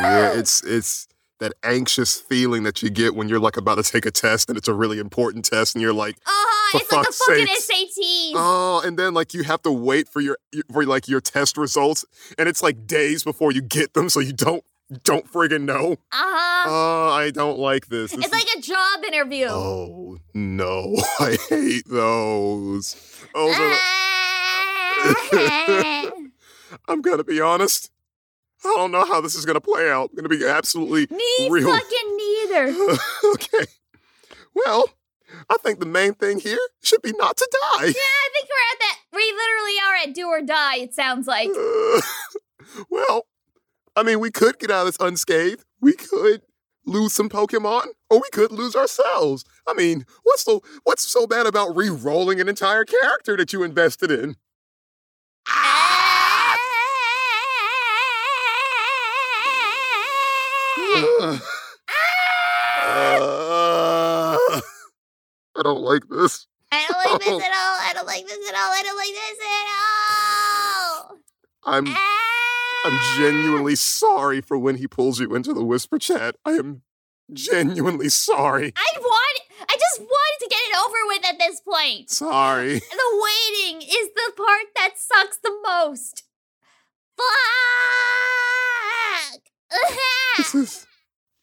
Yeah, 0.01 0.33
it's 0.33 0.63
it's 0.65 1.07
that 1.41 1.53
anxious 1.63 2.21
feeling 2.21 2.65
that 2.65 2.83
you 2.83 2.91
get 2.91 3.15
when 3.15 3.29
you're 3.29 3.39
like 3.39 3.57
about 3.57 3.77
to 3.77 3.83
take 3.85 4.05
a 4.05 4.11
test 4.11 4.49
and 4.49 4.59
it's 4.59 4.67
a 4.67 4.75
really 4.75 4.99
important 4.99 5.45
test 5.45 5.77
and 5.77 5.83
you're 5.83 5.93
like, 5.93 6.17
Uh-huh. 6.27 6.45
For 6.73 6.81
It's 6.83 6.93
like 6.93 7.07
the 7.07 7.13
fucking 7.13 7.47
sakes. 7.47 7.71
SATs. 7.99 8.33
oh, 8.35 8.83
and 8.85 8.99
then 8.99 9.15
like 9.15 9.33
you 9.35 9.45
have 9.45 9.63
to 9.63 9.71
wait 9.73 10.09
for 10.09 10.21
your 10.21 10.37
for 10.73 10.85
like 10.85 11.07
your 11.09 11.21
test 11.21 11.57
results 11.57 12.05
and 12.37 12.49
it's 12.49 12.63
like 12.63 12.87
days 12.87 13.23
before 13.25 13.53
you 13.53 13.63
get 13.63 13.95
them, 13.95 14.09
so 14.11 14.19
you 14.21 14.33
don't 14.33 14.65
don't 15.05 15.31
friggin' 15.31 15.63
know. 15.65 15.93
Uh-huh. 16.13 16.65
Oh, 16.71 17.11
I 17.13 17.31
don't 17.31 17.59
like 17.59 17.87
this. 17.89 18.11
This 18.13 18.19
it's 18.25 18.27
is- 18.27 18.33
like 18.33 18.47
a 18.57 18.61
job 18.61 19.05
interview. 19.07 19.47
oh 19.51 20.19
no, 20.35 20.97
I 21.21 21.37
hate 21.49 21.87
those. 21.89 22.95
Those 23.35 23.55
are, 23.59 23.73
Ah. 25.01 26.11
I'm 26.89 27.03
gonna 27.03 27.25
be 27.25 27.41
honest. 27.41 27.91
I 28.65 28.75
don't 28.77 28.91
know 28.91 29.05
how 29.05 29.21
this 29.21 29.35
is 29.35 29.45
gonna 29.45 29.61
play 29.61 29.89
out. 29.91 30.11
I'm 30.11 30.17
gonna 30.17 30.29
be 30.29 30.45
absolutely 30.47 31.07
Me 31.17 31.49
real. 31.51 31.71
fucking 31.71 32.17
neither. 32.17 32.75
okay. 33.35 33.67
Well, 34.55 34.89
I 35.49 35.57
think 35.63 35.79
the 35.79 35.87
main 35.87 36.15
thing 36.15 36.41
here 36.41 36.59
should 36.83 37.03
be 37.03 37.13
not 37.13 37.37
to 37.37 37.49
die. 37.53 37.85
Yeah, 37.85 37.93
I 37.93 38.29
think 38.33 38.49
we're 38.49 38.73
at 38.73 38.79
that. 38.81 38.99
We 39.13 39.33
literally 39.33 39.79
are 39.87 39.97
at 40.09 40.15
do 40.15 40.27
or 40.27 40.41
die. 40.43 40.77
It 40.79 40.95
sounds 40.95 41.27
like. 41.29 41.49
Uh, 41.51 42.01
well, 42.91 43.27
I 43.99 44.05
mean, 44.05 44.21
we 44.21 44.31
could 44.31 44.61
get 44.61 44.71
out 44.71 44.87
of 44.87 44.87
this 44.87 44.97
unscathed. 45.05 45.65
We 45.81 45.93
could 45.95 46.43
lose 46.87 47.13
some 47.13 47.29
Pokemon, 47.29 47.87
or 48.09 48.21
we 48.21 48.29
could 48.31 48.53
lose 48.53 48.77
ourselves. 48.77 49.45
I 49.67 49.75
mean, 49.75 50.07
what's 50.23 50.43
so 50.43 50.63
what's 50.85 51.03
so 51.09 51.27
bad 51.27 51.47
about 51.47 51.75
re-rolling 51.75 52.41
an 52.41 52.49
entire 52.49 52.85
character 52.85 53.37
that 53.37 53.53
you 53.53 53.65
invested 53.65 54.13
in? 54.13 54.37
I 55.49 56.59
don't 65.65 65.81
like 65.81 66.03
this. 66.09 66.47
I 66.71 66.87
don't 66.89 67.11
like 67.13 67.21
this 67.21 67.43
at 67.43 67.51
all. 67.53 67.79
I 67.83 67.91
don't 67.95 68.07
like 68.07 68.27
this 68.29 68.49
at 68.49 68.55
all. 68.55 68.71
I 68.71 68.83
don't 68.85 68.97
like 68.97 69.09
this 69.09 69.39
at 69.43 69.67
all. 71.03 71.19
I'm 71.65 71.85
ah. 71.89 72.28
I'm 72.85 72.99
genuinely 73.19 73.75
sorry 73.77 74.41
for 74.41 74.57
when 74.59 74.77
he 74.77 74.87
pulls 74.87 75.19
you 75.21 75.35
into 75.35 75.53
the 75.53 75.65
whisper 75.65 75.99
chat. 75.99 76.37
I 76.45 76.53
am 76.53 76.83
genuinely 77.33 78.09
sorry. 78.09 78.73
I 78.77 78.99
want. 78.99 79.41
I 79.69 79.77
just 79.77 80.01
wanted 80.01 80.45
to 80.45 80.49
get 80.49 80.61
it 80.61 80.77
over 80.87 80.97
with 81.09 81.25
at 81.27 81.39
this 81.39 81.61
point. 81.61 82.09
Sorry. 82.11 82.79
The 82.79 83.29
waiting 83.61 83.83
is 83.83 84.09
the 84.15 84.33
part 84.37 84.67
that 84.77 84.93
sucks 84.97 85.39
the 85.39 85.53
most. 85.67 86.23
Fuck! 87.17 87.27
This 90.39 90.55
is 90.55 90.87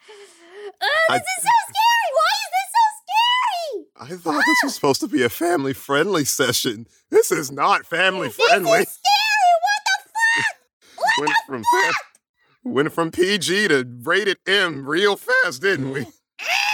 oh, 0.82 1.06
I- 1.10 1.18
this 1.18 1.22
is 1.22 1.44
so 1.44 1.50
scary. 1.68 2.10
Why 2.16 2.32
is 2.42 2.50
this 2.56 2.70
so 2.72 2.84
scary? 3.04 3.86
I 3.98 4.16
thought 4.18 4.44
this 4.46 4.62
was 4.64 4.76
supposed 4.76 5.02
to 5.02 5.08
be 5.08 5.24
a 5.24 5.30
family 5.30 5.74
friendly 5.74 6.26
session. 6.26 6.88
This 7.12 7.32
is 7.32 7.52
not 7.52 7.86
family 7.86 8.30
friendly. 8.30 8.80
This 8.80 8.88
is 8.90 8.94
scary. 8.94 9.54
What 9.62 9.82
the 9.86 9.98
fuck? 10.10 10.56
Went 11.20 11.32
from 11.48 11.64
fa- 11.64 11.94
went 12.64 12.94
from 12.94 13.12
PG 13.12 13.68
to 13.70 13.86
rated 14.04 14.38
M 14.48 14.88
real 14.88 15.16
fast, 15.16 15.62
didn't 15.62 15.92
we? 15.92 16.06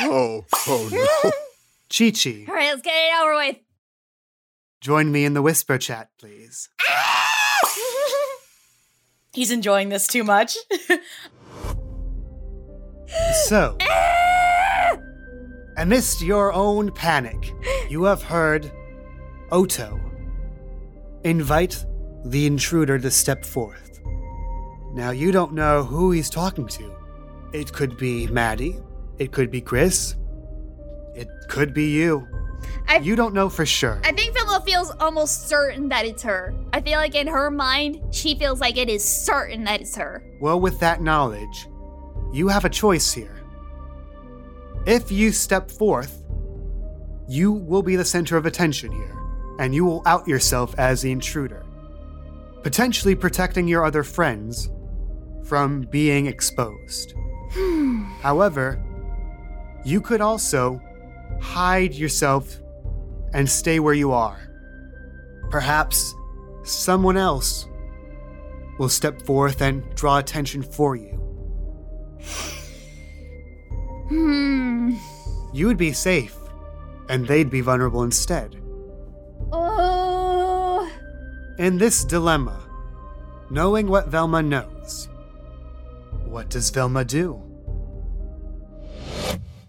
Oh, 0.01 0.45
oh 0.67 0.89
no. 0.91 1.31
Chi 1.95 2.11
Chi, 2.11 2.45
All 2.47 2.55
right, 2.55 2.69
let's 2.71 2.81
get 2.81 2.93
it 2.93 3.21
over 3.21 3.35
with. 3.35 3.57
join 4.79 5.11
me 5.11 5.25
in 5.25 5.33
the 5.33 5.41
whisper 5.41 5.77
chat, 5.77 6.09
please. 6.17 6.69
He's 9.33 9.51
enjoying 9.51 9.89
this 9.89 10.07
too 10.07 10.23
much. 10.23 10.55
So, 13.47 13.77
amidst 15.77 16.21
your 16.21 16.53
own 16.53 16.91
panic, 16.93 17.51
you 17.89 18.03
have 18.05 18.23
heard 18.23 18.71
Oto 19.51 19.99
invite 21.25 21.83
the 22.23 22.45
intruder 22.45 22.97
to 22.99 23.11
step 23.11 23.43
forth. 23.43 23.90
Now, 24.93 25.11
you 25.11 25.31
don't 25.31 25.53
know 25.53 25.83
who 25.83 26.11
he's 26.11 26.29
talking 26.29 26.67
to. 26.67 26.91
It 27.53 27.71
could 27.71 27.97
be 27.97 28.27
Maddie, 28.27 28.77
it 29.19 29.31
could 29.31 29.51
be 29.51 29.61
Chris, 29.61 30.15
it 31.15 31.27
could 31.49 31.73
be 31.73 31.91
you. 31.91 32.27
I- 32.87 32.97
You 32.99 33.15
don't 33.15 33.33
know 33.33 33.49
for 33.49 33.65
sure. 33.65 33.99
I 34.03 34.11
think 34.11 34.33
Velma 34.35 34.61
feels 34.65 34.91
almost 34.99 35.47
certain 35.49 35.89
that 35.89 36.05
it's 36.05 36.23
her. 36.23 36.53
I 36.73 36.81
feel 36.81 36.97
like 36.97 37.15
in 37.15 37.27
her 37.27 37.49
mind, 37.49 38.01
she 38.11 38.35
feels 38.35 38.59
like 38.61 38.77
it 38.77 38.89
is 38.89 39.03
certain 39.03 39.63
that 39.65 39.81
it's 39.81 39.95
her. 39.95 40.23
Well, 40.39 40.59
with 40.59 40.79
that 40.79 41.01
knowledge, 41.01 41.67
you 42.31 42.47
have 42.49 42.65
a 42.65 42.69
choice 42.69 43.11
here. 43.11 43.41
If 44.85 45.11
you 45.11 45.31
step 45.31 45.69
forth, 45.71 46.23
you 47.27 47.51
will 47.51 47.83
be 47.83 47.95
the 47.95 48.05
center 48.05 48.37
of 48.37 48.45
attention 48.45 48.91
here, 48.91 49.15
and 49.59 49.73
you 49.75 49.85
will 49.85 50.01
out 50.05 50.27
yourself 50.27 50.73
as 50.77 51.01
the 51.01 51.11
intruder, 51.11 51.65
potentially 52.63 53.15
protecting 53.15 53.67
your 53.67 53.83
other 53.85 54.03
friends 54.03 54.69
from 55.43 55.81
being 55.83 56.25
exposed. 56.27 57.13
However, 58.21 58.81
you 59.83 60.01
could 60.01 60.21
also 60.21 60.81
hide 61.41 61.93
yourself 61.93 62.59
and 63.33 63.49
stay 63.49 63.79
where 63.79 63.93
you 63.93 64.11
are. 64.11 64.39
Perhaps 65.49 66.13
someone 66.63 67.17
else 67.17 67.67
will 68.79 68.89
step 68.89 69.21
forth 69.23 69.61
and 69.61 69.83
draw 69.95 70.17
attention 70.17 70.61
for 70.61 70.95
you. 70.95 71.17
Hmm. 74.09 74.93
You 75.53 75.67
would 75.67 75.77
be 75.77 75.91
safe, 75.91 76.37
and 77.09 77.27
they'd 77.27 77.49
be 77.49 77.61
vulnerable 77.61 78.03
instead. 78.03 78.61
Oh. 79.51 80.89
In 81.57 81.77
this 81.77 82.03
dilemma, 82.05 82.59
knowing 83.49 83.87
what 83.87 84.07
Velma 84.07 84.41
knows, 84.41 85.09
what 86.31 86.49
does 86.49 86.69
Velma 86.69 87.03
do? 87.03 87.43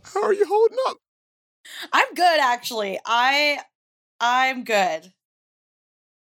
How 0.04 0.22
are 0.22 0.32
you 0.32 0.46
holding 0.46 0.78
up? 0.86 0.96
I'm 1.92 2.14
good 2.14 2.40
actually. 2.40 3.00
I 3.04 3.58
I'm 4.20 4.62
good. 4.62 5.12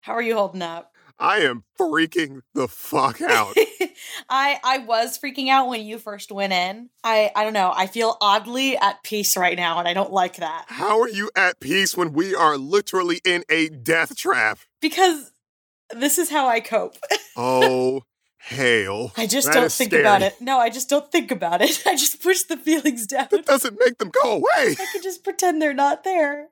How 0.02 0.12
are 0.12 0.22
you 0.22 0.36
holding 0.36 0.60
up? 0.60 0.92
I 1.18 1.38
am 1.38 1.64
freaking 1.80 2.42
the 2.52 2.68
fuck 2.68 3.22
out. 3.22 3.56
I 4.28 4.60
I 4.62 4.78
was 4.86 5.18
freaking 5.18 5.48
out 5.48 5.68
when 5.68 5.86
you 5.86 5.98
first 5.98 6.30
went 6.30 6.52
in. 6.52 6.90
I 7.02 7.30
I 7.34 7.42
don't 7.42 7.54
know. 7.54 7.72
I 7.74 7.86
feel 7.86 8.18
oddly 8.20 8.76
at 8.76 9.02
peace 9.02 9.38
right 9.38 9.56
now 9.56 9.78
and 9.78 9.88
I 9.88 9.94
don't 9.94 10.12
like 10.12 10.36
that. 10.36 10.66
How 10.68 11.00
are 11.00 11.08
you 11.08 11.30
at 11.34 11.60
peace 11.60 11.96
when 11.96 12.12
we 12.12 12.34
are 12.34 12.58
literally 12.58 13.22
in 13.24 13.42
a 13.48 13.70
death 13.70 14.14
trap? 14.14 14.58
Because 14.82 15.32
this 15.94 16.18
is 16.18 16.28
how 16.28 16.46
I 16.46 16.60
cope. 16.60 16.96
Oh, 17.38 18.00
hail. 18.46 19.12
I 19.16 19.26
just 19.26 19.46
That 19.48 19.54
don't 19.54 19.72
think 19.72 19.90
scary. 19.90 20.02
about 20.02 20.22
it. 20.22 20.40
No, 20.40 20.58
I 20.58 20.70
just 20.70 20.88
don't 20.88 21.10
think 21.12 21.30
about 21.30 21.60
it. 21.62 21.82
I 21.86 21.94
just 21.96 22.22
push 22.22 22.42
the 22.44 22.56
feelings 22.56 23.06
down. 23.06 23.28
It 23.32 23.46
doesn't 23.46 23.78
make 23.78 23.98
them 23.98 24.10
go 24.22 24.32
away. 24.32 24.76
I 24.78 24.86
can 24.92 25.02
just 25.02 25.24
pretend 25.24 25.60
they're 25.60 25.74
not 25.74 26.04
there. 26.04 26.48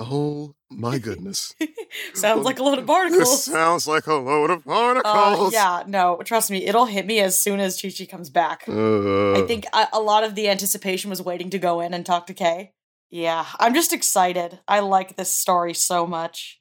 Oh 0.00 0.54
my 0.70 0.98
goodness. 0.98 1.54
Sounds 2.14 2.44
like 2.44 2.58
a 2.60 2.62
load 2.62 2.78
of 2.78 2.84
This 2.84 2.86
barnacles. 2.86 3.44
sounds 3.44 3.88
like 3.88 4.06
a 4.06 4.14
load 4.14 4.50
of 4.50 4.58
Uh, 4.60 4.70
barnacles. 5.02 5.52
yeah, 5.52 5.82
no, 5.88 6.20
trust 6.24 6.50
me, 6.52 6.64
it'll 6.66 6.84
hit 6.86 7.04
me 7.04 7.18
as 7.18 7.42
soon 7.42 7.58
as 7.58 7.80
Chi 7.82 7.90
Chi 7.90 8.04
comes 8.04 8.30
back. 8.30 8.62
Uh, 8.68 9.32
I 9.32 9.44
think 9.46 9.64
a, 9.72 9.88
a 9.94 10.00
lot 10.00 10.22
of 10.22 10.36
the 10.36 10.48
anticipation 10.48 11.10
was 11.10 11.20
waiting 11.20 11.50
to 11.50 11.58
go 11.58 11.80
in 11.80 11.94
and 11.94 12.06
talk 12.06 12.26
to 12.28 12.34
Kay. 12.34 12.74
Yeah, 13.10 13.46
I'm 13.58 13.74
just 13.74 13.92
excited. 13.92 14.60
I 14.68 14.80
like 14.80 15.16
this 15.16 15.34
story 15.36 15.74
so 15.74 16.06
much. 16.06 16.60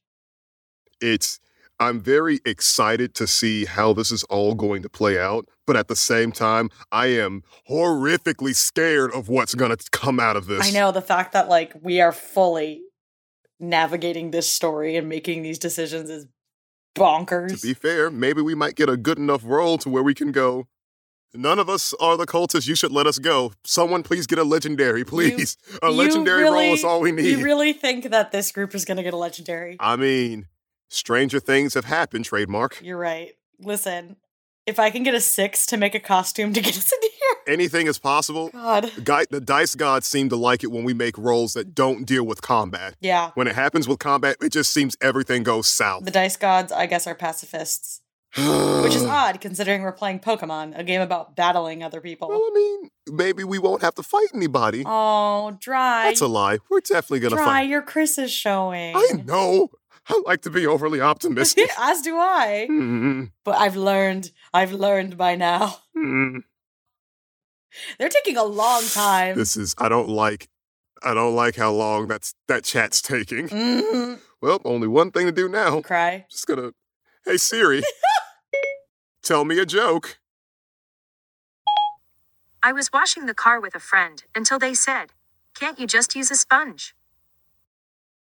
it's 1.00 1.40
I'm 1.80 2.02
very 2.02 2.40
excited 2.46 3.14
to 3.16 3.28
see 3.28 3.66
how 3.66 3.94
this 3.94 4.12
is 4.12 4.24
all 4.24 4.56
going 4.56 4.82
to 4.82 4.90
play 4.90 5.20
out, 5.20 5.48
but 5.68 5.76
at 5.76 5.88
the 5.88 5.96
same 5.96 6.32
time, 6.32 6.70
I 6.92 7.08
am 7.08 7.44
horrifically 7.70 8.56
scared 8.56 9.12
of 9.14 9.30
what's 9.30 9.54
going 9.54 9.76
to 9.76 9.90
come 9.92 10.20
out 10.20 10.36
of 10.36 10.48
this. 10.48 10.66
I 10.68 10.72
know 10.72 10.92
the 10.92 11.02
fact 11.02 11.34
that 11.34 11.50
like 11.50 11.74
we 11.82 12.02
are 12.02 12.12
fully 12.12 12.82
navigating 13.60 14.32
this 14.32 14.50
story 14.50 14.96
and 14.96 15.08
making 15.08 15.44
these 15.44 15.60
decisions 15.60 16.10
is 16.10 16.26
bonkers. 16.96 17.62
To 17.62 17.68
be 17.68 17.74
fair, 17.74 18.10
maybe 18.10 18.42
we 18.42 18.56
might 18.56 18.76
get 18.76 18.90
a 18.90 18.98
good 18.98 19.20
enough 19.20 19.42
roll 19.44 19.78
to 19.80 19.90
where 19.90 20.04
we 20.04 20.14
can 20.14 20.32
go. 20.32 20.68
None 21.34 21.60
of 21.60 21.70
us 21.70 21.94
are 22.00 22.18
the 22.18 22.26
cultists. 22.26 22.68
You 22.68 22.76
should 22.76 22.92
let 22.92 23.06
us 23.06 23.20
go. 23.20 23.52
Someone, 23.64 24.02
please 24.02 24.26
get 24.26 24.40
a 24.40 24.44
legendary, 24.44 25.04
please. 25.06 25.58
a 25.84 25.92
legendary 25.92 26.44
really- 26.44 26.72
is 26.72 26.84
all 26.84 27.02
we 27.02 27.12
need. 27.12 27.38
You 27.38 27.44
really 27.44 27.74
think 27.74 28.10
that 28.10 28.32
this 28.32 28.52
group 28.52 28.74
is 28.74 28.86
going 28.86 28.98
to 28.98 29.04
get 29.04 29.14
a 29.14 29.18
legendary? 29.18 29.78
I 29.80 29.96
mean, 29.96 30.48
stranger 30.90 31.40
things 31.40 31.74
have 31.74 31.86
happened. 31.86 32.26
Trademark. 32.26 32.80
You're 32.82 32.98
right. 32.98 33.34
Listen, 33.60 34.18
if 34.66 34.80
I 34.80 34.90
can 34.90 35.04
get 35.04 35.14
a 35.16 35.22
six 35.22 35.66
to 35.68 35.78
make 35.78 35.96
a 35.96 36.00
costume 36.00 36.54
to 36.54 36.62
get 36.68 36.78
us 36.78 36.92
in 36.92 37.00
here, 37.02 37.12
Anything 37.48 37.88
is 37.88 37.98
possible. 37.98 38.50
God. 38.50 38.92
Guy, 39.06 39.26
the 39.30 39.40
dice 39.40 39.74
gods 39.74 40.06
seem 40.06 40.28
to 40.30 40.36
like 40.36 40.64
it 40.66 40.68
when 40.72 40.84
we 40.84 40.94
make 40.94 41.18
rolls 41.18 41.54
that 41.54 41.74
don't 41.74 42.06
deal 42.06 42.26
with 42.26 42.42
combat. 42.42 42.96
Yeah, 43.00 43.32
When 43.36 43.48
it 43.48 43.56
happens 43.56 43.88
with 43.88 44.00
combat, 44.00 44.36
it 44.42 44.52
just 44.52 44.74
seems 44.74 44.98
everything 45.00 45.44
goes 45.44 45.68
south. 45.68 46.04
the 46.04 46.12
dice 46.12 46.36
gods, 46.36 46.74
I 46.74 46.88
guess, 46.88 47.08
are 47.08 47.16
pacifists, 47.16 48.02
which 48.36 48.94
is 48.96 49.04
odd 49.06 49.40
considering 49.40 49.82
we're 49.82 49.94
playing 49.94 50.20
Pokemon, 50.20 50.78
a 50.78 50.84
game 50.84 51.00
about 51.00 51.38
battling 51.38 51.84
other 51.84 52.02
people. 52.02 52.28
Well, 52.28 52.38
I 52.46 52.52
mean, 52.54 52.90
maybe 53.16 53.46
we 53.46 53.60
won't 53.60 53.82
have 53.82 53.96
to 53.96 54.04
fight 54.04 54.28
anybody. 54.36 54.84
Oh, 54.86 55.58
dry. 55.62 56.04
That's 56.08 56.20
a 56.22 56.28
lie. 56.28 56.60
We're 56.70 56.82
definitely 56.82 57.22
gonna 57.22 57.38
fight. 57.38 57.44
dry. 57.46 57.62
Your 57.62 57.82
Chris 57.82 58.18
is 58.18 58.30
showing. 58.32 58.94
I 58.94 59.08
know. 59.26 59.70
I 60.10 60.22
like 60.26 60.42
to 60.42 60.50
be 60.50 60.66
overly 60.68 61.02
optimistic. 61.02 61.70
As 61.80 62.02
do 62.02 62.18
I. 62.18 62.68
Mm, 62.70 63.32
But 63.44 63.58
I've 63.58 63.76
learned. 63.76 64.32
I've 64.54 64.72
learned 64.72 65.18
by 65.18 65.36
now. 65.36 65.78
mm. 65.98 66.44
They're 68.00 68.10
taking 68.10 68.38
a 68.38 68.44
long 68.44 68.84
time. 68.86 69.38
This 69.38 69.56
is. 69.58 69.76
I 69.78 69.90
don't 69.90 70.10
like. 70.10 70.48
I 71.04 71.14
don't 71.14 71.36
like 71.36 71.56
how 71.58 71.72
long 71.72 72.08
that's 72.08 72.34
that 72.48 72.64
chat's 72.64 73.02
taking. 73.02 73.50
Mhm. 73.50 74.20
Well, 74.42 74.62
only 74.66 74.88
one 74.88 75.12
thing 75.12 75.26
to 75.28 75.32
do 75.32 75.48
now. 75.48 75.82
Cry. 75.82 76.26
Just 76.30 76.48
gonna. 76.48 76.72
Hey 77.26 77.38
Siri, 77.38 77.84
tell 79.22 79.44
me 79.46 79.60
a 79.60 79.66
joke. 79.66 80.18
I 82.64 82.72
was 82.72 82.92
washing 82.92 83.26
the 83.28 83.34
car 83.36 83.60
with 83.60 83.76
a 83.76 83.80
friend 83.80 84.24
until 84.34 84.58
they 84.60 84.74
said, 84.74 85.08
Can't 85.54 85.80
you 85.80 85.86
just 85.88 86.16
use 86.16 86.32
a 86.32 86.36
sponge? 86.36 86.96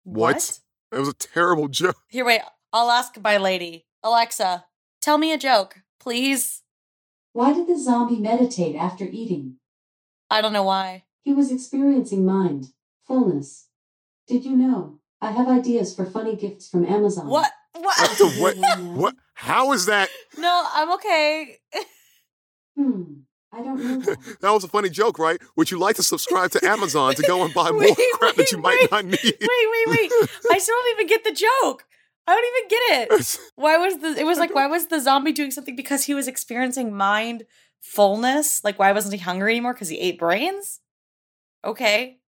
What? 0.03 0.59
That 0.91 0.99
was 0.99 1.09
a 1.09 1.13
terrible 1.13 1.67
joke. 1.69 1.97
Here, 2.09 2.25
wait. 2.25 2.41
I'll 2.73 2.91
ask 2.91 3.19
my 3.21 3.37
lady. 3.37 3.85
Alexa, 4.03 4.65
tell 5.01 5.17
me 5.17 5.33
a 5.33 5.37
joke, 5.37 5.79
please. 5.99 6.63
Why 7.33 7.53
did 7.53 7.67
the 7.67 7.77
zombie 7.77 8.19
meditate 8.19 8.75
after 8.75 9.05
eating? 9.05 9.57
I 10.29 10.41
don't 10.41 10.53
know 10.53 10.63
why. 10.63 11.03
He 11.23 11.33
was 11.33 11.51
experiencing 11.51 12.25
mind, 12.25 12.67
fullness. 13.05 13.67
Did 14.27 14.45
you 14.45 14.55
know? 14.55 14.99
I 15.21 15.31
have 15.31 15.47
ideas 15.47 15.93
for 15.95 16.05
funny 16.05 16.35
gifts 16.35 16.69
from 16.69 16.85
Amazon. 16.85 17.27
What? 17.27 17.51
What? 17.73 18.19
What 18.19 18.55
what? 18.57 18.79
What? 18.97 19.15
How 19.33 19.71
is 19.73 19.85
that? 19.85 20.09
no, 20.37 20.67
I'm 20.73 20.91
okay. 20.93 21.57
Hmm. 22.77 23.03
I 23.53 23.61
don't 23.61 23.83
know 23.83 23.97
that. 24.05 24.37
That 24.41 24.51
was 24.51 24.63
a 24.63 24.67
funny 24.67 24.89
joke, 24.89 25.19
right? 25.19 25.41
Would 25.57 25.71
you 25.71 25.79
like 25.79 25.95
to 25.97 26.03
subscribe 26.03 26.51
to 26.51 26.65
Amazon 26.65 27.15
to 27.15 27.21
go 27.23 27.43
and 27.43 27.53
buy 27.53 27.69
more 27.71 27.79
Wait, 27.81 27.97
crap 28.13 28.35
that 28.35 28.51
you 28.51 28.57
wait, 28.59 28.63
might 28.63 28.77
wait. 28.81 28.91
not 28.91 29.05
need? 29.05 29.19
Wait, 29.23 29.39
wait, 29.41 29.87
wait. 29.87 30.11
I 30.51 30.57
still 30.57 30.75
don't 30.75 30.91
even 30.95 31.07
get 31.07 31.23
the 31.23 31.31
joke. 31.31 31.85
I 32.27 32.33
don't 32.35 32.45
even 32.55 32.69
get 32.69 33.19
it. 33.19 33.39
Why 33.55 33.77
was 33.77 33.97
the 33.97 34.19
it 34.19 34.25
was 34.25 34.37
like 34.37 34.53
why 34.53 34.67
was 34.67 34.87
the 34.87 34.99
zombie 34.99 35.31
doing 35.33 35.49
something 35.51 35.75
because 35.75 36.05
he 36.05 36.13
was 36.13 36.27
experiencing 36.27 36.95
mind 36.95 37.45
fullness? 37.81 38.63
Like 38.63 38.77
why 38.77 38.91
wasn't 38.91 39.15
he 39.15 39.19
hungry 39.19 39.53
anymore 39.53 39.73
because 39.73 39.89
he 39.89 39.99
ate 39.99 40.19
brains? 40.19 40.79
Okay. 41.65 42.19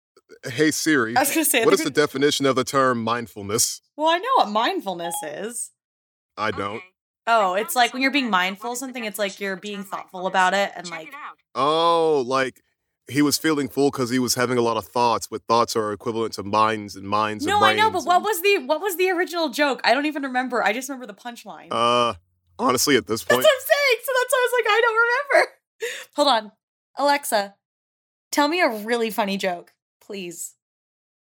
Hey 0.45 0.71
Siri, 0.71 1.15
I 1.15 1.21
was 1.21 1.29
gonna 1.29 1.45
say 1.45 1.65
what 1.65 1.75
is 1.75 1.85
the 1.85 1.91
definition 1.91 2.47
of 2.47 2.57
the 2.57 2.65
term 2.65 3.05
mindfulness? 3.05 3.83
Well, 3.97 4.09
I 4.09 4.17
know 4.19 4.31
what 4.37 4.49
mindfulness 4.49 5.15
is. 5.23 5.71
I 6.39 6.51
don't. 6.53 6.83
Oh, 7.27 7.55
it's 7.55 7.77
like 7.77 7.93
when 7.93 8.03
you're 8.03 8.11
being 8.11 8.31
mindful 8.31 8.73
of 8.73 8.79
something, 8.79 9.05
it's 9.05 9.19
like 9.19 9.39
you're 9.41 9.57
being 9.57 9.85
thoughtful 9.85 10.27
about 10.27 10.55
it 10.55 10.73
and 10.75 10.89
like 10.91 11.13
Oh, 11.55 12.25
like 12.27 12.63
he 13.09 13.23
was 13.23 13.37
feeling 13.39 13.69
full 13.69 13.91
because 13.91 14.11
he 14.11 14.19
was 14.19 14.35
having 14.35 14.59
a 14.59 14.63
lot 14.63 14.77
of 14.77 14.87
thoughts, 14.87 15.27
but 15.27 15.43
thoughts 15.47 15.77
are 15.77 15.93
equivalent 15.93 16.35
to 16.35 16.43
minds 16.43 16.97
and 16.97 17.07
minds 17.07 17.45
No, 17.47 17.57
and 17.57 17.65
I 17.65 17.75
know, 17.75 17.91
brains 17.91 18.05
but 18.05 18.09
what 18.11 18.23
was 18.23 18.43
the 18.43 18.59
what 18.67 18.81
was 18.81 18.97
the 18.97 19.11
original 19.11 19.49
joke? 19.51 19.81
I 19.85 19.95
don't 19.95 20.07
even 20.07 20.23
remember. 20.23 20.63
I 20.63 20.73
just 20.73 20.89
remember 20.89 21.07
the 21.07 21.15
punchline. 21.15 21.69
Uh, 21.71 22.15
honestly, 22.59 22.97
at 22.97 23.07
this 23.07 23.23
point, 23.23 23.43
That's 23.43 23.45
what 23.45 23.55
I'm 23.55 23.61
saying. 23.61 24.01
So 24.05 24.13
that's 24.21 24.33
why 24.33 24.39
I 24.39 24.49
was 24.49 24.53
like, 24.59 24.73
I 24.73 24.81
don't 24.81 24.97
remember. 24.97 25.53
Hold 26.17 26.29
on. 26.29 26.53
Alexa, 26.99 27.55
tell 28.31 28.49
me 28.49 28.61
a 28.61 28.69
really 28.69 29.11
funny 29.11 29.37
joke, 29.37 29.73
please. 30.01 30.55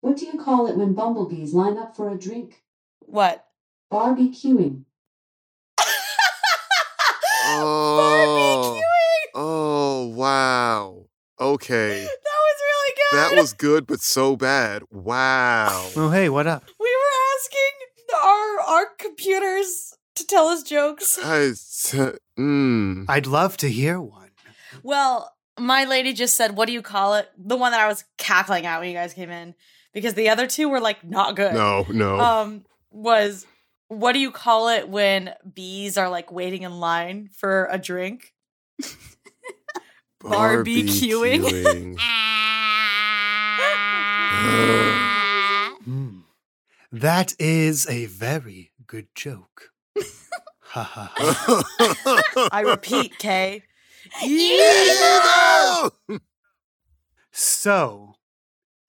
What 0.00 0.16
do 0.16 0.26
you 0.26 0.38
call 0.38 0.66
it 0.66 0.76
when 0.76 0.94
bumblebees 0.94 1.52
line 1.52 1.78
up 1.78 1.96
for 1.96 2.10
a 2.10 2.16
drink? 2.18 2.62
What? 3.00 3.44
Barbecuing. 3.92 4.84
Oh, 7.46 8.80
oh, 9.34 10.06
wow. 10.08 11.06
Okay, 11.40 11.88
That 12.04 12.08
was 12.08 12.56
really 12.60 12.94
good. 12.96 13.18
that 13.18 13.40
was 13.40 13.52
good, 13.52 13.86
but 13.86 14.00
so 14.00 14.36
bad. 14.36 14.82
Wow. 14.90 15.90
Oh, 15.96 16.10
hey, 16.10 16.28
what 16.28 16.46
up? 16.46 16.64
We 16.80 16.86
were 16.86 17.16
asking 17.36 17.72
our 18.24 18.60
our 18.60 18.86
computers 18.98 19.94
to 20.14 20.26
tell 20.26 20.48
us 20.48 20.62
jokes. 20.62 21.18
I, 21.22 21.52
mm. 22.38 23.04
I'd 23.08 23.26
love 23.26 23.56
to 23.58 23.68
hear 23.68 24.00
one. 24.00 24.30
Well, 24.82 25.32
my 25.58 25.84
lady 25.84 26.12
just 26.12 26.36
said, 26.36 26.56
"What 26.56 26.66
do 26.66 26.72
you 26.72 26.82
call 26.82 27.14
it?" 27.14 27.28
The 27.36 27.56
one 27.56 27.72
that 27.72 27.80
I 27.80 27.88
was 27.88 28.04
cackling 28.18 28.66
at 28.66 28.80
when 28.80 28.88
you 28.88 28.94
guys 28.94 29.12
came 29.14 29.30
in, 29.30 29.54
because 29.92 30.14
the 30.14 30.28
other 30.30 30.46
two 30.46 30.68
were 30.68 30.80
like 30.80 31.04
not 31.04 31.36
good. 31.36 31.52
No, 31.54 31.86
no. 31.90 32.18
Um, 32.18 32.64
was 32.90 33.46
what 33.88 34.12
do 34.12 34.18
you 34.18 34.30
call 34.30 34.68
it 34.68 34.88
when 34.88 35.34
bees 35.54 35.96
are 35.96 36.08
like 36.08 36.32
waiting 36.32 36.62
in 36.62 36.80
line 36.80 37.30
for 37.32 37.68
a 37.70 37.78
drink? 37.78 38.32
barbecuing. 40.22 41.42
Barbecuing. 41.42 41.96
Hmm. 45.84 46.18
That 46.92 47.34
is 47.38 47.86
a 47.90 48.06
very 48.06 48.70
good 48.86 49.08
joke. 49.14 49.72
ha 50.60 50.82
ha 50.82 51.12
ha. 51.14 52.48
I 52.52 52.60
repeat, 52.62 53.18
Kay. 53.18 53.64
Evil! 54.24 56.20
So, 57.32 58.14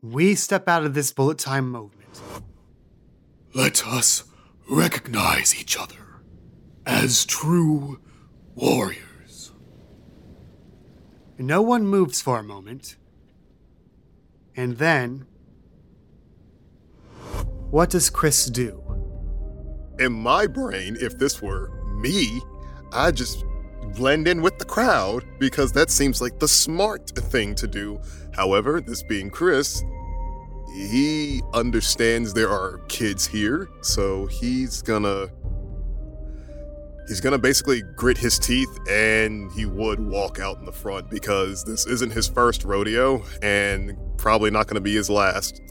we 0.02 0.36
step 0.36 0.70
out 0.70 0.86
of 0.86 0.94
this 0.94 1.12
bullet 1.12 1.40
time 1.40 1.70
moment. 1.70 2.22
Let 3.54 3.86
us 3.86 4.24
recognize 4.70 5.60
each 5.60 5.78
other 5.78 6.22
as 6.86 7.26
true 7.26 8.00
warriors. 8.56 9.52
No 11.38 11.62
one 11.62 11.86
moves 11.86 12.22
for 12.22 12.40
a 12.40 12.44
moment. 12.44 12.98
And 14.56 14.78
then. 14.78 15.26
What 17.70 17.90
does 17.90 18.10
Chris 18.10 18.46
do? 18.46 18.82
In 20.00 20.14
my 20.14 20.48
brain, 20.48 20.98
if 21.00 21.18
this 21.18 21.42
were 21.42 21.70
me, 22.00 22.42
I'd 22.92 23.16
just 23.16 23.46
blend 23.96 24.28
in 24.28 24.42
with 24.42 24.58
the 24.58 24.66
crowd 24.66 25.26
because 25.40 25.72
that 25.74 25.90
seems 25.90 26.22
like 26.22 26.40
the 26.40 26.48
smart 26.48 27.10
thing 27.10 27.56
to 27.56 27.68
do. 27.68 28.00
However, 28.34 28.82
this 28.82 29.04
being 29.04 29.30
Chris, 29.30 29.84
he 30.78 31.42
understands 31.54 32.34
there 32.34 32.50
are 32.50 32.80
kids 32.88 33.26
here, 33.26 33.70
so 33.82 34.28
he's 34.28 34.82
gonna 34.84 35.28
he's 37.08 37.20
gonna 37.20 37.38
basically 37.38 37.82
grit 37.96 38.18
his 38.18 38.38
teeth 38.38 38.70
and 38.90 39.52
he 39.54 39.66
would 39.66 40.00
walk 40.00 40.40
out 40.40 40.58
in 40.60 40.66
the 40.66 40.72
front 40.72 41.10
because 41.10 41.64
this 41.64 41.88
isn't 41.88 42.12
his 42.12 42.28
first 42.28 42.64
rodeo 42.64 43.24
and 43.42 43.98
probably 44.18 44.52
not 44.52 44.68
gonna 44.68 44.80
be 44.80 44.94
his 44.94 45.10
last. 45.10 45.62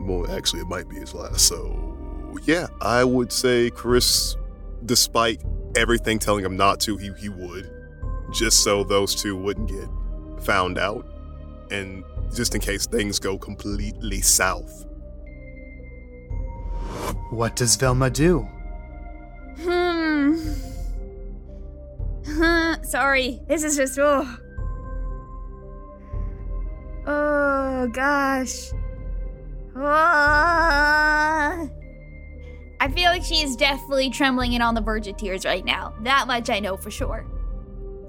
Well, 0.00 0.30
actually, 0.30 0.60
it 0.60 0.68
might 0.68 0.88
be 0.88 0.96
his 0.96 1.14
last. 1.14 1.40
So, 1.40 2.30
yeah, 2.44 2.68
I 2.80 3.02
would 3.04 3.32
say 3.32 3.70
Chris, 3.70 4.36
despite 4.84 5.42
everything 5.76 6.18
telling 6.18 6.44
him 6.44 6.56
not 6.56 6.80
to, 6.80 6.96
he, 6.96 7.10
he 7.18 7.28
would, 7.28 7.70
just 8.32 8.62
so 8.62 8.84
those 8.84 9.14
two 9.14 9.36
wouldn't 9.36 9.68
get 9.68 9.88
found 10.44 10.78
out, 10.78 11.06
and 11.70 12.04
just 12.34 12.54
in 12.54 12.60
case 12.60 12.86
things 12.86 13.18
go 13.18 13.38
completely 13.38 14.20
south. 14.20 14.86
What 17.30 17.56
does 17.56 17.76
Velma 17.76 18.10
do? 18.10 18.48
Hmm. 19.60 20.36
Sorry, 22.84 23.40
this 23.48 23.64
is 23.64 23.76
just 23.76 23.98
oh. 23.98 24.38
Oh 27.06 27.88
gosh. 27.88 28.70
Ah. 29.76 31.66
I 32.80 32.88
feel 32.88 33.10
like 33.10 33.22
she 33.22 33.42
is 33.42 33.56
definitely 33.56 34.10
trembling 34.10 34.54
and 34.54 34.62
on 34.62 34.74
the 34.74 34.80
verge 34.80 35.06
of 35.06 35.16
tears 35.16 35.44
right 35.44 35.64
now. 35.64 35.94
That 36.02 36.26
much 36.26 36.50
I 36.50 36.60
know 36.60 36.76
for 36.76 36.90
sure. 36.90 37.24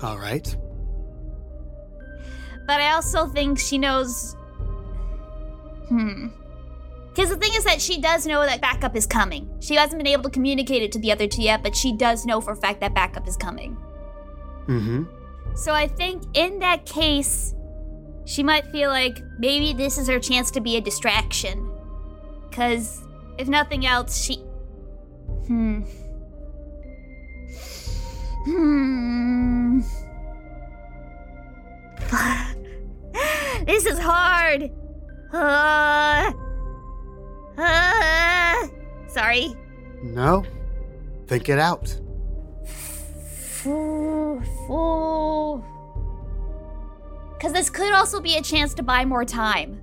All 0.01 0.17
right. 0.17 0.55
But 2.65 2.81
I 2.81 2.93
also 2.93 3.27
think 3.27 3.59
she 3.59 3.77
knows. 3.77 4.35
Hmm. 5.89 6.27
Because 7.09 7.29
the 7.29 7.37
thing 7.37 7.51
is 7.53 7.63
that 7.65 7.79
she 7.79 8.01
does 8.01 8.25
know 8.25 8.43
that 8.43 8.61
backup 8.61 8.95
is 8.95 9.05
coming. 9.05 9.47
She 9.59 9.75
hasn't 9.75 9.99
been 9.99 10.07
able 10.07 10.23
to 10.23 10.29
communicate 10.31 10.81
it 10.81 10.91
to 10.93 10.99
the 10.99 11.11
other 11.11 11.27
two 11.27 11.43
yet, 11.43 11.61
but 11.61 11.75
she 11.75 11.93
does 11.95 12.25
know 12.25 12.41
for 12.41 12.53
a 12.53 12.55
fact 12.55 12.79
that 12.81 12.95
backup 12.95 13.27
is 13.27 13.37
coming. 13.37 13.77
Mm 14.67 14.81
hmm. 14.81 15.03
So 15.55 15.73
I 15.73 15.87
think 15.87 16.23
in 16.33 16.59
that 16.59 16.85
case, 16.85 17.53
she 18.25 18.41
might 18.41 18.65
feel 18.67 18.89
like 18.89 19.21
maybe 19.37 19.73
this 19.73 19.97
is 19.97 20.07
her 20.07 20.19
chance 20.19 20.49
to 20.51 20.61
be 20.61 20.77
a 20.77 20.81
distraction. 20.81 21.69
Because 22.49 23.03
if 23.37 23.47
nothing 23.47 23.85
else, 23.85 24.23
she. 24.23 24.37
Hmm. 25.47 25.81
Hmm. 28.45 29.81
this 33.65 33.85
is 33.85 33.99
hard. 33.99 34.71
Uh, 35.31 36.31
uh, 37.57 38.67
sorry. 39.07 39.55
No? 40.03 40.45
Think 41.27 41.49
it 41.49 41.59
out. 41.59 41.99
Because 47.33 47.53
this 47.53 47.69
could 47.69 47.93
also 47.93 48.19
be 48.19 48.35
a 48.35 48.41
chance 48.41 48.73
to 48.75 48.83
buy 48.83 49.05
more 49.05 49.25
time. 49.25 49.81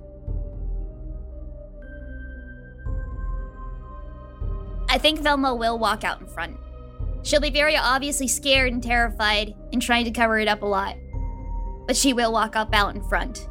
I 4.89 4.97
think 4.97 5.21
Velma 5.21 5.55
will 5.55 5.79
walk 5.79 6.03
out 6.03 6.21
in 6.21 6.27
front. 6.27 6.57
She'll 7.23 7.39
be 7.39 7.49
very 7.49 7.77
obviously 7.77 8.27
scared 8.27 8.73
and 8.73 8.83
terrified 8.83 9.55
and 9.71 9.81
trying 9.81 10.05
to 10.05 10.11
cover 10.11 10.37
it 10.39 10.47
up 10.47 10.61
a 10.63 10.65
lot. 10.65 10.95
But 11.87 11.95
she 11.95 12.13
will 12.13 12.31
walk 12.31 12.55
up 12.55 12.73
out 12.73 12.95
in 12.95 13.03
front 13.03 13.47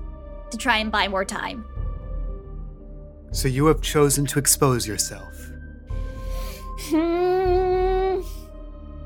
to 0.50 0.58
try 0.58 0.78
and 0.78 0.90
buy 0.90 1.08
more 1.08 1.24
time. 1.24 1.64
So 3.32 3.48
you 3.48 3.66
have 3.66 3.80
chosen 3.80 4.26
to 4.26 4.38
expose 4.38 4.86
yourself. 4.86 5.50
Hmm. 6.88 8.20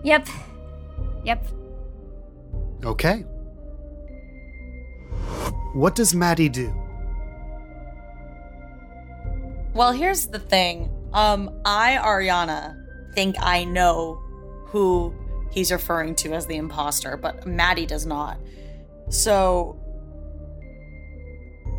Yep. 0.02 0.28
Yep. 1.24 1.46
Okay. 2.84 3.24
What 5.74 5.94
does 5.94 6.14
Maddie 6.14 6.48
do? 6.48 6.72
Well, 9.74 9.92
here's 9.92 10.26
the 10.26 10.38
thing. 10.38 10.90
Um, 11.12 11.60
I, 11.64 11.98
Ariana, 12.00 12.76
think 13.14 13.36
I 13.40 13.64
know 13.64 14.20
who 14.66 15.14
he's 15.50 15.72
referring 15.72 16.14
to 16.16 16.32
as 16.32 16.46
the 16.46 16.56
imposter, 16.56 17.16
but 17.16 17.46
Maddie 17.46 17.86
does 17.86 18.06
not. 18.06 18.38
So 19.08 19.80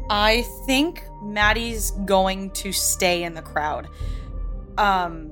I 0.09 0.43
think 0.65 1.03
Maddie's 1.21 1.91
going 2.05 2.51
to 2.51 2.71
stay 2.71 3.23
in 3.23 3.33
the 3.33 3.41
crowd. 3.41 3.87
Um 4.77 5.31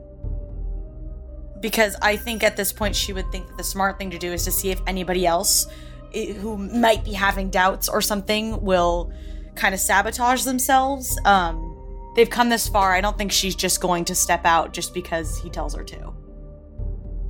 because 1.59 1.95
I 2.01 2.17
think 2.17 2.43
at 2.43 2.57
this 2.57 2.73
point 2.73 2.93
she 2.93 3.13
would 3.13 3.31
think 3.31 3.47
that 3.47 3.57
the 3.57 3.63
smart 3.63 3.97
thing 3.97 4.11
to 4.11 4.17
do 4.17 4.33
is 4.33 4.43
to 4.43 4.51
see 4.51 4.71
if 4.71 4.81
anybody 4.85 5.25
else 5.25 5.65
who 6.13 6.57
might 6.57 7.03
be 7.03 7.13
having 7.13 7.49
doubts 7.49 7.89
or 7.89 8.01
something 8.01 8.61
will 8.61 9.11
kind 9.55 9.73
of 9.73 9.79
sabotage 9.79 10.43
themselves. 10.43 11.17
Um, 11.25 12.11
they've 12.15 12.29
come 12.29 12.49
this 12.49 12.67
far. 12.67 12.93
I 12.93 13.01
don't 13.01 13.17
think 13.17 13.31
she's 13.31 13.55
just 13.55 13.81
going 13.81 14.05
to 14.05 14.15
step 14.15 14.45
out 14.45 14.73
just 14.73 14.93
because 14.93 15.39
he 15.39 15.49
tells 15.49 15.73
her 15.73 15.83
to. 15.83 15.97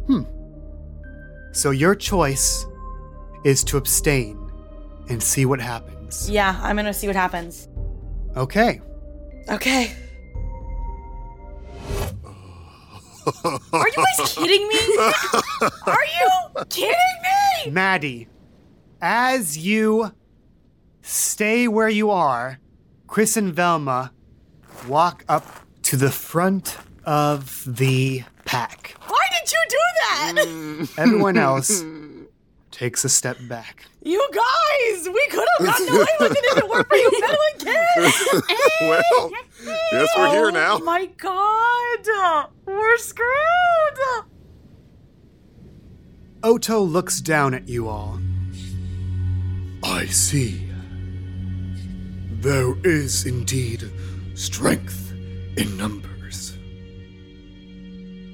Hmm. 0.08 0.24
So 1.52 1.72
your 1.72 1.96
choice 1.96 2.66
is 3.46 3.64
to 3.66 3.78
abstain 3.78 4.52
and 5.10 5.22
see 5.22 5.46
what 5.46 5.62
happens. 5.62 6.03
Yeah, 6.30 6.60
I'm 6.62 6.76
gonna 6.76 6.94
see 6.94 7.08
what 7.08 7.16
happens. 7.16 7.68
Okay. 8.36 8.82
Okay. 9.50 9.94
Are 13.74 13.88
you 13.88 13.96
guys 14.18 14.34
kidding 14.36 14.68
me? 14.68 14.80
Are 15.88 16.06
you 16.06 16.66
kidding 16.70 16.94
me? 17.66 17.72
Maddie, 17.72 18.28
as 19.02 19.58
you 19.58 20.12
stay 21.02 21.68
where 21.68 21.90
you 21.90 22.12
are, 22.12 22.60
Chris 23.08 23.38
and 23.38 23.54
Velma 23.54 24.12
walk 24.88 25.24
up 25.30 25.46
to 25.84 25.96
the 25.96 26.12
front 26.12 26.78
of 27.06 27.64
the 27.66 28.24
pack. 28.46 28.96
Why 29.08 29.26
did 29.32 29.52
you 29.52 29.64
do 29.70 29.78
that? 30.02 30.90
Everyone 30.98 31.38
else 31.38 31.84
takes 32.72 33.06
a 33.06 33.10
step 33.10 33.38
back. 33.48 33.86
You 34.06 34.28
guys, 34.34 35.08
we 35.08 35.28
could 35.30 35.48
have 35.58 35.68
gotten 35.68 35.96
away 35.96 36.06
with 36.20 36.32
it 36.34 36.38
if 36.44 36.58
it 36.58 36.70
weren't 36.70 36.88
for 36.90 36.96
you 36.98 37.12
meddling 37.22 37.38
kids. 37.58 38.44
well, 38.82 39.32
yes, 39.94 40.10
we're 40.18 40.30
here 40.30 40.48
oh 40.48 40.50
now. 40.50 40.76
Oh 40.76 40.84
my 40.84 41.06
god, 41.06 42.50
we're 42.66 42.98
screwed. 42.98 44.26
Oto 46.44 46.82
looks 46.82 47.22
down 47.22 47.54
at 47.54 47.70
you 47.70 47.88
all. 47.88 48.20
I 49.82 50.08
see. 50.08 50.70
There 52.42 52.76
is 52.84 53.26
indeed 53.26 53.90
strength 54.36 55.14
in 55.56 55.78
numbers. 55.78 56.58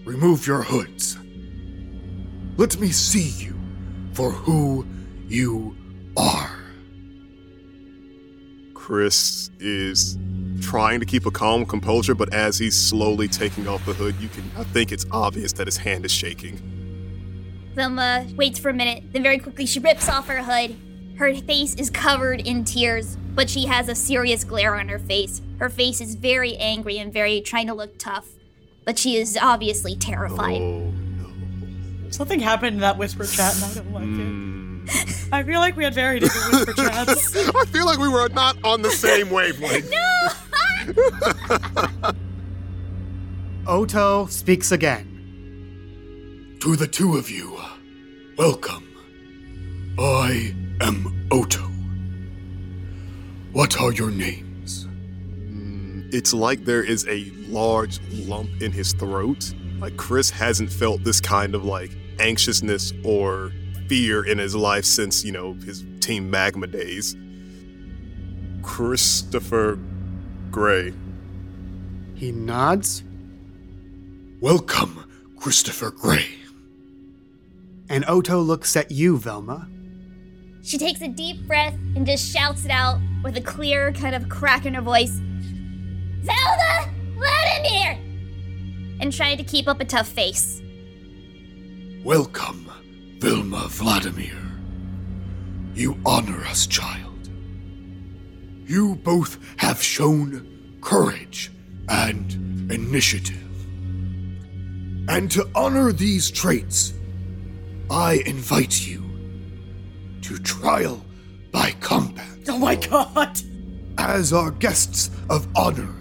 Remove 0.03 0.47
your 0.47 0.63
hoods. 0.63 1.15
Let 2.57 2.79
me 2.79 2.89
see 2.89 3.45
you 3.45 3.53
for 4.13 4.31
who 4.31 4.87
you 5.29 5.75
are. 6.17 6.55
Chris 8.73 9.51
is 9.59 10.17
trying 10.61 10.99
to 10.99 11.05
keep 11.05 11.25
a 11.25 11.31
calm 11.31 11.65
composure, 11.65 12.15
but 12.15 12.33
as 12.33 12.57
he's 12.57 12.75
slowly 12.79 13.27
taking 13.27 13.67
off 13.67 13.85
the 13.85 13.93
hood, 13.93 14.15
you 14.19 14.27
can 14.29 14.43
I 14.57 14.63
think 14.63 14.91
it's 14.91 15.05
obvious 15.11 15.53
that 15.53 15.67
his 15.67 15.77
hand 15.77 16.05
is 16.05 16.11
shaking. 16.11 16.59
Velma 17.75 18.25
waits 18.35 18.59
for 18.59 18.69
a 18.69 18.73
minute, 18.73 19.03
then 19.13 19.23
very 19.23 19.37
quickly 19.37 19.65
she 19.65 19.79
rips 19.79 20.09
off 20.09 20.27
her 20.27 20.41
hood. 20.43 20.75
Her 21.17 21.35
face 21.35 21.75
is 21.75 21.89
covered 21.89 22.41
in 22.41 22.63
tears, 22.65 23.15
but 23.35 23.49
she 23.49 23.65
has 23.67 23.89
a 23.89 23.95
serious 23.95 24.43
glare 24.43 24.75
on 24.75 24.89
her 24.89 24.99
face. 24.99 25.41
Her 25.59 25.69
face 25.69 26.01
is 26.01 26.15
very 26.15 26.55
angry 26.57 26.97
and 26.97 27.13
very 27.13 27.41
trying 27.41 27.67
to 27.67 27.73
look 27.73 27.97
tough, 27.99 28.27
but 28.85 28.97
she 28.97 29.17
is 29.17 29.37
obviously 29.39 29.95
terrified. 29.95 30.61
Oh, 30.61 30.91
no. 30.91 32.09
Something 32.09 32.39
happened 32.39 32.75
in 32.75 32.81
that 32.81 32.97
whisper 32.97 33.25
chat, 33.25 33.53
and 33.55 33.63
I 33.65 33.73
don't 33.75 33.93
like 33.93 34.03
Hmm. 34.03 34.65
it. 34.65 34.68
I 35.31 35.43
feel 35.43 35.59
like 35.59 35.75
we 35.75 35.83
had 35.83 35.93
very 35.93 36.19
different 36.19 36.67
whisper 36.67 36.73
chats. 36.73 37.35
I 37.55 37.65
feel 37.65 37.85
like 37.85 37.99
we 37.99 38.09
were 38.09 38.29
not 38.29 38.57
on 38.63 38.81
the 38.81 38.89
same 38.89 39.29
wavelength. 39.29 39.91
no! 42.05 42.11
Oto 43.67 44.25
speaks 44.27 44.71
again. 44.71 46.57
To 46.61 46.75
the 46.75 46.87
two 46.87 47.17
of 47.17 47.29
you, 47.29 47.57
welcome. 48.37 48.85
I 49.99 50.55
am 50.81 51.27
Oto. 51.31 51.63
What 53.51 53.79
are 53.79 53.91
your 53.91 54.11
names? 54.11 54.85
Mm, 54.85 56.13
it's 56.13 56.33
like 56.33 56.65
there 56.65 56.83
is 56.83 57.07
a 57.07 57.31
large 57.47 57.99
lump 58.11 58.49
in 58.61 58.71
his 58.71 58.93
throat. 58.93 59.53
Like 59.79 59.97
Chris 59.97 60.29
hasn't 60.29 60.71
felt 60.71 61.03
this 61.03 61.21
kind 61.21 61.53
of 61.53 61.63
like 61.63 61.91
anxiousness 62.19 62.93
or 63.03 63.51
fear 63.89 64.23
in 64.23 64.37
his 64.37 64.55
life 64.55 64.85
since, 64.85 65.25
you 65.25 65.31
know, 65.31 65.53
his 65.65 65.83
Team 65.99 66.29
Magma 66.29 66.67
days. 66.67 67.15
Christopher 68.61 69.79
Gray. 70.51 70.93
He 72.15 72.31
nods, 72.31 73.03
Welcome, 74.39 75.05
Christopher 75.37 75.91
Gray. 75.91 76.27
and 77.89 78.05
Oto 78.07 78.39
looks 78.39 78.77
at 78.77 78.91
you, 78.91 79.17
Velma. 79.17 79.67
She 80.61 80.77
takes 80.77 81.01
a 81.01 81.07
deep 81.07 81.47
breath 81.47 81.73
and 81.95 82.05
just 82.05 82.31
shouts 82.31 82.63
it 82.65 82.71
out 82.71 82.99
with 83.23 83.35
a 83.37 83.41
clear 83.41 83.91
kind 83.93 84.13
of 84.13 84.29
crack 84.29 84.65
in 84.65 84.75
her 84.75 84.81
voice. 84.81 85.19
Zelda! 86.23 86.89
Vladimir! 87.15 87.97
And 89.01 89.11
trying 89.11 89.37
to 89.37 89.43
keep 89.43 89.67
up 89.67 89.79
a 89.79 89.85
tough 89.85 90.07
face. 90.07 90.61
Welcome, 92.03 92.68
Velma 93.19 93.67
Vladimir. 93.67 94.37
You 95.73 95.97
honor 96.05 96.41
us, 96.45 96.65
child. 96.67 97.29
You 98.65 98.95
both 98.95 99.37
have 99.57 99.83
shown 99.83 100.77
courage 100.81 101.51
and 101.89 102.71
initiative. 102.71 103.35
And 105.09 105.29
to 105.31 105.49
honor 105.53 105.91
these 105.91 106.31
traits, 106.31 106.93
I 107.89 108.21
invite 108.25 108.87
you 108.87 109.03
to 110.21 110.37
trial 110.39 111.03
by 111.51 111.71
combat 111.81 112.25
Oh 112.47 112.57
my 112.57 112.75
god. 112.75 113.37
as 113.97 114.31
our 114.31 114.51
guests 114.51 115.11
of 115.29 115.45
honor. 115.57 115.93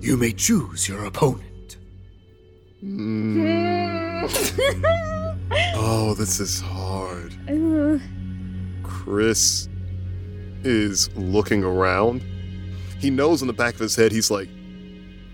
You 0.00 0.16
may 0.18 0.32
choose 0.32 0.86
your 0.88 1.04
opponent. 1.06 1.76
Oh, 5.50 6.14
this 6.14 6.40
is 6.40 6.60
hard. 6.60 7.34
Chris 8.82 9.68
is 10.64 11.08
looking 11.16 11.64
around. 11.64 12.22
He 12.98 13.10
knows 13.10 13.42
in 13.42 13.46
the 13.46 13.54
back 13.54 13.74
of 13.74 13.80
his 13.80 13.96
head, 13.96 14.12
he's 14.12 14.30
like, 14.30 14.48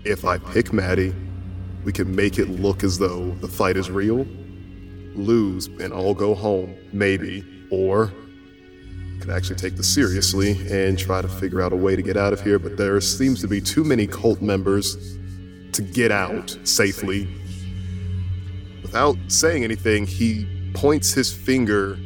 if 0.03 0.23
I 0.23 0.37
pick 0.37 0.71
Maddie, 0.71 1.15
we 1.83 1.91
can 1.91 2.15
make 2.15 2.37
it 2.39 2.49
look 2.49 2.83
as 2.83 2.97
though 2.97 3.31
the 3.41 3.47
fight 3.47 3.75
is 3.75 3.89
real. 3.89 4.25
Lose 5.15 5.67
and 5.67 5.91
all 5.91 6.13
go 6.13 6.35
home, 6.35 6.75
maybe. 6.93 7.43
Or 7.71 8.11
could 9.19 9.29
actually 9.29 9.55
take 9.55 9.75
this 9.75 9.91
seriously 9.91 10.51
and 10.69 10.99
try 10.99 11.21
to 11.21 11.27
figure 11.27 11.61
out 11.61 11.73
a 11.73 11.75
way 11.75 11.95
to 11.95 12.01
get 12.01 12.17
out 12.17 12.33
of 12.33 12.41
here, 12.41 12.59
but 12.59 12.77
there 12.77 12.99
seems 13.01 13.41
to 13.41 13.47
be 13.47 13.59
too 13.59 13.83
many 13.83 14.05
cult 14.05 14.41
members 14.41 15.17
to 15.71 15.81
get 15.81 16.11
out 16.11 16.57
safely. 16.63 17.27
Without 18.85 19.17
saying 19.29 19.63
anything, 19.63 20.05
he 20.05 20.45
points 20.75 21.11
his 21.11 21.33
finger 21.33 21.97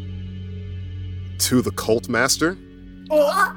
to 1.39 1.61
the 1.61 1.71
cult 1.71 2.07
master. 2.07 2.57
Uh. 3.11 3.53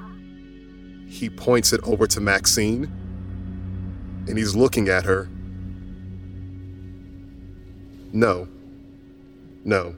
He 1.06 1.30
points 1.30 1.72
it 1.72 1.80
over 1.84 2.08
to 2.08 2.20
Maxine, 2.20 2.90
and 4.26 4.36
he's 4.36 4.56
looking 4.56 4.88
at 4.88 5.04
her. 5.04 5.28
No. 8.12 8.48
No. 9.64 9.94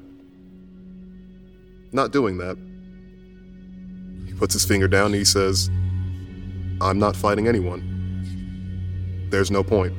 Not 1.93 2.13
doing 2.13 2.37
that. 2.37 2.59
He 4.27 4.35
puts 4.35 4.53
his 4.53 4.67
finger 4.67 4.87
down 4.87 5.07
and 5.07 5.15
he 5.15 5.25
says, 5.25 5.71
I'm 6.83 6.99
not 6.99 7.17
fighting 7.17 7.49
anyone. 7.49 9.29
There's 9.31 9.51
no 9.51 9.65
point. 9.65 9.95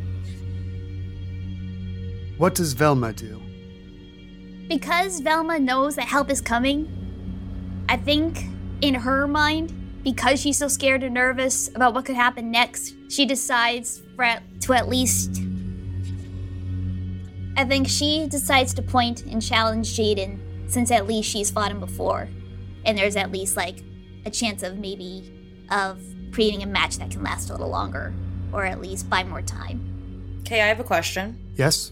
What 2.37 2.53
does 2.53 2.73
Velma 2.73 3.13
do? 3.13 3.41
Because 4.67 5.21
Velma 5.21 5.57
knows 5.59 5.95
that 5.95 6.07
help 6.07 6.29
is 6.29 6.41
coming, 6.41 7.85
I 7.87 7.97
think 7.97 8.45
in 8.81 8.93
her 8.95 9.27
mind, 9.27 10.03
because 10.03 10.41
she's 10.41 10.57
so 10.57 10.67
scared 10.67 11.03
and 11.03 11.13
nervous 11.13 11.69
about 11.69 11.93
what 11.93 12.05
could 12.05 12.15
happen 12.15 12.51
next, 12.51 12.93
she 13.09 13.25
decides 13.25 14.01
for 14.15 14.23
at, 14.23 14.43
to 14.61 14.73
at 14.73 14.89
least. 14.89 15.41
I 17.57 17.63
think 17.63 17.87
she 17.87 18.27
decides 18.27 18.73
to 18.73 18.81
point 18.81 19.23
and 19.23 19.41
challenge 19.41 19.95
Jaden, 19.97 20.69
since 20.69 20.91
at 20.91 21.07
least 21.07 21.29
she's 21.29 21.49
fought 21.49 21.71
him 21.71 21.79
before, 21.79 22.27
and 22.83 22.97
there's 22.97 23.15
at 23.15 23.31
least 23.31 23.55
like 23.55 23.81
a 24.25 24.29
chance 24.29 24.61
of 24.61 24.77
maybe 24.77 25.31
of 25.71 26.01
creating 26.33 26.63
a 26.63 26.67
match 26.67 26.97
that 26.97 27.11
can 27.11 27.23
last 27.23 27.49
a 27.49 27.53
little 27.53 27.69
longer, 27.69 28.13
or 28.51 28.65
at 28.65 28.81
least 28.81 29.09
buy 29.09 29.23
more 29.23 29.41
time. 29.41 30.39
Okay, 30.41 30.61
I 30.61 30.67
have 30.67 30.79
a 30.79 30.83
question. 30.83 31.39
Yes? 31.55 31.91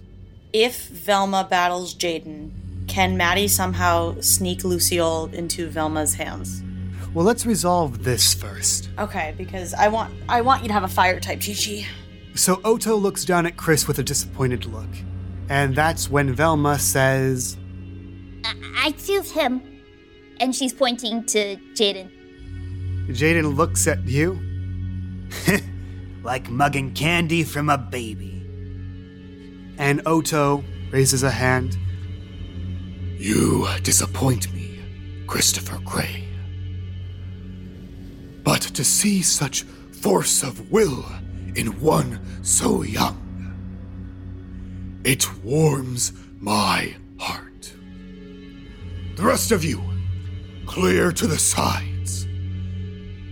If 0.53 0.87
Velma 0.89 1.47
battles 1.49 1.95
Jaden, 1.95 2.51
can 2.87 3.17
Maddie 3.17 3.47
somehow 3.47 4.19
sneak 4.21 4.63
Lucille 4.63 5.29
into 5.33 5.67
Velma's 5.67 6.13
hands? 6.13 6.61
Well, 7.13 7.25
let's 7.25 7.45
resolve 7.45 8.03
this 8.03 8.33
first. 8.33 8.89
Okay, 8.99 9.33
because 9.37 9.73
I 9.73 9.87
want 9.87 10.13
I 10.29 10.41
want 10.41 10.61
you 10.61 10.67
to 10.67 10.73
have 10.73 10.83
a 10.83 10.87
fire 10.87 11.19
type, 11.19 11.41
Chi 11.41 11.85
So 12.35 12.59
Oto 12.63 12.95
looks 12.95 13.25
down 13.25 13.45
at 13.45 13.57
Chris 13.57 13.87
with 13.87 13.99
a 13.99 14.03
disappointed 14.03 14.65
look. 14.65 14.89
And 15.49 15.75
that's 15.75 16.09
when 16.09 16.33
Velma 16.33 16.79
says, 16.79 17.57
I 18.75 18.91
choose 18.91 19.31
him. 19.31 19.61
and 20.39 20.55
she's 20.55 20.73
pointing 20.73 21.23
to 21.25 21.55
Jaden. 21.73 22.09
Jaden 23.09 23.55
looks 23.55 23.87
at 23.87 24.03
you. 24.07 24.39
like 26.23 26.49
mugging 26.49 26.93
candy 26.93 27.43
from 27.43 27.69
a 27.69 27.77
baby. 27.77 28.42
And 29.77 30.01
Oto 30.05 30.63
raises 30.91 31.23
a 31.23 31.31
hand. 31.31 31.77
You 33.17 33.67
disappoint 33.81 34.53
me, 34.53 34.79
Christopher 35.27 35.79
Gray. 35.83 36.27
But 38.43 38.61
to 38.61 38.83
see 38.83 39.21
such 39.21 39.63
force 39.63 40.43
of 40.43 40.71
will 40.71 41.05
in 41.55 41.79
one 41.79 42.43
so 42.43 42.83
young, 42.83 43.19
it 45.03 45.33
warms 45.43 46.13
my 46.39 46.95
heart. 47.17 47.73
The 49.15 49.23
rest 49.23 49.51
of 49.51 49.63
you, 49.63 49.81
clear 50.65 51.11
to 51.11 51.27
the 51.27 51.39
sides. 51.39 52.25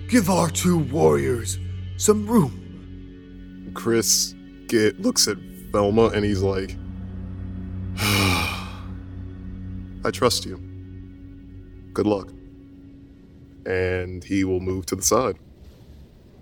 Give 0.08 0.30
our 0.30 0.50
two 0.50 0.78
warriors 0.78 1.60
some 1.98 2.26
room. 2.28 3.72
Chris 3.74 4.34
get 4.68 5.02
looks 5.02 5.28
at 5.28 5.38
Velma 5.72 6.08
and 6.10 6.24
he's 6.26 6.42
like, 6.42 6.76
I 10.04 10.10
trust 10.12 10.46
you. 10.46 10.58
Good 11.94 12.08
luck. 12.08 12.30
And 13.66 14.24
he 14.24 14.44
will 14.44 14.60
move 14.60 14.86
to 14.88 14.96
the 14.96 15.02
side. 15.04 15.38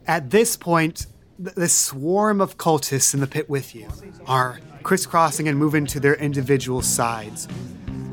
At 0.08 0.30
this 0.32 0.56
point, 0.56 1.06
th- 1.44 1.56
the 1.56 1.68
swarm 1.68 2.42
of 2.42 2.58
cultists 2.58 3.14
in 3.14 3.20
the 3.20 3.28
pit 3.28 3.50
with 3.50 3.76
you 3.76 3.88
are 4.26 4.60
crisscrossing 4.84 5.48
and 5.48 5.58
moving 5.58 5.86
to 5.88 6.00
their 6.00 6.16
individual 6.16 6.82
sides. 6.82 7.48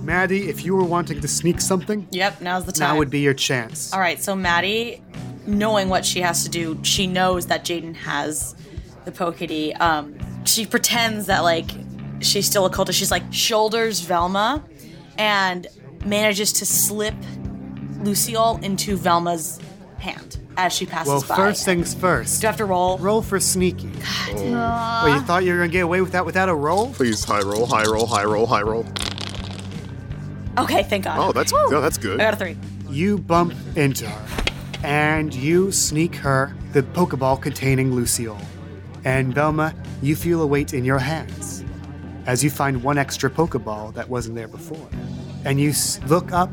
Maddie, 0.03 0.49
if 0.49 0.65
you 0.65 0.75
were 0.77 0.85
wanting 0.85 1.21
to 1.21 1.29
sneak 1.29 1.61
something, 1.61 2.07
Yep, 2.11 2.41
now's 2.41 2.65
the 2.65 2.73
time. 2.73 2.95
now 2.95 2.99
would 2.99 3.11
be 3.11 3.21
your 3.21 3.35
chance. 3.35 3.93
All 3.93 4.01
right, 4.01 4.21
so 4.23 4.35
Maddie, 4.37 5.03
knowing 5.47 5.89
what 5.89 6.05
she 6.05 6.21
has 6.21 6.43
to 6.45 6.49
do, 6.51 6.79
she 6.83 7.07
knows 7.07 7.47
that 7.47 7.65
Jaden 7.65 7.95
has 7.97 8.55
the 9.07 9.13
Pokedy. 9.13 9.79
Um, 9.81 10.15
she 10.45 10.67
pretends 10.67 11.27
that 11.27 11.41
like 11.41 11.71
she's 12.21 12.45
still 12.47 12.67
a 12.67 12.71
cultist. 12.71 12.93
She's 12.95 13.11
like 13.11 13.23
shoulders 13.33 14.01
Velma, 14.01 14.63
and 15.17 15.67
manages 16.05 16.53
to 16.55 16.67
slip 16.67 17.15
Lucille 18.01 18.61
into 18.63 18.97
Velma's 18.97 19.59
hand 19.99 20.39
as 20.59 20.73
she 20.73 20.85
passes 20.87 21.09
Well, 21.09 21.25
by. 21.29 21.37
first 21.37 21.65
things 21.65 21.95
first. 21.95 22.41
Do 22.41 22.47
I 22.47 22.51
have 22.51 22.59
to 22.59 22.65
roll? 22.65 22.99
Roll 22.99 23.23
for 23.23 23.41
sneaking. 23.41 23.93
Wait, 23.93 24.39
you 24.41 25.21
thought 25.23 25.43
you 25.45 25.53
were 25.53 25.59
gonna 25.59 25.69
get 25.69 25.85
away 25.85 26.01
with 26.01 26.13
that 26.13 26.27
without 26.27 26.49
a 26.49 26.55
roll? 26.55 26.93
Please, 26.93 27.25
high 27.25 27.41
roll, 27.41 27.67
high 27.67 27.85
roll, 27.85 28.07
high 28.07 28.25
roll, 28.25 28.47
high 28.47 28.63
roll. 28.63 28.85
Okay, 30.59 30.83
thank 30.85 31.05
God. 31.05 31.19
Oh, 31.19 31.33
that's 31.33 31.53
no, 31.53 31.81
that's 31.81 31.99
good. 31.99 32.21
I 32.21 32.25
got 32.25 32.35
a 32.35 32.37
three. 32.37 32.57
You 32.89 33.19
bump 33.19 33.53
into 33.77 34.09
her, 34.09 34.45
and 34.83 35.35
you 35.35 35.71
sneak 35.71 36.15
her 36.17 36.55
the 36.73 36.83
Pokeball 36.83 37.43
containing 37.43 37.95
Lucille. 37.95 38.39
And 39.07 39.33
Velma, 39.33 39.73
you 40.03 40.17
feel 40.17 40.43
a 40.43 40.47
weight 40.49 40.75
in 40.75 40.85
your 40.85 40.99
hands 40.99 41.65
as 42.27 42.43
you 42.43 42.51
find 42.51 42.83
one 42.83 42.99
extra 42.99 43.31
Pokeball 43.31 43.95
that 43.95 44.09
wasn't 44.09 44.35
there 44.35 44.49
before. 44.49 44.89
And 45.45 45.61
you 45.61 45.73
look 46.09 46.33
up, 46.33 46.51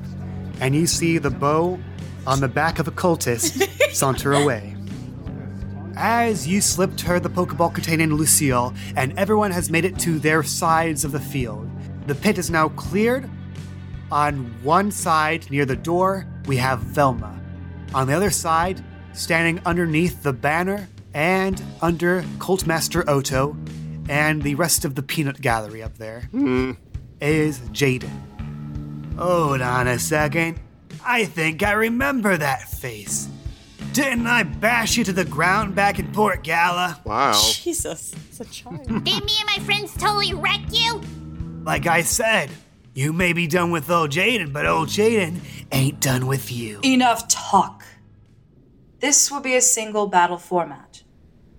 and 0.61 0.75
you 0.75 0.85
see 0.85 1.17
the 1.17 1.31
bow 1.31 1.79
on 2.27 2.41
the 2.41 2.47
back 2.47 2.77
of 2.77 2.87
a 2.87 2.91
cultist 2.91 3.67
saunter 3.91 4.33
away. 4.33 4.75
As 5.95 6.47
you 6.47 6.61
slipped 6.61 7.01
her 7.01 7.19
the 7.19 7.27
Pokeball 7.27 7.73
containing 7.73 8.13
Lucille, 8.13 8.71
and 8.95 9.17
everyone 9.17 9.49
has 9.49 9.71
made 9.71 9.83
it 9.83 9.97
to 10.01 10.19
their 10.19 10.43
sides 10.43 11.03
of 11.03 11.11
the 11.11 11.19
field, 11.19 11.67
the 12.05 12.13
pit 12.13 12.37
is 12.37 12.51
now 12.51 12.69
cleared 12.69 13.27
on 14.11 14.45
one 14.61 14.91
side, 14.91 15.49
near 15.49 15.65
the 15.65 15.75
door, 15.75 16.27
we 16.45 16.57
have 16.57 16.81
Velma. 16.81 17.41
On 17.95 18.05
the 18.05 18.13
other 18.13 18.29
side, 18.29 18.83
standing 19.13 19.59
underneath 19.65 20.21
the 20.21 20.33
banner 20.33 20.87
and 21.14 21.61
under 21.82 22.24
Cultmaster 22.39 23.07
Oto 23.07 23.55
and 24.09 24.41
the 24.41 24.55
rest 24.55 24.86
of 24.86 24.95
the 24.95 25.03
peanut 25.03 25.41
gallery 25.41 25.82
up 25.82 25.97
there, 25.97 26.22
hmm. 26.32 26.72
is 27.22 27.59
Jaden. 27.72 28.11
Hold 29.18 29.61
on 29.61 29.88
a 29.88 29.99
second. 29.99 30.59
I 31.05 31.26
think 31.26 31.64
I 31.64 31.74
remember 31.74 32.36
that 32.38 32.64
face. 32.64 33.30
Didn't 33.93 34.26
I 34.26 34.43
bash 34.43 34.97
you 34.97 35.03
to 35.03 35.14
the 35.14 35.26
ground 35.26 35.76
back 35.76 35.99
in 35.99 36.11
Port 36.11 36.43
Gala? 36.43 36.99
Wow. 37.05 37.39
Jesus, 37.43 38.14
it's 38.30 38.39
a 38.39 38.45
child. 38.45 38.88
Did 38.88 39.24
me 39.24 39.34
and 39.39 39.45
my 39.45 39.64
friends 39.64 39.93
totally 39.95 40.34
wreck 40.34 40.61
you? 40.72 40.99
Like 41.64 41.86
I 41.86 42.01
said, 42.01 42.49
you 42.95 43.14
may 43.14 43.34
be 43.34 43.47
done 43.47 43.72
with 43.72 43.89
old 43.89 44.11
Jaden, 44.11 44.51
but 44.51 44.66
old 44.66 44.89
Jaden 44.89 45.39
ain't 45.72 45.99
done 45.99 46.28
with 46.28 46.51
you. 46.51 46.80
Enough 46.84 47.28
talk. 47.28 47.84
This 48.99 49.32
will 49.32 49.41
be 49.41 49.55
a 49.55 49.61
single 49.61 50.07
battle 50.07 50.38
format. 50.38 50.92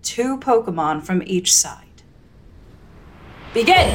Two 0.05 0.37
Pokemon 0.37 1.03
from 1.03 1.23
each 1.25 1.51
side. 1.51 2.03
Begin! 3.55 3.89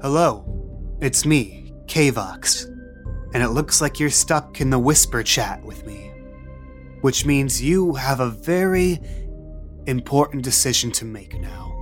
Hello, 0.00 0.96
it's 1.00 1.26
me, 1.26 1.72
Kvox, 1.86 2.66
and 3.34 3.42
it 3.42 3.48
looks 3.48 3.80
like 3.80 3.98
you're 3.98 4.08
stuck 4.08 4.60
in 4.60 4.70
the 4.70 4.78
whisper 4.78 5.24
chat 5.24 5.60
with 5.64 5.84
me. 5.84 6.12
Which 7.00 7.26
means 7.26 7.60
you 7.60 7.94
have 7.94 8.20
a 8.20 8.30
very 8.30 9.00
important 9.86 10.44
decision 10.44 10.92
to 10.92 11.04
make 11.04 11.40
now. 11.40 11.74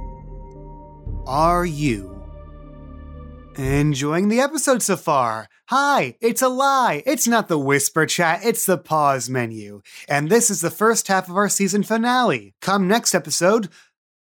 Are 1.26 1.66
you 1.66 2.24
enjoying 3.56 4.28
the 4.28 4.40
episode 4.40 4.82
so 4.82 4.96
far? 4.96 5.49
Hi, 5.70 6.16
it's 6.20 6.42
a 6.42 6.48
lie. 6.48 7.04
It's 7.06 7.28
not 7.28 7.46
the 7.46 7.56
whisper 7.56 8.04
chat, 8.04 8.40
it's 8.42 8.66
the 8.66 8.76
pause 8.76 9.30
menu. 9.30 9.82
And 10.08 10.28
this 10.28 10.50
is 10.50 10.62
the 10.62 10.68
first 10.68 11.06
half 11.06 11.28
of 11.28 11.36
our 11.36 11.48
season 11.48 11.84
finale. 11.84 12.54
Come 12.60 12.88
next 12.88 13.14
episode, 13.14 13.68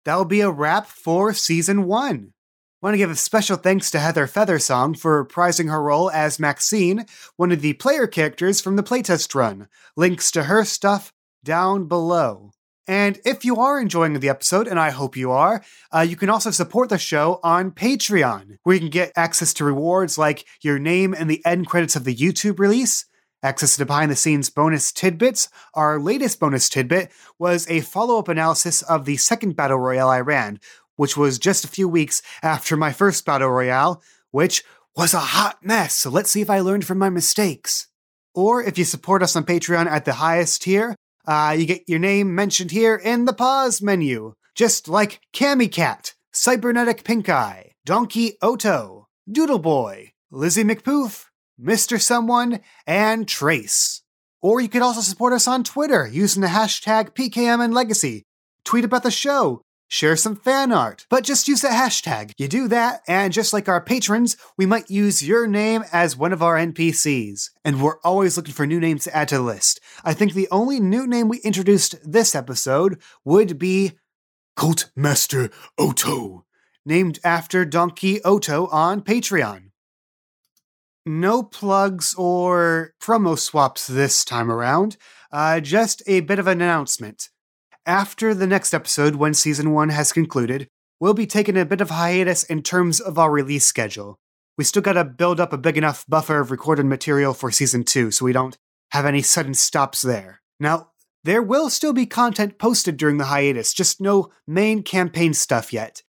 that'll 0.05 0.27
be 0.27 0.43
a 0.43 0.51
wrap 0.51 0.89
for 0.89 1.33
season 1.33 1.85
one. 1.85 2.35
Want 2.83 2.93
to 2.93 2.99
give 2.99 3.11
a 3.11 3.17
special 3.17 3.57
thanks 3.57 3.91
to 3.93 3.99
Heather 3.99 4.27
Feathersong 4.27 4.99
for 4.99 5.25
reprising 5.25 5.71
her 5.71 5.83
role 5.83 6.11
as 6.11 6.39
Maxine, 6.39 7.07
one 7.37 7.51
of 7.51 7.63
the 7.63 7.73
player 7.73 8.07
characters 8.07 8.61
from 8.61 8.77
the 8.77 8.83
playtest 8.83 9.35
run. 9.35 9.69
Links 9.97 10.31
to 10.33 10.43
her 10.43 10.67
stuff 10.67 11.15
down 11.45 11.87
below. 11.87 12.51
And 12.89 13.21
if 13.23 13.45
you 13.45 13.57
are 13.57 13.79
enjoying 13.79 14.19
the 14.19 14.31
episode, 14.31 14.67
and 14.67 14.81
I 14.81 14.89
hope 14.89 15.15
you 15.15 15.31
are, 15.31 15.63
uh, 15.95 16.01
you 16.01 16.17
can 16.17 16.31
also 16.31 16.51
support 16.51 16.89
the 16.89 16.97
show 16.97 17.39
on 17.43 17.71
Patreon, 17.71 18.57
where 18.63 18.75
you 18.75 18.81
can 18.81 18.89
get 18.89 19.13
access 19.15 19.53
to 19.55 19.65
rewards 19.65 20.17
like 20.17 20.47
your 20.63 20.79
name 20.79 21.13
and 21.13 21.29
the 21.29 21.45
end 21.45 21.67
credits 21.67 21.97
of 21.97 22.05
the 22.05 22.17
YouTube 22.17 22.59
release, 22.59 23.05
access 23.43 23.77
to 23.77 23.85
behind 23.85 24.11
the 24.11 24.17
scenes 24.17 24.49
bonus 24.49 24.91
tidbits. 24.91 25.51
Our 25.75 26.01
latest 26.01 26.41
bonus 26.41 26.71
tidbit 26.71 27.13
was 27.39 27.69
a 27.69 27.83
follow 27.83 28.19
up 28.19 28.29
analysis 28.29 28.81
of 28.81 29.05
the 29.05 29.19
second 29.19 29.55
Battle 29.55 29.79
Royale 29.79 30.09
I 30.09 30.21
ran, 30.21 30.59
which 30.97 31.15
was 31.15 31.39
just 31.39 31.67
a 31.67 31.69
few 31.69 31.89
weeks 31.91 32.23
after 32.43 32.75
my 32.75 32.93
first 32.93 33.27
Battle 33.27 33.51
Royale, 33.51 34.03
which 34.31 34.65
was 34.97 35.13
a 35.13 35.21
hot 35.21 35.59
mess, 35.63 35.95
so 35.95 36.09
let's 36.09 36.31
see 36.31 36.41
if 36.41 36.49
I 36.49 36.61
learned 36.61 36.87
from 36.87 36.99
my 36.99 37.11
mistakes. 37.11 37.89
Or 38.35 38.63
if 38.65 38.79
you 38.79 38.85
support 38.85 39.23
us 39.23 39.37
on 39.37 39.45
Patreon 39.45 39.87
at 39.87 40.07
the 40.07 40.15
highest 40.15 40.63
tier, 40.63 40.97
uh, 41.29 41.55
you 41.57 41.67
get 41.67 41.87
your 41.87 41.99
name 41.99 42.35
mentioned 42.35 42.71
here 42.71 42.97
in 42.97 43.27
the 43.27 43.35
pause 43.35 43.83
menu, 43.83 44.33
just 44.55 44.89
like 44.89 45.21
Cammy 45.35 45.71
Cat, 45.71 46.15
Cybernetic 46.33 47.05
Pink 47.05 47.29
Eye, 47.29 47.73
Donkey 47.85 48.39
Oto, 48.41 49.09
Doodle 49.31 49.59
Boy, 49.59 50.13
Lizzie 50.31 50.65
McPoof, 50.65 51.27
Mr. 51.61 52.01
Someone, 52.01 52.61
and 52.87 53.29
Trace. 53.29 54.03
Or 54.41 54.59
you 54.63 54.71
could 54.71 54.81
also 54.81 55.03
support 55.03 55.35
us 55.35 55.47
on 55.47 55.65
Twitter 55.65 56.07
using 56.07 56.41
the 56.41 56.49
hashtag 56.49 57.11
PKMN 57.11 57.75
Legacy. 57.75 58.25
Tweet 58.65 58.85
about 58.85 59.03
the 59.03 59.11
show, 59.11 59.61
share 59.89 60.17
some 60.17 60.37
fan 60.37 60.71
art, 60.71 61.07
but 61.11 61.25
just 61.25 61.49
use 61.49 61.63
the 61.63 61.69
hashtag. 61.69 62.33
You 62.39 62.47
do 62.47 62.69
that, 62.69 63.01
and 63.09 63.33
just 63.33 63.53
like 63.53 63.69
our 63.69 63.81
patrons, 63.81 64.37
we 64.57 64.67
might 64.67 64.91
use 64.91 65.27
your 65.27 65.47
name 65.47 65.85
as 65.93 66.17
one 66.17 66.33
of 66.33 66.43
our 66.43 66.57
NPCs. 66.57 67.51
And 67.65 67.83
we're 67.83 68.01
always 68.05 68.37
looking 68.37 68.55
for 68.55 68.67
new 68.67 68.79
names 68.79 69.05
to 69.05 69.17
add 69.17 69.29
to 69.29 69.37
the 69.37 69.43
list. 69.43 69.81
I 70.05 70.15
think 70.15 70.35
the 70.35 70.49
only 70.51 70.79
new 70.79 71.07
name 71.07 71.29
we 71.29 71.39
introduced 71.39 71.97
this 72.05 72.35
episode 72.35 73.01
would 73.25 73.59
be 73.59 73.93
Cult 74.57 74.91
Master 74.95 75.51
Oto. 75.79 76.45
named 76.85 77.19
after 77.23 77.65
Donkey 77.65 78.23
Oto 78.23 78.67
on 78.69 79.03
Patreon. 79.03 79.71
No 81.05 81.43
plugs 81.43 82.15
or 82.17 82.93
promo 83.01 83.39
swaps 83.39 83.87
this 83.87 84.25
time 84.25 84.51
around, 84.51 84.97
uh, 85.33 85.61
just 85.61 86.03
a 86.07 86.21
bit 86.21 86.39
of 86.39 86.47
an 86.47 86.61
announcement. 86.61 87.29
After 87.89 88.35
the 88.35 88.47
next 88.47 88.75
episode, 88.75 89.15
when 89.15 89.33
season 89.33 89.73
one 89.73 89.89
has 89.89 90.13
concluded, 90.13 90.69
we'll 91.01 91.15
be 91.15 91.27
taking 91.27 91.57
a 91.57 91.65
bit 91.65 91.81
of 91.81 91.89
hiatus 91.89 92.43
in 92.43 92.63
terms 92.63 93.01
of 93.01 93.19
our 93.19 93.31
release 93.31 93.65
schedule. 93.65 94.19
We 94.59 94.65
still 94.65 94.83
gotta 94.83 95.05
build 95.05 95.41
up 95.41 95.55
a 95.55 95.59
big 95.59 95.79
enough 95.79 96.05
buffer 96.07 96.39
of 96.39 96.51
recorded 96.51 96.85
material 96.85 97.33
for 97.33 97.51
season 97.51 97.85
two 97.85 98.11
so 98.11 98.27
we 98.27 98.35
don't 98.35 98.59
have 98.91 99.07
any 99.07 99.23
sudden 99.23 99.55
stops 99.55 100.03
there. 100.03 100.43
Now, 100.61 100.91
there 101.25 101.41
will 101.41 101.71
still 101.71 101.95
be 101.95 102.05
content 102.05 102.59
posted 102.59 102.99
during 102.99 103.17
the 103.17 103.25
hiatus, 103.25 103.73
just 103.73 104.03
no 104.03 104.33
main 104.47 104.83
campaign 104.83 105.33
stuff 105.33 105.73
yet. 105.73 106.03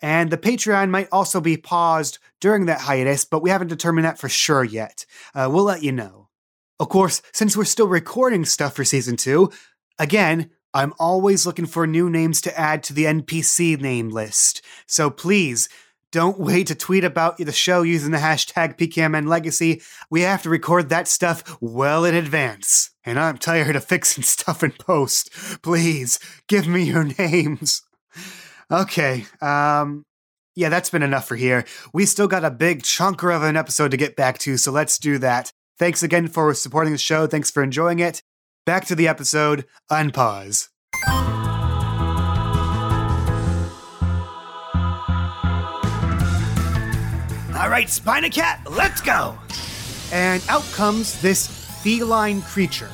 And 0.00 0.30
the 0.30 0.38
Patreon 0.38 0.90
might 0.90 1.08
also 1.10 1.40
be 1.40 1.56
paused 1.56 2.20
during 2.40 2.66
that 2.66 2.82
hiatus, 2.82 3.24
but 3.24 3.42
we 3.42 3.50
haven't 3.50 3.66
determined 3.66 4.04
that 4.04 4.20
for 4.20 4.28
sure 4.28 4.62
yet. 4.62 5.04
Uh, 5.34 5.48
we'll 5.52 5.64
let 5.64 5.82
you 5.82 5.90
know. 5.90 6.28
Of 6.78 6.90
course, 6.90 7.22
since 7.32 7.56
we're 7.56 7.64
still 7.64 7.88
recording 7.88 8.44
stuff 8.44 8.76
for 8.76 8.84
season 8.84 9.16
two, 9.16 9.50
again, 9.98 10.50
I'm 10.74 10.92
always 10.98 11.46
looking 11.46 11.66
for 11.66 11.86
new 11.86 12.10
names 12.10 12.40
to 12.42 12.58
add 12.58 12.82
to 12.84 12.92
the 12.92 13.04
NPC 13.04 13.80
name 13.80 14.10
list. 14.10 14.60
So 14.88 15.08
please, 15.08 15.68
don't 16.10 16.38
wait 16.40 16.66
to 16.66 16.74
tweet 16.74 17.04
about 17.04 17.38
the 17.38 17.52
show 17.52 17.82
using 17.82 18.10
the 18.10 18.18
hashtag 18.18 18.76
PKMN 18.76 19.28
Legacy. 19.28 19.80
We 20.10 20.22
have 20.22 20.42
to 20.42 20.50
record 20.50 20.88
that 20.88 21.06
stuff 21.06 21.56
well 21.60 22.04
in 22.04 22.16
advance. 22.16 22.90
And 23.04 23.18
I'm 23.18 23.38
tired 23.38 23.76
of 23.76 23.84
fixing 23.86 24.24
stuff 24.24 24.64
in 24.64 24.72
post. 24.72 25.30
Please, 25.62 26.18
give 26.48 26.66
me 26.66 26.82
your 26.82 27.04
names. 27.18 27.82
Okay, 28.70 29.26
um, 29.40 30.04
yeah, 30.56 30.70
that's 30.70 30.90
been 30.90 31.02
enough 31.02 31.28
for 31.28 31.36
here. 31.36 31.64
We 31.92 32.06
still 32.06 32.28
got 32.28 32.44
a 32.44 32.50
big 32.50 32.82
chunker 32.82 33.34
of 33.34 33.42
an 33.42 33.56
episode 33.56 33.90
to 33.90 33.96
get 33.96 34.16
back 34.16 34.38
to, 34.38 34.56
so 34.56 34.72
let's 34.72 34.98
do 34.98 35.18
that. 35.18 35.52
Thanks 35.78 36.02
again 36.02 36.28
for 36.28 36.54
supporting 36.54 36.92
the 36.92 36.98
show. 36.98 37.26
Thanks 37.26 37.50
for 37.50 37.62
enjoying 37.62 37.98
it. 37.98 38.22
Back 38.66 38.86
to 38.86 38.94
the 38.94 39.08
episode, 39.08 39.66
unpause. 39.90 40.68
All 47.54 47.68
right, 47.68 47.88
Spinacat, 47.88 48.74
let's 48.74 49.02
go! 49.02 49.38
And 50.12 50.42
out 50.48 50.62
comes 50.72 51.20
this 51.20 51.46
feline 51.82 52.40
creature 52.40 52.88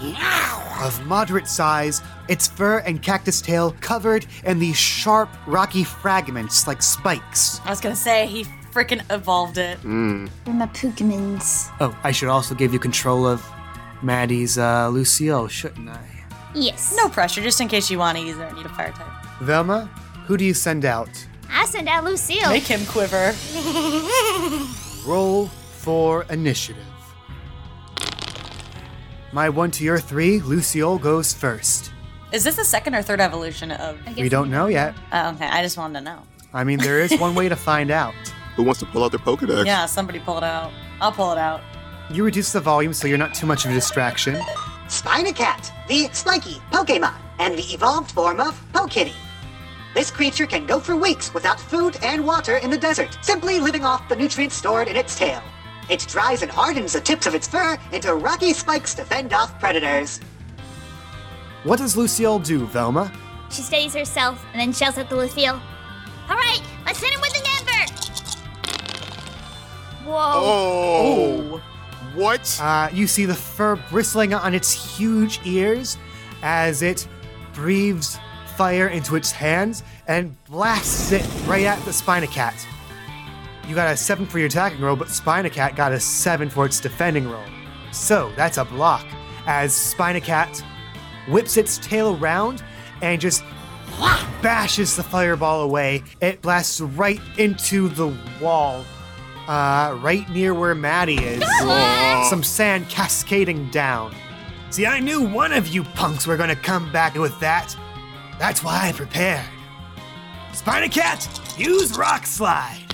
of 0.81 1.07
moderate 1.07 1.47
size, 1.47 2.03
its 2.29 2.49
fur 2.49 2.79
and 2.79 3.01
cactus 3.01 3.41
tail 3.41 3.77
covered 3.81 4.27
in 4.45 4.59
these 4.59 4.77
sharp, 4.77 5.29
rocky 5.47 5.85
fragments 5.85 6.67
like 6.67 6.83
spikes. 6.83 7.61
I 7.65 7.71
was 7.71 7.81
gonna 7.81 7.95
say 7.95 8.27
he 8.27 8.45
freaking 8.73 9.03
evolved 9.09 9.57
it. 9.57 9.81
Mm. 9.83 10.31
They're 10.45 10.55
my 10.55 10.67
Pokemons. 10.67 11.71
Oh, 11.79 11.97
I 12.03 12.11
should 12.11 12.29
also 12.29 12.57
give 12.57 12.73
you 12.73 12.81
control 12.81 13.25
of 13.25 13.49
Maddie's 14.03 14.59
uh, 14.59 14.89
Lucio, 14.89 15.47
shouldn't 15.49 15.89
I? 15.89 16.01
Yes. 16.55 16.95
No 16.97 17.09
pressure, 17.09 17.41
just 17.43 17.61
in 17.61 17.69
case 17.69 17.91
you 17.91 17.99
want 17.99 18.19
to 18.19 18.25
use 18.25 18.37
it 18.37 18.43
or 18.43 18.53
need 18.55 18.67
a 18.67 18.71
fire 18.71 18.93
type. 18.93 19.07
Velma, 19.41 19.87
who 20.27 20.37
do 20.37 20.45
you 20.45 20.55
send 20.55 20.85
out? 20.85 21.09
I 21.51 21.65
send 21.67 21.89
out 21.89 22.05
Lucille. 22.05 22.49
Make 22.51 22.65
him 22.65 22.85
quiver. 22.87 23.35
Roll 25.07 25.47
for 25.47 26.25
initiative. 26.31 26.85
My 29.33 29.49
one 29.49 29.71
to 29.73 29.85
your 29.85 29.99
three, 29.99 30.41
Lucille 30.41 30.99
goes 30.99 31.33
first. 31.33 31.93
Is 32.33 32.45
this 32.45 32.57
the 32.57 32.65
second 32.65 32.95
or 32.95 33.03
third 33.03 33.21
evolution 33.21 33.71
of? 33.73 33.99
We 34.17 34.29
don't 34.29 34.51
know 34.51 34.67
yet. 34.67 34.95
Oh, 35.13 35.31
okay, 35.31 35.47
I 35.47 35.63
just 35.63 35.77
wanted 35.77 36.01
to 36.01 36.05
know. 36.05 36.23
I 36.53 36.65
mean, 36.65 36.79
there 36.79 37.01
is 37.01 37.17
one 37.19 37.35
way 37.35 37.49
to 37.49 37.57
find 37.57 37.91
out. 37.91 38.15
Who 38.57 38.65
wants 38.65 38.81
to 38.81 38.87
pull 38.87 39.05
out 39.05 39.13
their 39.13 39.21
Pokedex? 39.21 39.67
Yeah, 39.67 39.87
somebody 39.87 40.19
pull 40.19 40.37
it 40.39 40.45
out. 40.45 40.73
I'll 41.01 41.13
pull 41.13 41.33
it 41.33 41.39
out. 41.39 41.61
You 42.11 42.25
reduce 42.25 42.51
the 42.51 42.61
volume 42.61 42.93
so 42.93 43.07
you're 43.07 43.19
not 43.19 43.35
too 43.35 43.47
much 43.47 43.65
of 43.65 43.71
a 43.71 43.75
distraction. 43.75 44.35
Spinacat, 44.89 45.71
the 45.87 46.09
spiky 46.13 46.55
Pokemon, 46.73 47.15
and 47.39 47.57
the 47.57 47.63
evolved 47.73 48.11
form 48.11 48.41
of 48.41 48.61
Pokitty. 48.73 49.15
This 49.95 50.11
creature 50.11 50.47
can 50.47 50.67
go 50.67 50.81
for 50.81 50.97
weeks 50.97 51.33
without 51.33 51.61
food 51.61 51.97
and 52.03 52.27
water 52.27 52.57
in 52.57 52.71
the 52.71 52.77
desert, 52.77 53.17
simply 53.23 53.61
living 53.61 53.85
off 53.85 54.09
the 54.09 54.17
nutrients 54.17 54.57
stored 54.57 54.89
in 54.89 54.97
its 54.97 55.17
tail. 55.17 55.41
It 55.89 56.05
dries 56.09 56.43
and 56.43 56.51
hardens 56.51 56.95
the 56.95 57.01
tips 57.01 57.27
of 57.27 57.35
its 57.37 57.47
fur 57.47 57.79
into 57.93 58.13
rocky 58.15 58.55
spikes 58.55 58.93
to 58.95 59.05
fend 59.05 59.33
off 59.33 59.61
predators. 59.61 60.19
What 61.63 61.79
does 61.79 61.97
Lucille 61.97 62.41
do, 62.41 62.67
Velma? 62.67 63.13
She 63.51 63.63
steadies 63.63 63.95
herself 63.95 64.45
and 64.53 64.61
then 64.61 64.73
shouts 64.73 64.99
at 64.99 65.09
the 65.09 65.15
Lucille. 65.15 65.63
All 66.29 66.37
right, 66.37 66.63
let's 66.85 67.01
hit 67.01 67.13
him 67.13 67.21
with 67.21 67.37
an 67.37 67.45
ember. 67.59 67.93
Whoa. 70.07 70.41
Oh. 70.43 71.63
What? 72.15 72.59
Uh, 72.61 72.89
you 72.93 73.07
see 73.07 73.25
the 73.25 73.35
fur 73.35 73.77
bristling 73.91 74.35
on 74.35 74.55
its 74.55 74.73
huge 74.73 75.41
ears 75.45 75.97
as 76.43 76.83
it 76.83 77.07
breathes 77.53 78.19
fire 78.57 78.89
into 78.89 79.17
its 79.17 79.31
hands 79.31 79.83
and 80.07 80.37
blasts 80.45 81.13
it 81.13 81.27
right 81.47 81.65
at 81.65 81.83
the 81.85 81.91
Spinacat. 81.91 82.67
You 83.69 83.75
got 83.75 83.93
a 83.93 83.97
7 83.97 84.27
for 84.27 84.39
your 84.39 84.49
attacking 84.49 84.81
roll, 84.81 84.97
but 84.97 85.09
Spinacat 85.09 85.77
got 85.77 85.93
a 85.93 86.01
7 86.01 86.51
for 86.51 86.67
its 86.67 86.81
defending 86.81 87.29
roll. 87.29 87.45
So 87.93 88.33
that's 88.37 88.59
a 88.59 88.65
block 88.65 89.07
as 89.47 89.73
Spinacat 89.73 90.63
whips 91.29 91.57
its 91.57 91.79
tail 91.79 92.17
around 92.17 92.63
and 93.03 93.21
just 93.21 93.45
bashes 94.43 94.97
the 94.97 95.03
fireball 95.03 95.63
away. 95.63 96.03
It 96.21 96.43
blasts 96.43 96.81
right 96.81 97.21
into 97.39 97.89
the 97.89 98.15
wall, 98.41 98.85
uh, 99.51 99.99
right 100.01 100.29
near 100.31 100.55
where 100.55 100.77
Maddie 100.77 101.19
is. 101.19 101.43
Some 102.31 102.45
sand 102.45 102.89
cascading 102.89 103.69
down. 103.71 104.15
See, 104.71 104.87
I 104.87 105.01
knew 105.01 105.27
one 105.27 105.53
of 105.53 105.67
you 105.67 105.83
punks 105.83 106.25
were 106.25 106.37
gonna 106.37 106.55
come 106.55 106.93
back 106.93 107.17
with 107.17 107.39
that. 107.41 107.77
That's 108.39 108.63
why 108.63 108.89
I 108.89 108.93
prepared. 108.93 109.45
Spider 110.53 110.87
Spinacat, 110.87 111.59
use 111.59 111.99
Rock 111.99 112.27
Slide. 112.27 112.87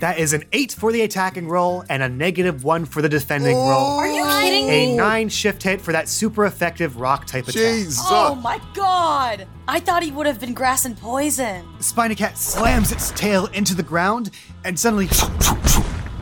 That 0.00 0.18
is 0.18 0.34
an 0.34 0.44
8 0.52 0.72
for 0.72 0.92
the 0.92 1.02
attacking 1.02 1.48
roll 1.48 1.82
and 1.88 2.02
a 2.02 2.08
negative 2.08 2.64
1 2.64 2.84
for 2.84 3.00
the 3.00 3.08
defending 3.08 3.56
roll. 3.56 3.66
Oh. 3.66 3.98
Are 3.98 4.06
you 4.06 4.24
kidding 4.24 4.68
A 4.68 4.86
me? 4.88 4.96
9 4.96 5.28
shift 5.30 5.62
hit 5.62 5.80
for 5.80 5.92
that 5.92 6.08
super 6.08 6.44
effective 6.44 6.98
rock 6.98 7.26
type 7.26 7.48
attack. 7.48 7.86
Oh 8.00 8.34
my 8.34 8.60
god! 8.74 9.46
I 9.66 9.80
thought 9.80 10.02
he 10.02 10.10
would 10.10 10.26
have 10.26 10.38
been 10.38 10.52
grass 10.52 10.84
and 10.84 10.98
poison. 10.98 11.66
Spiny 11.80 12.14
Cat 12.14 12.36
slams 12.36 12.92
its 12.92 13.10
tail 13.12 13.46
into 13.46 13.74
the 13.74 13.82
ground, 13.82 14.30
and 14.64 14.78
suddenly, 14.78 15.08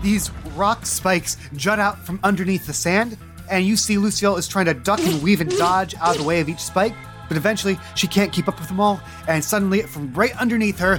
these 0.02 0.30
rock 0.54 0.86
spikes 0.86 1.36
jut 1.56 1.80
out 1.80 1.98
from 2.06 2.20
underneath 2.22 2.66
the 2.66 2.72
sand. 2.72 3.18
And 3.50 3.66
you 3.66 3.76
see 3.76 3.98
Lucille 3.98 4.36
is 4.36 4.48
trying 4.48 4.66
to 4.66 4.74
duck 4.74 5.00
and 5.00 5.22
weave 5.22 5.40
and 5.40 5.50
dodge 5.50 5.94
out 5.96 6.12
of 6.12 6.22
the 6.22 6.26
way 6.26 6.40
of 6.40 6.48
each 6.48 6.60
spike, 6.60 6.94
but 7.28 7.36
eventually 7.36 7.78
she 7.94 8.06
can't 8.06 8.32
keep 8.32 8.48
up 8.48 8.58
with 8.58 8.68
them 8.68 8.80
all, 8.80 9.00
and 9.26 9.44
suddenly, 9.44 9.82
from 9.82 10.14
right 10.14 10.34
underneath 10.40 10.78
her, 10.78 10.98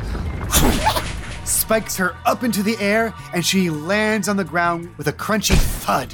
spikes 1.48 1.96
her 1.98 2.16
up 2.26 2.43
into 2.43 2.64
the 2.64 2.78
air, 2.80 3.14
and 3.34 3.46
she 3.46 3.70
lands 3.70 4.28
on 4.28 4.38
the 4.38 4.43
ground 4.43 4.89
with 4.98 5.08
a 5.08 5.14
crunchy 5.14 5.56
thud. 5.56 6.14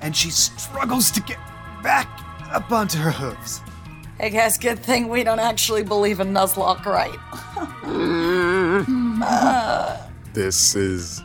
And 0.00 0.16
she 0.16 0.30
struggles 0.30 1.10
to 1.12 1.20
get 1.20 1.38
back 1.82 2.08
up 2.52 2.70
onto 2.72 2.98
her 2.98 3.10
hooves. 3.10 3.60
Hey 4.18 4.30
guys, 4.30 4.58
good 4.58 4.78
thing 4.78 5.08
we 5.08 5.24
don't 5.24 5.38
actually 5.38 5.82
believe 5.82 6.20
in 6.20 6.32
Nuzlocke, 6.32 6.84
right? 6.84 7.16
This 10.32 10.76
is. 10.76 11.22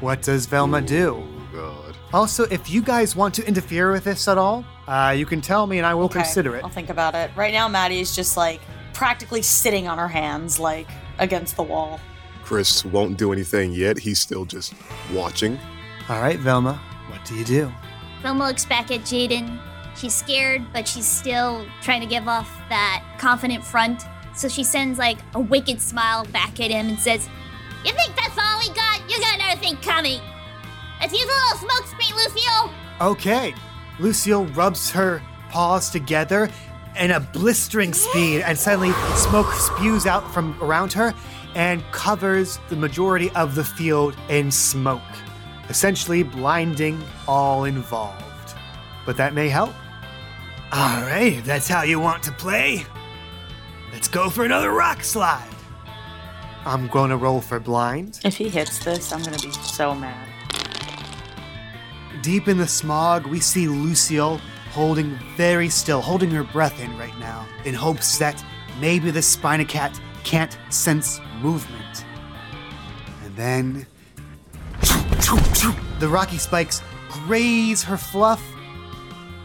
What 0.00 0.22
does 0.22 0.46
Velma 0.46 0.80
do? 0.80 1.16
Oh, 1.18 1.48
God. 1.52 1.96
Also, 2.14 2.44
if 2.44 2.70
you 2.70 2.80
guys 2.80 3.14
want 3.14 3.34
to 3.34 3.46
interfere 3.46 3.92
with 3.92 4.04
this 4.04 4.26
at 4.26 4.38
all, 4.38 4.64
uh, 4.86 5.14
you 5.16 5.26
can 5.26 5.42
tell 5.42 5.66
me 5.66 5.76
and 5.78 5.86
I 5.86 5.94
will 5.94 6.06
Okay, 6.06 6.20
consider 6.20 6.56
it. 6.56 6.64
I'll 6.64 6.70
think 6.70 6.88
about 6.88 7.14
it. 7.14 7.30
Right 7.36 7.52
now, 7.52 7.68
Maddie 7.68 8.00
is 8.00 8.16
just 8.16 8.38
like 8.38 8.60
practically 8.94 9.42
sitting 9.42 9.86
on 9.86 9.98
her 9.98 10.08
hands, 10.08 10.58
like 10.58 10.88
against 11.18 11.56
the 11.56 11.62
wall. 11.62 12.00
Chris 12.48 12.82
won't 12.82 13.18
do 13.18 13.30
anything 13.30 13.74
yet. 13.74 13.98
He's 13.98 14.18
still 14.18 14.46
just 14.46 14.72
watching. 15.12 15.58
All 16.08 16.22
right, 16.22 16.38
Velma, 16.38 16.80
what 17.10 17.22
do 17.26 17.34
you 17.34 17.44
do? 17.44 17.70
Velma 18.22 18.46
looks 18.46 18.64
back 18.64 18.90
at 18.90 19.00
Jaden. 19.00 19.60
She's 19.94 20.14
scared, 20.14 20.64
but 20.72 20.88
she's 20.88 21.04
still 21.04 21.66
trying 21.82 22.00
to 22.00 22.06
give 22.06 22.26
off 22.26 22.50
that 22.70 23.04
confident 23.18 23.62
front. 23.62 24.04
So 24.34 24.48
she 24.48 24.64
sends 24.64 24.98
like 24.98 25.18
a 25.34 25.40
wicked 25.40 25.78
smile 25.78 26.24
back 26.24 26.58
at 26.58 26.70
him 26.70 26.88
and 26.88 26.98
says, 26.98 27.28
You 27.84 27.92
think 27.92 28.16
that's 28.16 28.38
all 28.38 28.58
we 28.60 28.74
got? 28.74 29.02
You 29.10 29.20
got 29.20 29.34
another 29.34 29.60
thing 29.60 29.76
coming. 29.82 30.22
Let's 31.02 31.12
use 31.12 31.24
a 31.24 31.26
little 31.26 31.68
smoke 31.68 31.86
screen, 31.86 32.16
Lucio. 32.16 32.70
Okay. 33.02 33.54
Lucille 34.00 34.46
rubs 34.46 34.90
her 34.92 35.20
paws 35.50 35.90
together 35.90 36.48
in 36.98 37.10
a 37.10 37.20
blistering 37.20 37.92
speed, 37.92 38.40
and 38.40 38.58
suddenly 38.58 38.92
smoke 39.16 39.52
spews 39.52 40.06
out 40.06 40.32
from 40.32 40.56
around 40.62 40.94
her 40.94 41.14
and 41.58 41.82
covers 41.90 42.60
the 42.68 42.76
majority 42.76 43.30
of 43.30 43.56
the 43.56 43.64
field 43.64 44.16
in 44.28 44.48
smoke, 44.48 45.02
essentially 45.68 46.22
blinding 46.22 47.02
all 47.26 47.64
involved. 47.64 48.54
But 49.04 49.16
that 49.16 49.34
may 49.34 49.48
help. 49.48 49.74
All 50.70 51.02
right, 51.02 51.32
if 51.32 51.44
that's 51.44 51.66
how 51.66 51.82
you 51.82 51.98
want 51.98 52.22
to 52.22 52.32
play, 52.32 52.86
let's 53.92 54.06
go 54.06 54.30
for 54.30 54.44
another 54.44 54.70
rock 54.70 55.02
slide. 55.02 55.50
I'm 56.64 56.86
going 56.86 57.10
to 57.10 57.16
roll 57.16 57.40
for 57.40 57.58
blind. 57.58 58.20
If 58.24 58.36
he 58.36 58.48
hits 58.48 58.84
this, 58.84 59.12
I'm 59.12 59.22
gonna 59.22 59.38
be 59.38 59.50
so 59.50 59.94
mad. 59.94 60.28
Deep 62.22 62.46
in 62.46 62.58
the 62.58 62.68
smog, 62.68 63.26
we 63.26 63.40
see 63.40 63.66
Lucille 63.66 64.40
holding 64.70 65.18
very 65.36 65.68
still, 65.68 66.00
holding 66.02 66.30
her 66.30 66.44
breath 66.44 66.80
in 66.80 66.96
right 66.96 67.18
now, 67.18 67.48
in 67.64 67.74
hopes 67.74 68.18
that 68.18 68.44
maybe 68.80 69.10
the 69.10 69.20
Spinacat 69.20 69.98
can't 70.28 70.58
sense 70.68 71.20
movement. 71.40 72.04
And 73.24 73.34
then. 73.34 73.86
The 76.00 76.08
rocky 76.08 76.38
spikes 76.38 76.82
graze 77.08 77.82
her 77.82 77.96
fluff, 77.96 78.42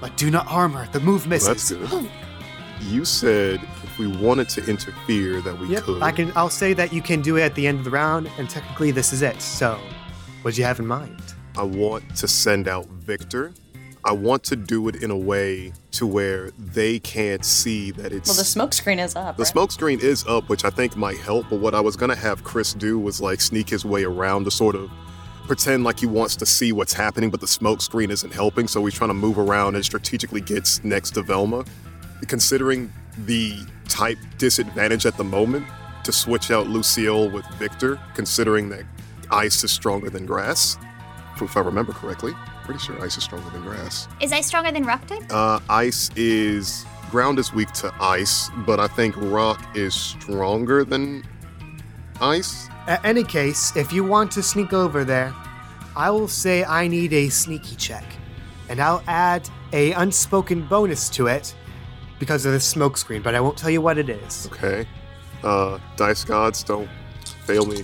but 0.01 0.15
do 0.17 0.29
not 0.29 0.45
harm 0.45 0.73
her. 0.73 0.88
The 0.91 0.99
move 0.99 1.21
Well, 1.23 1.29
misses. 1.29 1.69
that's 1.69 1.91
good. 1.91 2.09
You 2.81 3.05
said 3.05 3.61
if 3.63 3.84
if 3.93 3.99
we 3.99 4.07
wanted 4.07 4.49
to 4.49 4.65
interfere, 4.65 5.39
that 5.41 5.57
we 5.59 5.67
Yep, 5.67 5.84
could. 5.84 6.01
I 6.01 6.11
can. 6.11 6.31
I'll 6.36 6.49
say 6.49 6.73
that 6.73 6.91
you 6.91 7.01
can 7.01 7.21
do 7.21 7.38
it 7.38 7.43
at 7.43 7.53
the 7.55 7.67
end 7.67 7.77
of 7.79 7.84
the 7.86 7.91
round, 7.91 8.27
and 8.39 8.49
technically 8.49 8.89
this 8.91 9.13
is 9.13 9.21
it. 9.21 9.39
So, 9.41 9.79
what 10.41 10.55
do 10.55 10.61
you 10.61 10.65
have 10.65 10.79
in 10.79 10.88
mind? 10.88 11.21
I 11.55 11.63
want 11.63 12.03
to 12.17 12.27
send 12.27 12.67
out 12.67 12.88
Victor. 12.88 13.53
I 14.06 14.12
want 14.12 14.43
to 14.45 14.56
do 14.56 14.88
it 14.89 15.01
in 15.01 15.12
a 15.12 15.18
way 15.18 15.74
to 15.91 16.06
where 16.06 16.51
they 16.58 16.99
can't 16.99 17.45
see 17.45 17.91
that 17.91 18.12
it's 18.12 18.30
Well, 18.30 18.38
the 18.38 18.43
smoke 18.43 18.74
screen 18.74 18.99
is 18.99 19.16
up. 19.16 19.38
The 19.38 19.43
right? 19.43 19.51
smoke 19.51 19.72
screen 19.72 19.99
is 20.01 20.26
up, 20.28 20.49
which 20.49 20.66
I 20.66 20.70
think 20.70 20.97
might 20.97 21.18
help, 21.20 21.45
but 21.49 21.60
what 21.60 21.74
I 21.74 21.80
was 21.80 21.95
gonna 21.95 22.16
have 22.16 22.43
Chris 22.43 22.74
do 22.74 22.99
was 22.99 23.22
like 23.22 23.39
sneak 23.39 23.70
his 23.70 23.86
way 23.86 24.04
around 24.04 24.43
to 24.45 24.51
sort 24.51 24.76
of 24.76 24.91
pretend 25.47 25.84
like 25.84 25.99
he 25.99 26.06
wants 26.06 26.36
to 26.38 26.45
see 26.45 26.72
what's 26.72 26.93
happening, 26.93 27.30
but 27.30 27.39
the 27.39 27.47
smoke 27.47 27.82
screen 27.82 28.12
isn't 28.12 28.34
helping, 28.34 28.68
so 28.68 28.84
he's 28.84 28.93
trying 28.93 29.10
to 29.10 29.14
move 29.14 29.38
around 29.38 29.76
and 29.76 29.86
strategically 29.86 30.41
gets 30.41 30.84
next 30.84 31.12
to 31.12 31.22
Velma. 31.22 31.66
Considering 32.28 32.91
the 33.26 33.58
type 33.89 34.18
disadvantage 34.38 35.06
at 35.06 35.18
the 35.18 35.24
moment, 35.24 35.66
to 36.04 36.12
switch 36.12 36.51
out 36.51 36.68
Lucille 36.68 37.30
with 37.30 37.45
Victor, 37.56 37.99
considering 38.14 38.70
that 38.70 38.84
ice 39.32 39.64
is 39.64 39.72
stronger 39.72 40.10
than 40.10 40.26
grass, 40.26 40.78
if 41.41 41.58
I 41.58 41.62
remember 41.62 41.93
correctly. 41.93 42.34
Pretty 42.64 42.80
sure 42.80 43.01
ice 43.03 43.18
is 43.18 43.24
stronger 43.24 43.49
than 43.49 43.61
grass. 43.61 44.07
Is 44.22 44.32
ice 44.32 44.47
stronger 44.47 44.72
than 44.72 44.86
rock 44.86 45.05
type? 45.05 45.24
Uh, 45.30 45.59
ice 45.70 46.09
is 46.16 46.86
ground 47.11 47.38
is 47.38 47.53
weak 47.53 47.72
to 47.74 47.93
ice, 47.99 48.49
but 48.66 48.80
I 48.80 48.88
think 48.88 49.16
rock 49.18 49.61
is 49.76 49.93
stronger 49.93 50.84
than 50.84 51.24
ice. 52.22 52.70
At 52.88 53.03
any 53.05 53.24
case, 53.24 53.76
if 53.76 53.93
you 53.93 54.03
want 54.03 54.32
to 54.32 54.41
sneak 54.41 54.74
over 54.74 55.03
there, 55.03 55.34
I 55.95 56.09
will 56.09 56.28
say 56.28 56.64
I 56.64 56.88
need 56.88 57.14
a 57.14 57.30
sneaky 57.30 57.76
check, 57.76 58.05
and 58.70 58.80
I'll 58.82 59.03
add 59.07 59.47
a 59.74 59.91
unspoken 59.93 60.66
bonus 60.68 61.09
to 61.09 61.28
it 61.28 61.53
because 62.18 62.45
of 62.45 62.53
the 62.53 62.59
smoke 62.59 62.97
screen. 62.97 63.22
But 63.22 63.36
I 63.36 63.41
won't 63.41 63.57
tell 63.57 63.70
you 63.70 63.82
what 63.82 63.97
it 63.97 64.09
is. 64.09 64.47
Okay. 64.47 64.88
Uh, 65.43 65.80
dice 65.97 66.24
gods 66.24 66.64
don't 66.64 66.89
fail 67.45 67.66
me 67.66 67.84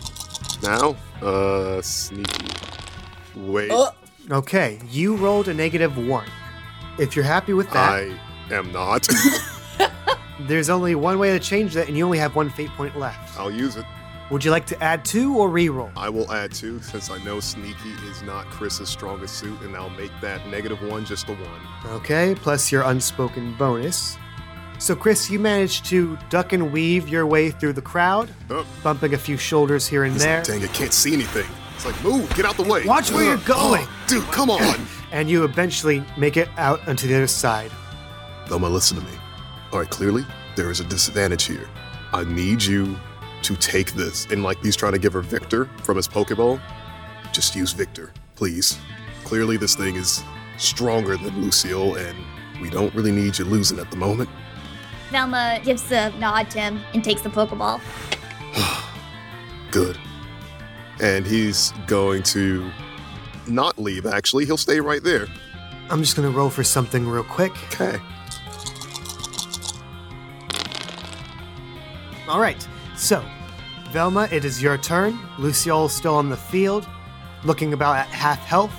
now. 0.64 0.96
Uh, 1.22 1.82
sneaky. 1.82 2.48
Wait, 3.36 3.72
Okay, 4.32 4.78
you 4.92 5.16
rolled 5.16 5.48
a 5.48 5.54
negative 5.56 5.98
one. 5.98 6.28
If 7.00 7.16
you're 7.16 7.26
happy 7.26 7.54
with 7.54 7.68
that, 7.72 7.90
I 7.94 8.20
am 8.52 8.72
not. 8.72 9.08
there's 10.42 10.70
only 10.70 10.94
one 10.94 11.18
way 11.18 11.32
to 11.32 11.40
change 11.40 11.74
that, 11.74 11.88
and 11.88 11.98
you 11.98 12.06
only 12.06 12.20
have 12.20 12.36
one 12.36 12.52
fate 12.52 12.70
point 12.72 12.96
left. 12.96 13.40
I'll 13.40 13.50
use 13.50 13.76
it. 13.76 13.86
Would 14.30 14.46
you 14.46 14.52
like 14.52 14.68
to 14.68 14.84
add 14.84 15.04
two 15.04 15.36
or 15.36 15.50
re-roll? 15.50 15.90
I 15.98 16.10
will 16.10 16.32
add 16.32 16.54
two 16.54 16.80
since 16.82 17.10
I 17.10 17.18
know 17.24 17.40
sneaky 17.40 17.90
is 18.08 18.22
not 18.22 18.46
Chris's 18.52 18.88
strongest 18.88 19.40
suit, 19.40 19.60
and 19.62 19.76
I'll 19.76 19.90
make 19.90 20.12
that 20.22 20.48
negative 20.48 20.80
one 20.84 21.06
just 21.06 21.26
the 21.26 21.34
one. 21.34 21.94
Okay, 21.94 22.36
plus 22.36 22.72
your 22.72 22.84
unspoken 22.84 23.56
bonus. 23.56 24.16
So, 24.78 24.96
Chris, 24.96 25.28
you 25.32 25.40
managed 25.40 25.86
to 25.86 26.20
duck 26.30 26.54
and 26.54 26.72
weave 26.72 27.10
your 27.10 27.26
way 27.26 27.50
through 27.50 27.74
the 27.74 27.82
crowd, 27.82 28.30
Oh, 28.52 28.66
bumping 28.84 29.16
a 29.16 29.18
few 29.18 29.38
shoulders 29.38 29.88
here 29.88 30.04
and 30.04 30.14
it's 30.16 30.24
there, 30.24 30.38
like, 30.38 30.46
dang, 30.46 30.62
it 30.62 30.74
can't 30.74 30.94
see 30.94 31.14
anything. 31.14 31.48
It's 31.76 31.86
like, 31.86 32.02
move, 32.04 32.30
get 32.36 32.46
out 32.46 32.56
the 32.56 32.64
way. 32.64 32.86
Watch 32.86 33.12
where 33.12 33.26
you're 33.26 33.38
going. 33.38 33.82
Oh, 33.84 33.99
dude, 34.10 34.24
come 34.32 34.50
on. 34.50 34.88
and 35.12 35.30
you 35.30 35.44
eventually 35.44 36.04
make 36.18 36.36
it 36.36 36.50
out 36.58 36.86
onto 36.88 37.08
the 37.08 37.16
other 37.16 37.28
side. 37.28 37.72
Velma, 38.48 38.68
listen 38.68 38.98
to 38.98 39.04
me. 39.04 39.12
All 39.72 39.80
right, 39.80 39.90
clearly 39.90 40.26
there 40.56 40.72
is 40.72 40.80
a 40.80 40.84
disadvantage 40.84 41.44
here. 41.44 41.70
I 42.12 42.24
need 42.24 42.64
you 42.64 42.98
to 43.44 43.56
take 43.56 43.94
this. 43.94 44.26
And 44.26 44.44
like 44.44 44.62
he's 44.64 44.76
trying 44.76 44.94
to 44.94 45.00
give 45.00 45.14
her 45.14 45.22
Victor 45.22 45.70
from 45.84 45.96
his 45.98 46.08
Pokeball, 46.08 46.60
just 47.32 47.56
use 47.56 47.72
Victor, 47.72 48.12
please. 48.36 48.80
Clearly 49.24 49.58
this 49.58 49.76
thing 49.76 49.96
is 49.96 50.24
stronger 50.58 51.16
than 51.16 51.40
Lucille, 51.40 51.96
and 51.96 52.18
we 52.62 52.70
don't 52.70 52.94
really 52.96 53.12
need 53.12 53.38
you 53.38 53.46
losing 53.46 53.78
at 53.78 53.92
the 53.92 53.98
moment. 53.98 54.30
Velma 55.12 55.60
gives 55.64 55.84
the 55.84 56.10
nod 56.18 56.50
to 56.52 56.60
him 56.60 56.82
and 56.94 57.04
takes 57.04 57.22
the 57.22 57.30
Pokeball. 57.30 57.80
Good. 59.72 60.00
And 61.00 61.26
he's 61.26 61.72
going 61.88 62.24
to 62.24 62.70
not 63.50 63.78
leave, 63.78 64.06
actually. 64.06 64.46
He'll 64.46 64.58
stay 64.58 64.80
right 64.80 65.04
there. 65.04 65.28
I'm 65.90 66.02
just 66.02 66.16
gonna 66.16 66.30
roll 66.30 66.50
for 66.50 66.64
something 66.64 67.08
real 67.08 67.24
quick. 67.24 67.52
Okay. 67.74 68.00
All 72.28 72.40
right, 72.40 72.68
so 72.96 73.26
Velma, 73.92 74.30
it 74.32 74.46
is 74.46 74.62
your 74.62 74.78
turn. 74.78 75.18
Lucille's 75.40 75.92
still 75.96 76.14
on 76.14 76.30
the 76.30 76.38
field, 76.38 76.88
looking 77.44 77.74
about 77.74 77.96
at 77.96 78.08
half 78.08 78.38
health. 78.40 78.74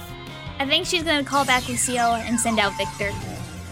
I 0.60 0.66
think 0.66 0.86
she's 0.86 1.02
gonna 1.02 1.24
call 1.24 1.44
back 1.44 1.68
Lucille 1.68 2.14
and 2.14 2.38
send 2.38 2.60
out 2.60 2.76
Victor. 2.76 3.10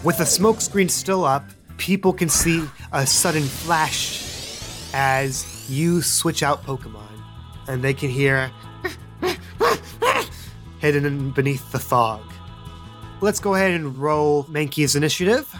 With 0.03 0.17
the 0.17 0.25
smoke 0.25 0.59
screen 0.59 0.89
still 0.89 1.23
up, 1.23 1.45
people 1.77 2.11
can 2.11 2.27
see 2.27 2.67
a 2.91 3.07
sudden 3.07 3.43
flash 3.43 4.25
as 4.93 5.69
you 5.69 6.01
switch 6.01 6.43
out 6.43 6.63
Pokemon, 6.65 7.21
and 7.69 7.81
they 7.81 7.93
can 7.93 8.09
hear 8.09 8.51
hidden 10.79 11.31
beneath 11.31 11.71
the 11.71 11.79
fog. 11.79 12.21
Let's 13.21 13.39
go 13.39 13.55
ahead 13.55 13.71
and 13.71 13.97
roll 13.97 14.45
Mankey's 14.45 14.95
initiative. 14.95 15.53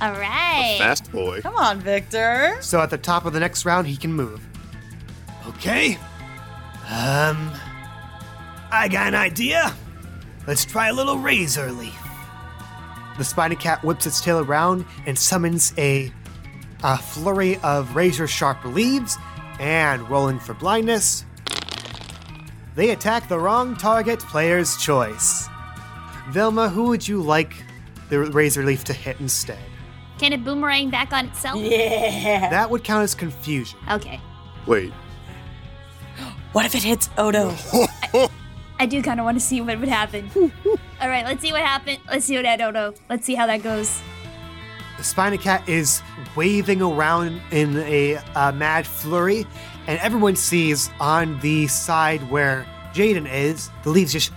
All 0.00 0.12
right. 0.12 0.76
Fast 0.78 1.10
boy. 1.10 1.40
Come 1.40 1.56
on, 1.56 1.80
Victor. 1.80 2.58
So 2.60 2.80
at 2.80 2.90
the 2.90 2.98
top 2.98 3.24
of 3.24 3.32
the 3.32 3.40
next 3.40 3.64
round, 3.64 3.86
he 3.86 3.96
can 3.96 4.12
move. 4.12 4.46
Okay. 5.48 5.94
Um, 6.88 7.50
I 8.70 8.88
got 8.90 9.08
an 9.08 9.14
idea. 9.14 9.74
Let's 10.46 10.64
try 10.64 10.88
a 10.88 10.92
little 10.92 11.18
razor 11.18 11.72
leaf. 11.72 11.98
The 13.16 13.24
spiny 13.24 13.56
cat 13.56 13.82
whips 13.82 14.06
its 14.06 14.20
tail 14.20 14.40
around 14.40 14.84
and 15.06 15.18
summons 15.18 15.72
a, 15.78 16.12
a 16.82 16.98
flurry 16.98 17.56
of 17.58 17.96
razor 17.96 18.26
sharp 18.26 18.64
leaves, 18.64 19.16
and 19.58 20.08
rolling 20.10 20.38
for 20.38 20.52
blindness, 20.52 21.24
they 22.76 22.90
attack 22.90 23.28
the 23.28 23.38
wrong 23.38 23.74
target 23.74 24.20
player's 24.20 24.76
choice. 24.76 25.48
Velma, 26.28 26.68
who 26.68 26.84
would 26.84 27.08
you 27.08 27.22
like 27.22 27.54
the 28.10 28.20
razor 28.20 28.64
leaf 28.64 28.84
to 28.84 28.92
hit 28.92 29.18
instead? 29.18 29.58
Can 30.18 30.32
it 30.32 30.44
boomerang 30.44 30.90
back 30.90 31.12
on 31.12 31.26
itself? 31.26 31.58
Yeah. 31.60 32.48
That 32.50 32.70
would 32.70 32.84
count 32.84 33.02
as 33.02 33.14
confusion. 33.14 33.78
Okay. 33.90 34.20
Wait. 34.66 34.92
What 36.52 36.64
if 36.66 36.74
it 36.74 36.82
hits 36.82 37.10
Oto? 37.18 37.54
I 38.78 38.86
do 38.86 39.02
kind 39.02 39.20
of 39.20 39.24
want 39.24 39.38
to 39.38 39.44
see 39.44 39.60
what 39.60 39.78
would 39.78 39.88
happen. 39.88 40.30
All 41.00 41.08
right, 41.08 41.24
let's 41.24 41.42
see 41.42 41.52
what 41.52 41.62
happened. 41.62 41.98
Let's 42.08 42.26
see 42.26 42.36
what 42.36 42.46
I 42.46 42.56
don't. 42.56 42.98
Let's 43.08 43.24
see 43.24 43.34
how 43.34 43.46
that 43.46 43.62
goes. 43.62 44.00
The 44.98 45.04
Spiny 45.04 45.38
Cat 45.38 45.66
is 45.68 46.02
waving 46.34 46.80
around 46.80 47.40
in 47.50 47.78
a 47.78 48.16
uh, 48.34 48.52
mad 48.52 48.86
flurry, 48.86 49.46
and 49.86 49.98
everyone 50.00 50.36
sees 50.36 50.90
on 51.00 51.38
the 51.40 51.66
side 51.66 52.28
where 52.30 52.66
Jaden 52.92 53.30
is, 53.32 53.70
the 53.82 53.90
leaves 53.90 54.12
just 54.12 54.32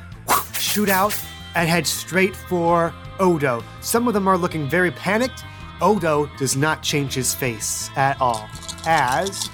shoot 0.53 0.89
out 0.89 1.17
and 1.55 1.67
head 1.67 1.87
straight 1.87 2.35
for 2.35 2.93
Oto. 3.19 3.63
Some 3.81 4.07
of 4.07 4.13
them 4.13 4.27
are 4.27 4.37
looking 4.37 4.69
very 4.69 4.91
panicked. 4.91 5.43
Oto 5.81 6.29
does 6.37 6.55
not 6.55 6.83
change 6.83 7.13
his 7.13 7.33
face 7.33 7.89
at 7.95 8.19
all. 8.21 8.47
As 8.85 9.49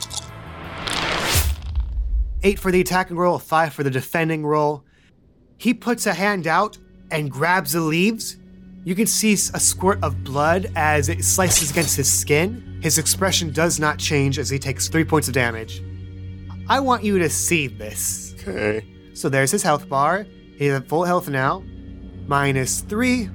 eight 2.44 2.60
for 2.60 2.72
the 2.72 2.82
attacking 2.82 3.18
roll, 3.18 3.40
five 3.40 3.74
for 3.74 3.84
the 3.84 3.90
defending 3.90 4.46
roll. 4.46 4.84
He 5.58 5.74
puts 5.74 6.06
a 6.06 6.14
hand 6.14 6.46
out 6.48 6.78
and 7.10 7.32
grabs 7.32 7.72
the 7.72 7.80
leaves. 7.82 8.38
You 8.84 8.94
can 8.94 9.08
see 9.08 9.34
a 9.34 9.60
squirt 9.60 10.04
of 10.04 10.24
blood 10.24 10.72
as 10.76 11.10
it 11.10 11.24
slices 11.24 11.72
against 11.72 11.98
his 11.98 12.12
skin. 12.12 12.75
His 12.86 13.00
expression 13.00 13.52
does 13.52 13.80
not 13.80 13.98
change 13.98 14.38
as 14.38 14.48
he 14.48 14.60
takes 14.60 14.88
three 14.90 15.04
points 15.04 15.28
of 15.28 15.34
damage. 15.34 15.82
I 16.70 16.80
want 16.80 17.04
you 17.04 17.18
to 17.18 17.32
see 17.32 17.66
this. 17.66 18.36
Okay. 18.38 18.86
So 19.16 19.28
there's 19.28 19.50
his 19.50 19.64
health 19.64 19.90
bar. 19.90 20.28
He's 20.56 20.72
at 20.72 20.88
full 20.88 21.04
health 21.04 21.28
now. 21.28 21.64
Minus 22.28 22.82
three. 22.82 23.28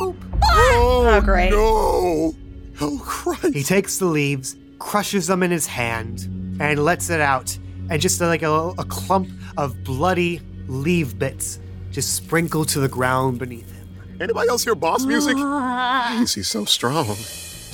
Oh, 0.00 1.20
great. 1.22 1.50
no! 1.50 2.34
Oh, 2.80 3.02
Christ. 3.04 3.52
He 3.52 3.62
takes 3.62 3.98
the 3.98 4.06
leaves, 4.06 4.56
crushes 4.78 5.26
them 5.26 5.42
in 5.42 5.50
his 5.50 5.66
hand, 5.66 6.56
and 6.58 6.82
lets 6.82 7.10
it 7.10 7.20
out. 7.20 7.54
And 7.90 8.00
just 8.00 8.22
like 8.22 8.40
a, 8.40 8.72
a 8.78 8.86
clump 8.86 9.28
of 9.58 9.84
bloody 9.84 10.40
leaf 10.66 11.18
bits 11.18 11.60
just 11.90 12.16
sprinkle 12.16 12.64
to 12.64 12.80
the 12.80 12.88
ground 12.88 13.38
beneath 13.38 13.70
him. 13.70 13.86
Anybody 14.18 14.48
else 14.48 14.64
hear 14.64 14.74
boss 14.74 15.04
music? 15.04 15.34
Ah. 15.36 16.16
Jeez, 16.22 16.36
he's 16.36 16.48
so 16.48 16.64
strong. 16.64 17.18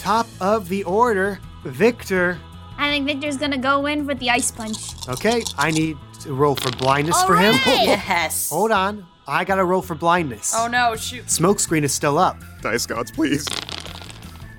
Top 0.09 0.27
of 0.41 0.71
the 0.71 0.85
order, 0.85 1.39
Victor. 1.65 2.39
I 2.79 2.89
think 2.89 3.05
Victor's 3.05 3.37
gonna 3.37 3.59
go 3.59 3.85
in 3.85 4.07
with 4.07 4.19
the 4.19 4.31
ice 4.31 4.51
punch. 4.51 5.07
Okay, 5.07 5.43
I 5.59 5.71
need 5.71 5.99
to 6.23 6.33
roll 6.33 6.55
for 6.55 6.71
blindness 6.79 7.23
for 7.25 7.37
him. 7.37 7.55
Yes. 7.67 8.49
Hold 8.49 8.71
on. 8.71 9.07
I 9.27 9.45
gotta 9.45 9.67
roll 9.67 9.83
for 9.83 9.95
blindness. 9.95 10.55
Oh 10.57 10.67
no, 10.67 10.97
shoot. 10.97 11.27
Smokescreen 11.27 11.83
is 11.83 11.93
still 11.93 12.17
up. 12.17 12.39
Dice 12.63 12.87
gods, 12.87 13.11
please. 13.11 13.47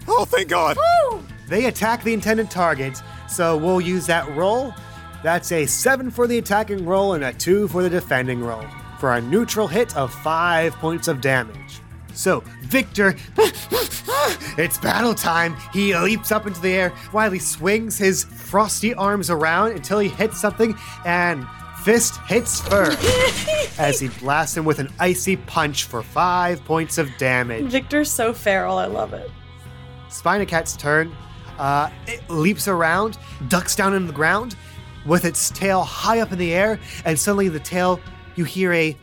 Oh, 0.07 0.23
thank 0.23 0.49
God. 0.49 0.77
They 1.47 1.65
attack 1.65 2.03
the 2.03 2.13
intended 2.13 2.51
target, 2.51 3.01
so 3.27 3.57
we'll 3.57 3.81
use 3.81 4.05
that 4.05 4.29
roll. 4.35 4.75
That's 5.23 5.51
a 5.51 5.65
7 5.65 6.11
for 6.11 6.27
the 6.27 6.37
attacking 6.37 6.85
roll 6.85 7.13
and 7.13 7.23
a 7.23 7.33
2 7.33 7.69
for 7.69 7.81
the 7.81 7.89
defending 7.89 8.43
roll, 8.43 8.65
for 8.99 9.15
a 9.15 9.21
neutral 9.21 9.67
hit 9.67 9.97
of 9.97 10.13
5 10.13 10.75
points 10.75 11.07
of 11.07 11.21
damage. 11.21 11.81
So, 12.13 12.43
Victor, 12.63 13.15
it's 14.57 14.77
battle 14.77 15.13
time. 15.15 15.55
He 15.71 15.95
leaps 15.95 16.31
up 16.31 16.47
into 16.47 16.59
the 16.61 16.71
air 16.71 16.89
while 17.11 17.31
he 17.31 17.39
swings 17.39 17.97
his 17.97 18.25
frosty 18.25 18.93
arms 18.93 19.29
around 19.29 19.71
until 19.71 19.99
he 19.99 20.09
hits 20.09 20.39
something, 20.39 20.75
and 21.05 21.45
fist 21.83 22.17
hits 22.27 22.61
fur 22.61 22.95
as 23.77 23.99
he 23.99 24.09
blasts 24.19 24.57
him 24.57 24.65
with 24.65 24.79
an 24.79 24.91
icy 24.99 25.37
punch 25.37 25.85
for 25.85 26.03
five 26.03 26.63
points 26.65 26.97
of 26.97 27.09
damage. 27.17 27.65
Victor's 27.65 28.11
so 28.11 28.33
feral. 28.33 28.77
I 28.77 28.85
love 28.85 29.13
it. 29.13 29.29
Spinacat's 30.09 30.75
turn. 30.75 31.15
Uh, 31.57 31.89
it 32.07 32.27
leaps 32.29 32.67
around, 32.67 33.17
ducks 33.47 33.75
down 33.75 33.93
in 33.93 34.07
the 34.07 34.13
ground 34.13 34.55
with 35.05 35.25
its 35.25 35.49
tail 35.51 35.83
high 35.83 36.19
up 36.19 36.31
in 36.31 36.37
the 36.37 36.53
air, 36.53 36.79
and 37.05 37.17
suddenly 37.19 37.49
the 37.49 37.59
tail, 37.59 37.99
you 38.35 38.43
hear 38.43 38.73
a 38.73 38.95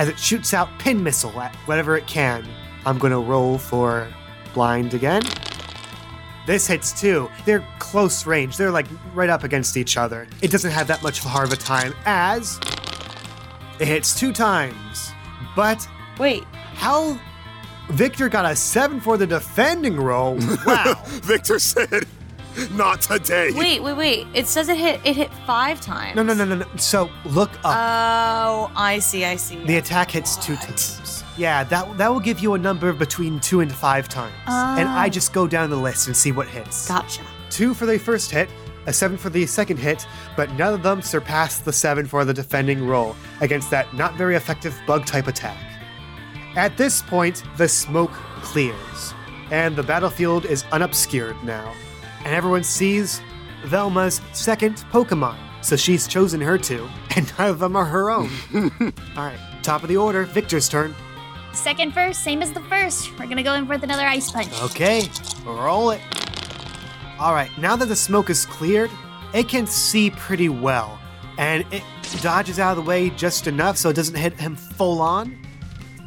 as 0.00 0.08
it 0.08 0.18
shoots 0.18 0.54
out 0.54 0.66
pin 0.78 1.02
missile 1.02 1.38
at 1.42 1.54
whatever 1.66 1.94
it 1.94 2.06
can. 2.06 2.42
I'm 2.86 2.96
gonna 2.96 3.20
roll 3.20 3.58
for 3.58 4.08
blind 4.54 4.94
again. 4.94 5.22
This 6.46 6.66
hits 6.66 6.98
too. 6.98 7.28
They're 7.44 7.62
close 7.78 8.26
range. 8.26 8.56
They're 8.56 8.70
like 8.70 8.86
right 9.14 9.28
up 9.28 9.44
against 9.44 9.76
each 9.76 9.98
other. 9.98 10.26
It 10.40 10.50
doesn't 10.50 10.70
have 10.70 10.86
that 10.86 11.02
much 11.02 11.20
of 11.20 11.26
a 11.26 11.28
hard 11.28 11.48
of 11.48 11.52
a 11.52 11.56
time 11.56 11.92
as 12.06 12.58
it 13.78 13.88
hits 13.88 14.18
two 14.18 14.32
times. 14.32 15.12
But 15.54 15.86
Wait, 16.18 16.44
how 16.54 17.20
Victor 17.90 18.30
got 18.30 18.50
a 18.50 18.56
seven 18.56 19.00
for 19.00 19.18
the 19.18 19.26
defending 19.26 19.96
roll. 19.96 20.38
Wow. 20.66 20.94
Victor 21.04 21.58
said, 21.58 22.06
not 22.72 23.02
today. 23.02 23.50
wait, 23.52 23.82
wait, 23.82 23.94
wait. 23.94 24.26
It 24.34 24.46
says 24.46 24.68
it 24.68 24.76
hit 24.76 25.00
it 25.04 25.16
hit 25.16 25.30
five 25.46 25.80
times. 25.80 26.16
no, 26.16 26.22
no, 26.22 26.34
no, 26.34 26.44
no, 26.44 26.56
no. 26.56 26.66
So 26.76 27.10
look 27.24 27.50
up. 27.64 27.76
Oh, 27.76 28.72
I 28.74 28.98
see, 28.98 29.24
I 29.24 29.36
see. 29.36 29.62
the 29.64 29.76
attack 29.76 30.10
hits 30.10 30.36
two 30.36 30.56
times. 30.56 31.24
Yeah, 31.36 31.64
that 31.64 31.96
that 31.98 32.12
will 32.12 32.20
give 32.20 32.40
you 32.40 32.54
a 32.54 32.58
number 32.58 32.92
between 32.92 33.40
two 33.40 33.60
and 33.60 33.72
five 33.72 34.08
times. 34.08 34.34
And 34.46 34.88
I 34.88 35.06
oh. 35.06 35.08
just 35.08 35.32
go 35.32 35.46
down 35.46 35.70
the 35.70 35.76
list 35.76 36.06
and 36.06 36.16
see 36.16 36.32
what 36.32 36.48
hits. 36.48 36.88
Gotcha. 36.88 37.22
Two 37.50 37.74
for 37.74 37.86
the 37.86 37.98
first 37.98 38.30
hit, 38.30 38.48
a 38.86 38.92
seven 38.92 39.16
for 39.16 39.30
the 39.30 39.46
second 39.46 39.78
hit, 39.78 40.06
but 40.36 40.52
none 40.52 40.74
of 40.74 40.82
them 40.82 41.02
surpass 41.02 41.58
the 41.58 41.72
seven 41.72 42.06
for 42.06 42.24
the 42.24 42.34
defending 42.34 42.86
roll 42.86 43.16
against 43.40 43.70
that 43.70 43.92
not 43.94 44.14
very 44.14 44.36
effective 44.36 44.78
bug 44.86 45.06
type 45.06 45.26
attack. 45.26 45.58
At 46.56 46.76
this 46.76 47.00
point, 47.02 47.44
the 47.56 47.68
smoke 47.68 48.12
clears, 48.42 49.14
and 49.50 49.76
the 49.76 49.82
battlefield 49.82 50.44
is 50.44 50.64
unobscured 50.72 51.42
now. 51.44 51.72
And 52.24 52.34
everyone 52.34 52.64
sees 52.64 53.20
Velma's 53.64 54.20
second 54.32 54.76
Pokemon, 54.92 55.36
so 55.62 55.76
she's 55.76 56.06
chosen 56.06 56.40
her 56.40 56.58
two, 56.58 56.88
and 57.16 57.32
none 57.38 57.50
of 57.50 57.58
them 57.58 57.76
are 57.76 57.84
her 57.84 58.10
own. 58.10 58.30
Alright, 59.16 59.38
top 59.62 59.82
of 59.82 59.88
the 59.88 59.96
order, 59.96 60.24
Victor's 60.24 60.68
turn. 60.68 60.94
Second 61.52 61.92
first, 61.92 62.22
same 62.22 62.42
as 62.42 62.52
the 62.52 62.60
first. 62.62 63.18
We're 63.18 63.26
gonna 63.26 63.42
go 63.42 63.54
in 63.54 63.66
with 63.66 63.82
another 63.82 64.06
ice 64.06 64.30
punch. 64.30 64.50
Okay, 64.62 65.02
roll 65.44 65.90
it. 65.90 66.00
All 67.18 67.34
right, 67.34 67.50
now 67.58 67.76
that 67.76 67.86
the 67.86 67.96
smoke 67.96 68.30
is 68.30 68.46
cleared, 68.46 68.90
it 69.34 69.48
can 69.48 69.66
see 69.66 70.10
pretty 70.10 70.48
well, 70.48 70.98
and 71.38 71.64
it 71.72 71.82
dodges 72.20 72.58
out 72.58 72.76
of 72.76 72.84
the 72.84 72.88
way 72.88 73.10
just 73.10 73.46
enough 73.46 73.76
so 73.76 73.90
it 73.90 73.96
doesn't 73.96 74.14
hit 74.14 74.38
him 74.38 74.56
full 74.56 75.00
on. 75.00 75.36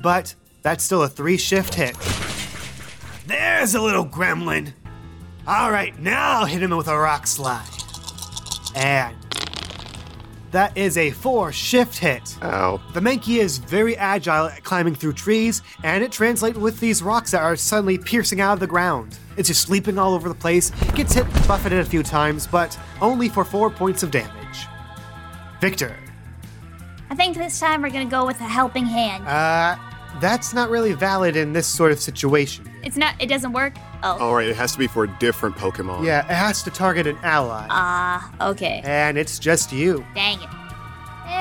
But 0.01 0.33
that's 0.61 0.83
still 0.83 1.03
a 1.03 1.07
three 1.07 1.37
shift 1.37 1.75
hit. 1.75 1.95
There's 3.27 3.75
a 3.75 3.81
little 3.81 4.05
gremlin. 4.05 4.73
All 5.45 5.71
right, 5.71 5.97
now 5.99 6.39
I'll 6.39 6.45
hit 6.45 6.63
him 6.63 6.75
with 6.75 6.87
a 6.87 6.97
rock 6.97 7.27
slide. 7.27 7.67
And 8.75 9.15
that 10.51 10.77
is 10.77 10.97
a 10.97 11.11
four 11.11 11.51
shift 11.51 11.97
hit. 11.97 12.37
Ow. 12.41 12.79
The 12.93 13.01
Mankey 13.01 13.39
is 13.39 13.57
very 13.57 13.97
agile 13.97 14.45
at 14.45 14.63
climbing 14.63 14.95
through 14.95 15.13
trees, 15.13 15.61
and 15.83 16.01
it 16.01 16.13
translates 16.13 16.57
with 16.57 16.79
these 16.79 17.03
rocks 17.03 17.31
that 17.31 17.41
are 17.41 17.57
suddenly 17.57 17.97
piercing 17.97 18.39
out 18.39 18.53
of 18.53 18.59
the 18.61 18.67
ground. 18.67 19.17
It's 19.35 19.49
just 19.49 19.69
leaping 19.69 19.97
all 19.97 20.13
over 20.13 20.29
the 20.29 20.35
place, 20.35 20.69
gets 20.95 21.13
hit, 21.13 21.25
buffeted 21.47 21.79
a 21.79 21.85
few 21.85 22.03
times, 22.03 22.47
but 22.47 22.79
only 23.01 23.27
for 23.27 23.43
four 23.43 23.69
points 23.69 24.01
of 24.01 24.11
damage. 24.11 24.67
Victor. 25.59 25.97
I 27.09 27.15
think 27.15 27.35
this 27.35 27.59
time 27.59 27.81
we're 27.81 27.89
gonna 27.89 28.05
go 28.05 28.25
with 28.25 28.39
a 28.39 28.47
helping 28.47 28.85
hand. 28.85 29.27
Uh, 29.27 29.75
that's 30.21 30.53
not 30.53 30.69
really 30.69 30.93
valid 30.93 31.35
in 31.35 31.53
this 31.53 31.67
sort 31.67 31.91
of 31.91 31.99
situation. 31.99 32.69
It's 32.83 32.97
not. 32.97 33.15
It 33.21 33.27
doesn't 33.27 33.53
work. 33.53 33.73
Oh. 34.03 34.17
All 34.19 34.35
right, 34.35 34.47
it 34.47 34.55
has 34.55 34.71
to 34.73 34.77
be 34.79 34.87
for 34.87 35.05
a 35.05 35.07
different 35.19 35.55
Pokemon. 35.55 36.05
Yeah, 36.05 36.19
it 36.25 36.33
has 36.33 36.61
to 36.63 36.69
target 36.71 37.07
an 37.07 37.17
ally, 37.23 37.65
Ah. 37.69 38.31
okay. 38.49 38.81
and 38.83 39.17
it's 39.17 39.39
just 39.39 39.71
you. 39.71 40.05
Dang 40.13 40.37
it. 40.41 40.49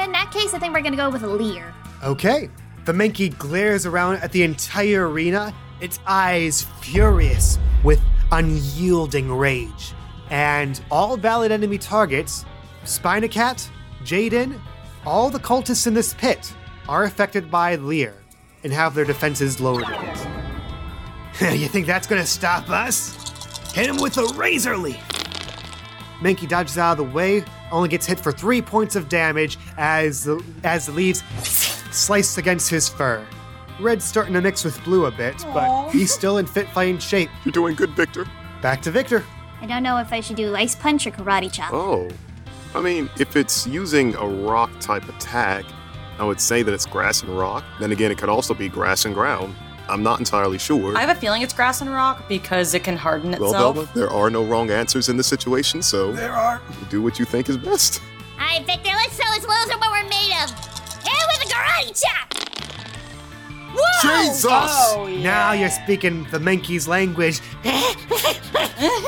In 0.04 0.12
that 0.12 0.30
case, 0.32 0.54
I 0.54 0.58
think 0.58 0.72
we're 0.74 0.82
gonna 0.82 0.96
go 0.96 1.10
with 1.10 1.22
a 1.22 1.26
leer. 1.28 1.72
Okay. 2.02 2.48
The 2.84 2.92
Mankey 2.92 3.36
glares 3.38 3.86
around 3.86 4.16
at 4.16 4.32
the 4.32 4.42
entire 4.42 5.08
arena, 5.08 5.54
its 5.80 6.00
eyes 6.06 6.66
furious 6.80 7.58
with 7.84 8.00
unyielding 8.32 9.30
rage. 9.32 9.92
And 10.30 10.80
all 10.90 11.16
valid 11.16 11.52
enemy 11.52 11.78
targets, 11.78 12.44
Spinacat, 12.84 13.68
Jaden, 14.04 14.58
all 15.06 15.30
the 15.30 15.38
cultists 15.38 15.86
in 15.86 15.94
this 15.94 16.14
pit 16.14 16.52
are 16.88 17.04
affected 17.04 17.50
by 17.50 17.76
Leer 17.76 18.14
and 18.64 18.72
have 18.72 18.94
their 18.94 19.04
defenses 19.04 19.60
lowered. 19.60 19.88
you 21.40 21.68
think 21.68 21.86
that's 21.86 22.06
gonna 22.06 22.26
stop 22.26 22.68
us? 22.70 23.72
Hit 23.72 23.88
him 23.88 23.96
with 23.96 24.18
a 24.18 24.26
razor 24.34 24.76
leaf! 24.76 25.00
Mankey 26.20 26.48
dodges 26.48 26.78
out 26.78 26.92
of 26.92 26.98
the 26.98 27.12
way, 27.12 27.44
only 27.72 27.88
gets 27.88 28.06
hit 28.06 28.20
for 28.20 28.30
three 28.30 28.62
points 28.62 28.94
of 28.94 29.08
damage 29.08 29.58
as 29.76 30.24
the, 30.24 30.42
as 30.62 30.86
the 30.86 30.92
leaves 30.92 31.24
slice 31.90 32.38
against 32.38 32.70
his 32.70 32.88
fur. 32.88 33.26
Red's 33.80 34.04
starting 34.04 34.34
to 34.34 34.40
mix 34.40 34.64
with 34.64 34.82
blue 34.84 35.06
a 35.06 35.10
bit, 35.10 35.44
but 35.52 35.90
he's 35.90 36.12
still 36.12 36.38
in 36.38 36.46
fit 36.46 36.68
fighting 36.68 36.98
shape. 36.98 37.30
You're 37.44 37.52
doing 37.52 37.74
good, 37.74 37.90
Victor. 37.90 38.26
Back 38.60 38.82
to 38.82 38.90
Victor. 38.90 39.24
I 39.60 39.66
don't 39.66 39.82
know 39.82 39.98
if 39.98 40.12
I 40.12 40.20
should 40.20 40.36
do 40.36 40.54
ice 40.54 40.76
punch 40.76 41.06
or 41.06 41.10
karate 41.10 41.50
chop. 41.50 41.72
Oh. 41.72 42.08
I 42.74 42.80
mean, 42.80 43.10
if 43.18 43.36
it's 43.36 43.66
using 43.66 44.14
a 44.14 44.26
rock 44.26 44.70
type 44.80 45.08
attack, 45.08 45.64
I 46.18 46.24
would 46.24 46.40
say 46.40 46.62
that 46.62 46.72
it's 46.72 46.86
grass 46.86 47.22
and 47.22 47.36
rock. 47.36 47.64
Then 47.80 47.92
again, 47.92 48.10
it 48.10 48.18
could 48.18 48.28
also 48.28 48.54
be 48.54 48.68
grass 48.68 49.04
and 49.04 49.14
ground. 49.14 49.54
I'm 49.88 50.02
not 50.02 50.20
entirely 50.20 50.58
sure. 50.58 50.96
I 50.96 51.00
have 51.00 51.14
a 51.16 51.20
feeling 51.20 51.42
it's 51.42 51.52
grass 51.52 51.80
and 51.80 51.90
rock 51.90 52.28
because 52.28 52.72
it 52.74 52.84
can 52.84 52.96
harden 52.96 53.34
itself. 53.34 53.52
well, 53.52 53.70
itself. 53.70 53.94
Velma, 53.94 54.08
there 54.08 54.10
are 54.10 54.30
no 54.30 54.44
wrong 54.44 54.70
answers 54.70 55.08
in 55.08 55.16
this 55.16 55.26
situation, 55.26 55.82
so 55.82 56.12
There 56.12 56.32
are. 56.32 56.62
do 56.88 57.02
what 57.02 57.18
you 57.18 57.24
think 57.24 57.48
is 57.48 57.56
best. 57.56 58.00
Alright, 58.38 58.64
Victor, 58.66 58.90
let's 58.94 59.16
show 59.16 59.30
his 59.32 59.42
loser 59.42 59.78
what 59.78 59.90
we're 59.90 60.08
made 60.08 60.32
of. 60.42 60.50
Hit 61.04 61.24
with 61.28 61.50
a 61.50 61.52
karate 61.52 62.00
chop! 62.00 62.28
Jesus! 64.02 64.44
Oh, 64.48 64.94
oh, 64.98 65.06
yeah. 65.06 65.22
Now 65.22 65.52
you're 65.52 65.70
speaking 65.70 66.24
the 66.30 66.38
Mankey's 66.38 66.86
language. 66.86 67.40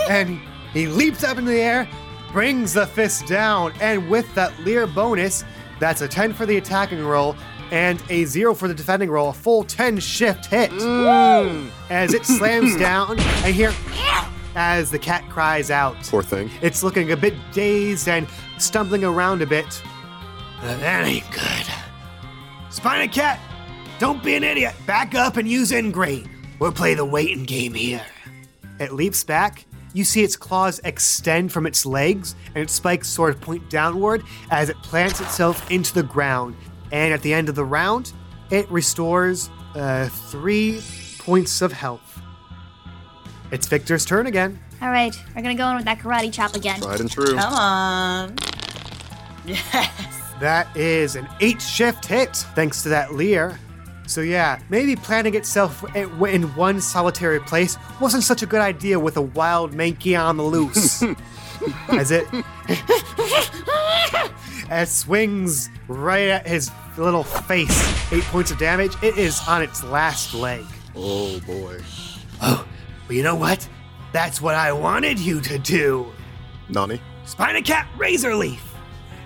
and 0.08 0.40
he 0.72 0.86
leaps 0.86 1.22
up 1.22 1.38
in 1.38 1.44
the 1.44 1.60
air, 1.60 1.88
brings 2.32 2.72
the 2.72 2.86
fist 2.86 3.26
down, 3.26 3.72
and 3.80 4.08
with 4.08 4.32
that 4.34 4.58
Leer 4.60 4.86
bonus, 4.86 5.44
that's 5.80 6.00
a 6.00 6.08
10 6.08 6.32
for 6.32 6.46
the 6.46 6.56
attacking 6.56 7.04
roll 7.04 7.36
and 7.70 8.02
a 8.10 8.24
0 8.24 8.54
for 8.54 8.68
the 8.68 8.74
defending 8.74 9.10
roll, 9.10 9.30
a 9.30 9.32
full 9.32 9.64
10 9.64 9.98
shift 9.98 10.46
hit. 10.46 10.70
Mm. 10.70 11.70
As 11.90 12.14
it 12.14 12.24
slams 12.24 12.76
down, 12.78 13.18
I 13.18 13.50
hear 13.50 13.72
as 14.54 14.90
the 14.90 14.98
cat 14.98 15.28
cries 15.28 15.70
out. 15.70 15.96
Poor 16.04 16.22
thing. 16.22 16.50
It's 16.62 16.82
looking 16.82 17.12
a 17.12 17.16
bit 17.16 17.34
dazed 17.52 18.08
and 18.08 18.26
stumbling 18.58 19.04
around 19.04 19.42
a 19.42 19.46
bit. 19.46 19.82
That 20.62 21.06
ain't 21.06 21.30
good. 21.30 21.66
Spinacat, 22.70 23.38
don't 23.98 24.22
be 24.22 24.34
an 24.34 24.44
idiot. 24.44 24.74
Back 24.86 25.14
up 25.14 25.36
and 25.36 25.48
use 25.48 25.72
Ingrain. 25.72 26.28
We'll 26.58 26.72
play 26.72 26.94
the 26.94 27.04
waiting 27.04 27.44
game 27.44 27.74
here. 27.74 28.04
It 28.80 28.92
leaps 28.92 29.24
back. 29.24 29.66
You 29.94 30.04
see 30.04 30.22
its 30.22 30.36
claws 30.36 30.80
extend 30.84 31.52
from 31.52 31.66
its 31.66 31.86
legs, 31.86 32.34
and 32.48 32.58
its 32.58 32.72
spikes 32.74 33.08
sort 33.08 33.34
of 33.34 33.40
point 33.40 33.70
downward 33.70 34.22
as 34.50 34.68
it 34.68 34.76
plants 34.82 35.20
itself 35.20 35.70
into 35.70 35.94
the 35.94 36.02
ground. 36.02 36.56
And 36.92 37.14
at 37.14 37.22
the 37.22 37.32
end 37.32 37.48
of 37.48 37.54
the 37.54 37.64
round, 37.64 38.12
it 38.50 38.70
restores 38.70 39.48
uh, 39.74 40.08
three 40.08 40.82
points 41.18 41.62
of 41.62 41.72
health. 41.72 42.20
It's 43.52 43.66
Victor's 43.68 44.04
turn 44.04 44.26
again. 44.26 44.58
All 44.82 44.90
right, 44.90 45.16
we're 45.34 45.42
gonna 45.42 45.54
go 45.54 45.68
in 45.70 45.76
with 45.76 45.84
that 45.84 46.00
karate 46.00 46.32
chop 46.32 46.54
again. 46.54 46.80
Tried 46.80 47.00
and 47.00 47.10
true. 47.10 47.36
Come 47.36 47.52
on. 47.54 48.36
Yes. 49.46 50.32
That 50.40 50.74
is 50.74 51.16
an 51.16 51.28
eight 51.40 51.60
shift 51.60 52.06
hit, 52.06 52.34
thanks 52.54 52.82
to 52.82 52.88
that 52.88 53.12
Leer. 53.12 53.58
So, 54.06 54.20
yeah, 54.20 54.60
maybe 54.68 54.96
planting 54.96 55.34
itself 55.34 55.84
in 55.96 56.10
in 56.26 56.42
one 56.54 56.80
solitary 56.80 57.40
place 57.40 57.78
wasn't 58.00 58.22
such 58.22 58.42
a 58.42 58.46
good 58.46 58.60
idea 58.60 58.98
with 59.00 59.16
a 59.16 59.22
wild 59.22 59.72
Mankey 59.72 60.18
on 60.20 60.36
the 60.36 60.42
loose. 60.42 61.02
As 61.88 62.10
it. 62.10 62.26
as 64.70 64.92
swings 64.92 65.70
right 65.88 66.28
at 66.28 66.46
his 66.46 66.70
little 66.96 67.22
face. 67.22 68.12
Eight 68.12 68.24
points 68.24 68.50
of 68.50 68.58
damage. 68.58 68.94
It 69.02 69.16
is 69.16 69.40
on 69.46 69.62
its 69.62 69.82
last 69.84 70.34
leg. 70.34 70.64
Oh 70.94 71.40
boy. 71.40 71.80
Oh, 72.42 72.66
well, 73.08 73.16
you 73.16 73.22
know 73.22 73.36
what? 73.36 73.66
That's 74.12 74.40
what 74.40 74.54
I 74.54 74.72
wanted 74.72 75.18
you 75.18 75.40
to 75.42 75.58
do. 75.58 76.12
Nani? 76.68 77.00
Spinacat 77.26 77.86
Razor 77.96 78.34
Leaf. 78.34 78.74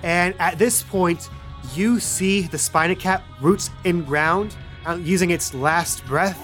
And 0.03 0.35
at 0.39 0.59
this 0.59 0.83
point, 0.83 1.29
you 1.75 2.01
see 2.01 2.43
the 2.43 2.57
Spinacat 2.57 3.23
roots 3.41 3.71
in 3.85 4.05
ground 4.05 4.57
using 4.99 5.31
its 5.31 5.55
last 5.55 6.05
breath, 6.07 6.39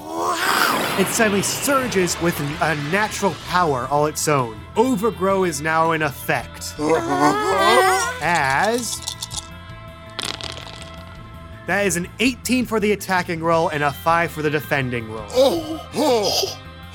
it 0.99 1.07
suddenly 1.09 1.43
surges 1.43 2.21
with 2.21 2.39
a 2.41 2.75
natural 2.93 3.35
power 3.49 3.87
all 3.91 4.07
its 4.07 4.29
own. 4.29 4.61
Overgrow 4.77 5.45
is 5.45 5.61
now 5.61 5.93
in 5.93 6.03
effect. 6.03 6.75
As. 8.23 9.01
That 11.67 11.87
is 11.87 11.97
an 11.97 12.09
18 12.21 12.67
for 12.67 12.79
the 12.79 12.93
attacking 12.93 13.43
roll 13.43 13.69
and 13.69 13.83
a 13.83 13.91
5 13.91 14.31
for 14.31 14.43
the 14.43 14.51
defending 14.51 15.11
roll. 15.11 15.27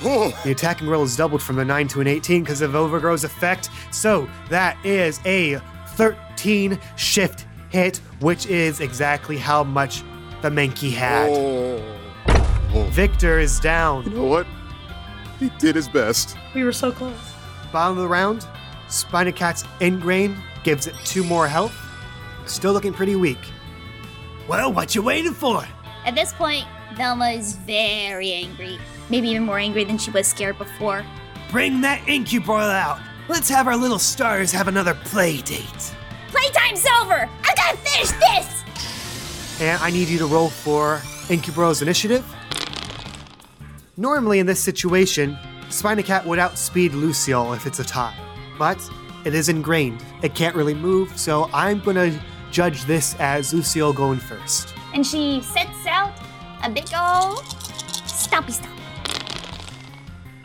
The 0.00 0.52
attacking 0.52 0.88
roll 0.88 1.02
is 1.02 1.16
doubled 1.16 1.42
from 1.42 1.58
a 1.58 1.64
9 1.64 1.88
to 1.88 2.00
an 2.00 2.06
18 2.06 2.42
because 2.42 2.62
of 2.62 2.74
Overgrow's 2.74 3.24
effect. 3.24 3.68
So 3.90 4.28
that 4.48 4.78
is 4.84 5.20
a 5.26 5.60
13 5.88 6.78
shift 6.96 7.46
hit, 7.70 7.98
which 8.20 8.46
is 8.46 8.80
exactly 8.80 9.36
how 9.36 9.64
much 9.64 10.02
the 10.42 10.48
Mankey 10.48 10.92
had. 10.92 11.30
Oh. 11.30 12.88
Victor 12.90 13.38
is 13.38 13.60
down. 13.60 14.04
You 14.04 14.10
know 14.10 14.24
what? 14.24 14.46
He 15.38 15.50
did 15.58 15.74
his 15.74 15.88
best. 15.88 16.36
We 16.54 16.64
were 16.64 16.72
so 16.72 16.92
close. 16.92 17.16
Bottom 17.72 17.96
of 17.96 18.02
the 18.02 18.08
round, 18.08 18.46
Spinacat's 18.88 19.64
Ingrain 19.80 20.36
gives 20.64 20.86
it 20.86 20.94
two 21.04 21.24
more 21.24 21.46
health. 21.48 21.74
Still 22.46 22.72
looking 22.72 22.92
pretty 22.92 23.16
weak. 23.16 23.38
Well, 24.48 24.72
what 24.72 24.94
you 24.94 25.02
waiting 25.02 25.32
for? 25.32 25.64
At 26.04 26.14
this 26.14 26.32
point, 26.32 26.66
Velma 26.94 27.30
is 27.30 27.56
very 27.56 28.32
angry. 28.32 28.78
Maybe 29.08 29.28
even 29.28 29.44
more 29.44 29.58
angry 29.58 29.84
than 29.84 29.98
she 29.98 30.10
was 30.10 30.26
scared 30.26 30.58
before. 30.58 31.04
Bring 31.50 31.80
that 31.82 32.00
incuboil 32.06 32.70
out. 32.70 33.00
Let's 33.28 33.48
have 33.48 33.66
our 33.68 33.76
little 33.76 33.98
stars 33.98 34.50
have 34.52 34.68
another 34.68 34.94
play 35.04 35.40
date. 35.40 35.94
Playtime's 36.28 36.84
over! 37.00 37.28
I 37.44 37.54
gotta 37.54 37.76
finish 37.78 38.10
this! 38.10 38.64
And 39.60 39.80
I 39.82 39.90
need 39.90 40.08
you 40.08 40.18
to 40.18 40.26
roll 40.26 40.48
for 40.48 41.02
Incuboil's 41.28 41.82
initiative. 41.82 42.24
Normally, 43.98 44.38
in 44.38 44.46
this 44.46 44.58
situation, 44.58 45.36
Spinacat 45.68 46.24
would 46.24 46.38
outspeed 46.38 46.94
Lucille 46.94 47.52
if 47.52 47.66
it's 47.66 47.78
a 47.78 47.84
tie, 47.84 48.16
but 48.58 48.80
it 49.26 49.34
is 49.34 49.50
ingrained. 49.50 50.02
It 50.22 50.34
can't 50.34 50.56
really 50.56 50.72
move, 50.72 51.16
so 51.18 51.50
I'm 51.52 51.80
gonna 51.80 52.18
judge 52.50 52.84
this 52.84 53.14
as 53.20 53.52
Lucille 53.52 53.92
going 53.92 54.18
first. 54.18 54.74
And 54.94 55.06
she 55.06 55.42
sets 55.42 55.86
out 55.86 56.12
a 56.64 56.70
big 56.70 56.84
ol' 56.94 57.36
stompy 58.06 58.52
stomp. 58.52 58.74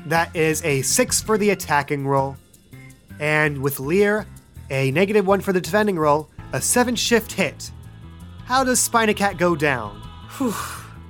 That 0.05 0.35
is 0.35 0.61
a 0.65 0.81
six 0.81 1.21
for 1.21 1.37
the 1.37 1.51
attacking 1.51 2.05
roll, 2.05 2.35
and 3.19 3.59
with 3.59 3.79
Leer, 3.79 4.27
a 4.69 4.91
negative 4.91 5.25
one 5.25 5.39
for 5.39 5.53
the 5.53 5.61
defending 5.61 5.97
roll, 5.97 6.29
a 6.51 6.61
seven 6.61 6.95
shift 6.95 7.31
hit. 7.31 7.71
How 8.45 8.63
does 8.63 8.87
Spinacat 8.87 9.39
go 9.39 9.55
down? 9.55 9.99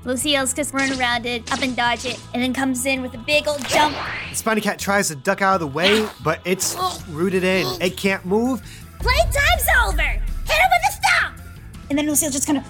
Lucille's 0.05 0.53
just 0.53 0.73
run 0.73 0.97
around 0.97 1.25
it, 1.25 1.51
up 1.51 1.61
and 1.61 1.75
dodge 1.75 2.05
it, 2.05 2.17
and 2.33 2.41
then 2.41 2.53
comes 2.53 2.85
in 2.85 3.01
with 3.01 3.13
a 3.13 3.17
big 3.17 3.45
old 3.45 3.67
jump. 3.67 3.93
Spinacat 4.31 4.77
tries 4.77 5.09
to 5.09 5.17
duck 5.17 5.41
out 5.41 5.55
of 5.55 5.59
the 5.59 5.67
way, 5.67 6.07
but 6.23 6.39
it's 6.45 6.77
rooted 7.09 7.43
in. 7.43 7.67
It 7.81 7.97
can't 7.97 8.23
move. 8.25 8.61
Playtime's 8.99 9.67
over! 9.85 10.01
Hit 10.01 10.21
him 10.47 10.69
with 10.71 10.89
a 10.89 10.93
stomp! 10.93 11.41
And 11.89 11.99
then 11.99 12.07
Lucille 12.07 12.31
just 12.31 12.47
kind 12.47 12.59
of 12.59 12.65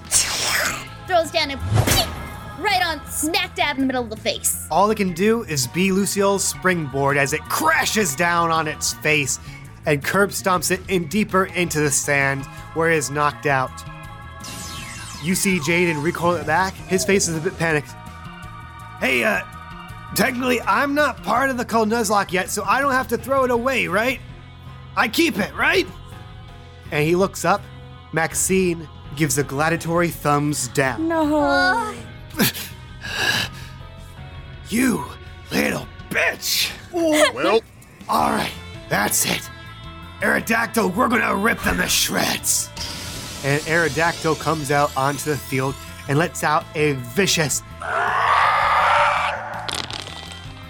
throws 1.06 1.30
down 1.30 1.52
and 1.52 1.62
right 2.60 2.84
on 2.84 3.06
smack 3.06 3.54
dab 3.54 3.76
in 3.76 3.82
the 3.82 3.88
middle 3.88 4.04
of 4.04 4.10
the 4.10 4.18
face. 4.18 4.66
All 4.72 4.90
it 4.90 4.96
can 4.96 5.14
do 5.14 5.44
is 5.44 5.68
be 5.68 5.92
Lucille's 5.92 6.44
springboard 6.44 7.18
as 7.18 7.34
it 7.34 7.42
crashes 7.42 8.16
down 8.16 8.50
on 8.50 8.68
its 8.68 8.96
face 8.96 9.40
and 9.86 10.04
curb 10.04 10.32
stomps 10.32 10.72
it 10.72 10.82
in 10.90 11.08
deeper 11.08 11.46
into 11.46 11.80
the 11.82 11.92
sand 11.92 12.46
where 12.74 12.90
it 12.90 12.98
is 12.98 13.12
knocked 13.12 13.46
out. 13.46 13.72
You 15.26 15.34
see 15.34 15.60
Jaden 15.60 16.04
recoil 16.04 16.36
it 16.36 16.46
back. 16.46 16.76
His 16.76 17.04
face 17.04 17.28
is 17.28 17.36
a 17.36 17.42
bit 17.42 17.58
panicked. 17.58 17.90
Hey, 19.00 19.24
uh, 19.24 19.42
technically, 20.14 20.62
I'm 20.62 20.94
not 20.94 21.24
part 21.24 21.50
of 21.50 21.58
the 21.58 21.66
Cold 21.66 21.90
Nuzlocke 21.90 22.32
yet, 22.32 22.52
so 22.52 22.64
I 22.64 22.80
don't 22.80 22.92
have 22.92 23.08
to 23.08 23.18
throw 23.18 23.44
it 23.44 23.50
away, 23.50 23.88
right? 23.88 24.20
I 24.96 25.08
keep 25.08 25.40
it, 25.40 25.54
right? 25.56 25.88
And 26.92 27.04
he 27.04 27.16
looks 27.16 27.44
up. 27.44 27.62
Maxine 28.14 28.88
gives 29.16 29.40
a 29.40 29.44
gladiatory 29.44 30.12
thumbs 30.12 30.68
down. 30.70 31.08
No. 31.08 31.96
You 34.70 35.06
little 35.52 35.88
bitch! 36.10 36.72
Well, 36.92 37.62
All 38.10 38.32
right, 38.32 38.52
that's 38.90 39.26
it. 39.26 39.48
Aerodactyl, 40.22 40.96
we're 40.96 41.08
gonna 41.08 41.36
rip 41.36 41.62
them 41.62 41.78
to 41.78 41.88
shreds. 41.88 42.70
And 43.46 43.62
Aerodactyl 43.62 44.40
comes 44.40 44.72
out 44.72 44.96
onto 44.98 45.30
the 45.30 45.38
field 45.38 45.76
and 46.10 46.18
lets 46.18 46.44
out 46.44 46.66
a 46.74 46.94
vicious, 46.94 47.62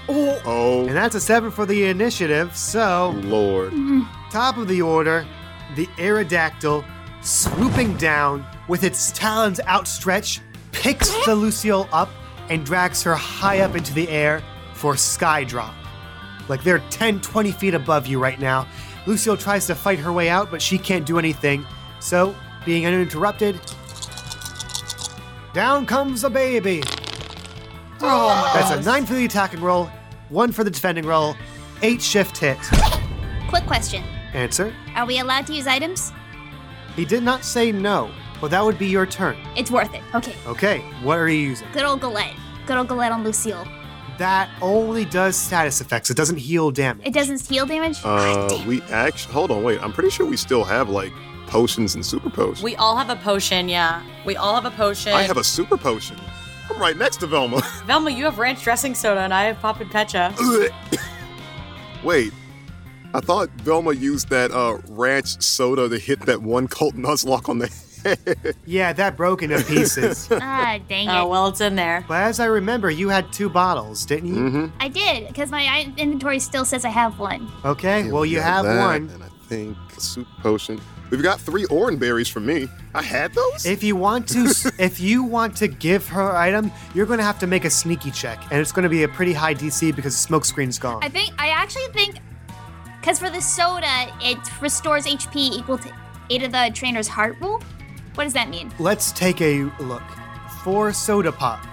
oh. 0.10 0.42
oh, 0.46 0.86
and 0.86 0.96
that's 0.96 1.16
a 1.16 1.22
seven 1.22 1.52
for 1.52 1.66
the 1.66 1.86
initiative. 1.86 2.54
So, 2.56 3.18
Lord. 3.24 3.72
top 4.30 4.58
of 4.58 4.68
the 4.68 4.82
order, 4.82 5.26
the 5.76 5.88
Aerodactyl 5.96 6.84
swooping 7.22 7.96
down 7.96 8.46
with 8.68 8.84
its 8.84 9.14
talons 9.14 9.62
outstretched, 9.62 10.42
picks 10.74 11.10
the 11.26 11.34
Lucille 11.34 11.88
up 11.94 12.10
and 12.50 12.66
drags 12.66 13.02
her 13.04 13.16
high 13.16 13.60
up 13.62 13.78
into 13.78 13.94
the 13.94 14.10
air 14.10 14.44
for 14.74 14.98
sky 14.98 15.46
drop. 15.46 15.74
Like 16.50 16.62
they're 16.62 16.84
10, 16.90 17.22
20 17.22 17.54
feet 17.54 17.74
above 17.74 18.06
you 18.06 18.20
right 18.20 18.38
now. 18.40 18.68
Lucille 19.08 19.38
tries 19.38 19.66
to 19.68 19.76
fight 19.76 20.00
her 20.00 20.12
way 20.12 20.28
out, 20.28 20.52
but 20.52 20.62
she 20.62 20.78
can't 20.78 21.06
do 21.06 21.18
anything. 21.18 21.66
So, 22.02 22.36
being 22.66 22.86
uninterrupted, 22.86 23.59
down 25.53 25.86
comes 25.86 26.24
a 26.24 26.30
baby. 26.30 26.84
Oh, 28.01 28.51
That's 28.53 28.72
a 28.72 28.82
nine 28.82 29.05
for 29.05 29.13
the 29.13 29.26
attacking 29.26 29.61
roll, 29.61 29.89
one 30.30 30.51
for 30.51 30.63
the 30.63 30.70
defending 30.72 31.05
roll, 31.05 31.36
eight 31.82 32.01
shift 32.01 32.38
hit. 32.38 32.57
Quick 33.47 33.66
question 33.66 34.03
Answer. 34.34 34.74
Are 34.95 35.05
we 35.05 35.20
allowed 35.20 35.47
to 35.47 35.53
use 35.53 35.66
items? 35.68 36.11
He 36.95 37.05
did 37.05 37.24
not 37.24 37.45
say 37.45 37.72
no, 37.72 38.11
but 38.41 38.51
that 38.51 38.63
would 38.63 38.78
be 38.78 38.88
your 38.88 39.05
turn. 39.05 39.38
It's 39.55 39.72
worth 39.72 39.93
it. 39.93 40.01
Okay. 40.13 40.36
Okay, 40.45 40.80
what 41.03 41.18
are 41.18 41.30
you 41.30 41.38
using? 41.49 41.68
Good 41.72 41.84
old 41.84 42.01
Galette. 42.01 42.34
Good 42.66 42.76
old 42.78 42.88
Galette 42.89 43.11
on 43.13 43.24
Lucille. 43.24 43.66
That 44.18 44.49
only 44.61 45.05
does 45.05 45.36
status 45.36 45.80
effects. 45.82 46.09
It 46.09 46.18
doesn't 46.18 46.38
heal 46.38 46.72
damage. 46.72 47.05
It 47.05 47.13
doesn't 47.13 47.47
heal 47.47 47.66
damage? 47.66 47.99
Uh, 48.03 48.63
we 48.68 48.82
actually, 48.84 49.34
hold 49.34 49.51
on, 49.51 49.63
wait. 49.63 49.82
I'm 49.82 49.91
pretty 49.93 50.09
sure 50.09 50.26
we 50.26 50.38
still 50.38 50.63
have 50.63 50.89
like 50.89 51.11
potions 51.56 51.95
and 51.95 52.06
super 52.06 52.30
potions. 52.30 52.62
We 52.62 52.76
all 52.76 52.97
have 52.97 53.10
a 53.10 53.16
potion, 53.16 53.70
yeah. 53.70 54.03
We 54.26 54.36
all 54.36 54.56
have 54.56 54.66
a 54.66 54.76
potion. 54.76 55.14
I 55.14 55.22
have 55.22 55.38
a 55.38 55.43
super 55.43 55.78
potion. 55.78 56.18
I'm 56.70 56.78
right 56.82 56.97
next 56.97 57.22
to 57.22 57.28
Velma. 57.28 57.62
Velma, 57.86 58.10
you 58.10 58.26
have 58.26 58.38
ranch 58.39 58.62
dressing 58.62 58.93
soda, 58.93 59.22
and 59.22 59.34
I 59.34 59.45
have 59.45 59.60
Pop 59.60 59.80
and 59.80 59.89
Pecha. 59.89 60.34
Wait, 62.03 62.34
I 63.14 63.22
thought 63.22 63.49
Velma 63.62 63.93
used 63.93 64.28
that 64.32 64.51
uh, 64.51 64.80
ranch 64.89 65.41
soda 65.41 65.88
to 65.88 65.97
hit 65.97 66.26
that 66.26 66.41
one 66.41 66.68
cult 66.68 66.95
nuzlocke 66.95 67.47
on 67.47 67.60
the 67.60 67.68
head. 67.68 67.86
Yeah, 68.66 68.93
that 68.93 69.18
broke 69.18 69.41
into 69.41 69.64
pieces. 69.64 70.28
ah, 70.32 70.78
dang 70.88 71.08
it. 71.08 71.12
Oh, 71.12 71.28
well, 71.28 71.47
it's 71.47 71.62
in 71.62 71.76
there. 71.76 72.06
but 72.08 72.22
as 72.22 72.39
I 72.39 72.45
remember, 72.45 72.91
you 72.91 73.10
had 73.10 73.34
two 73.34 73.49
bottles, 73.49 74.06
didn't 74.06 74.30
you? 74.30 74.36
mm-hmm. 74.36 74.78
I 74.80 74.89
did, 74.89 75.28
because 75.28 75.49
my 75.49 75.91
inventory 75.97 76.38
still 76.39 76.66
says 76.66 76.86
I 76.86 76.89
have 76.89 77.18
one. 77.18 77.49
Okay, 77.64 78.12
well, 78.12 78.26
you 78.26 78.41
have 78.41 78.66
one. 78.66 79.10
And 79.10 79.24
I 79.24 79.28
think 79.48 79.78
a 79.96 80.00
super 80.02 80.30
potion. 80.41 80.82
We've 81.10 81.22
got 81.22 81.39
three 81.39 81.66
Oran 81.66 81.98
berries 81.98 82.28
from 82.28 82.46
me. 82.46 82.68
I 82.93 83.04
had 83.04 83.34
those? 83.34 83.66
If 83.66 83.84
you 83.84 83.96
want 83.96 84.28
to, 84.30 84.52
if 84.80 85.00
you 85.00 85.24
want 85.24 85.56
to 85.58 85.68
give 85.68 86.08
her 86.10 86.36
item, 86.36 86.72
you're 86.93 87.06
going 87.06 87.20
to 87.20 87.26
have 87.26 87.39
to 87.39 87.48
make 87.48 87.66
a 87.66 87.70
sneaky 87.70 88.12
check, 88.12 88.41
and 88.52 88.60
it's 88.60 88.72
going 88.72 88.84
to 88.84 88.89
be 88.89 89.04
a 89.04 89.08
pretty 89.08 89.34
high 89.34 89.54
DC 89.54 89.96
because 89.96 90.14
the 90.14 90.20
smoke 90.20 90.46
screen's 90.46 90.80
gone. 90.80 91.04
I 91.04 91.10
think, 91.10 91.32
I 91.38 91.50
actually 91.50 91.88
think, 91.93 92.20
because 93.00 93.20
for 93.20 93.30
the 93.30 93.41
soda, 93.41 94.12
it 94.22 94.39
restores 94.62 95.06
HP 95.06 95.36
equal 95.36 95.78
to 95.78 95.91
eight 96.30 96.43
of 96.43 96.52
the 96.52 96.72
trainer's 96.74 97.08
heart 97.08 97.38
rule. 97.39 97.62
What 98.16 98.24
does 98.24 98.34
that 98.34 98.50
mean? 98.50 98.72
Let's 98.80 99.12
take 99.12 99.41
a 99.41 99.64
look. 99.80 100.04
For 100.64 100.91
Soda 100.91 101.32
Pop, 101.32 101.64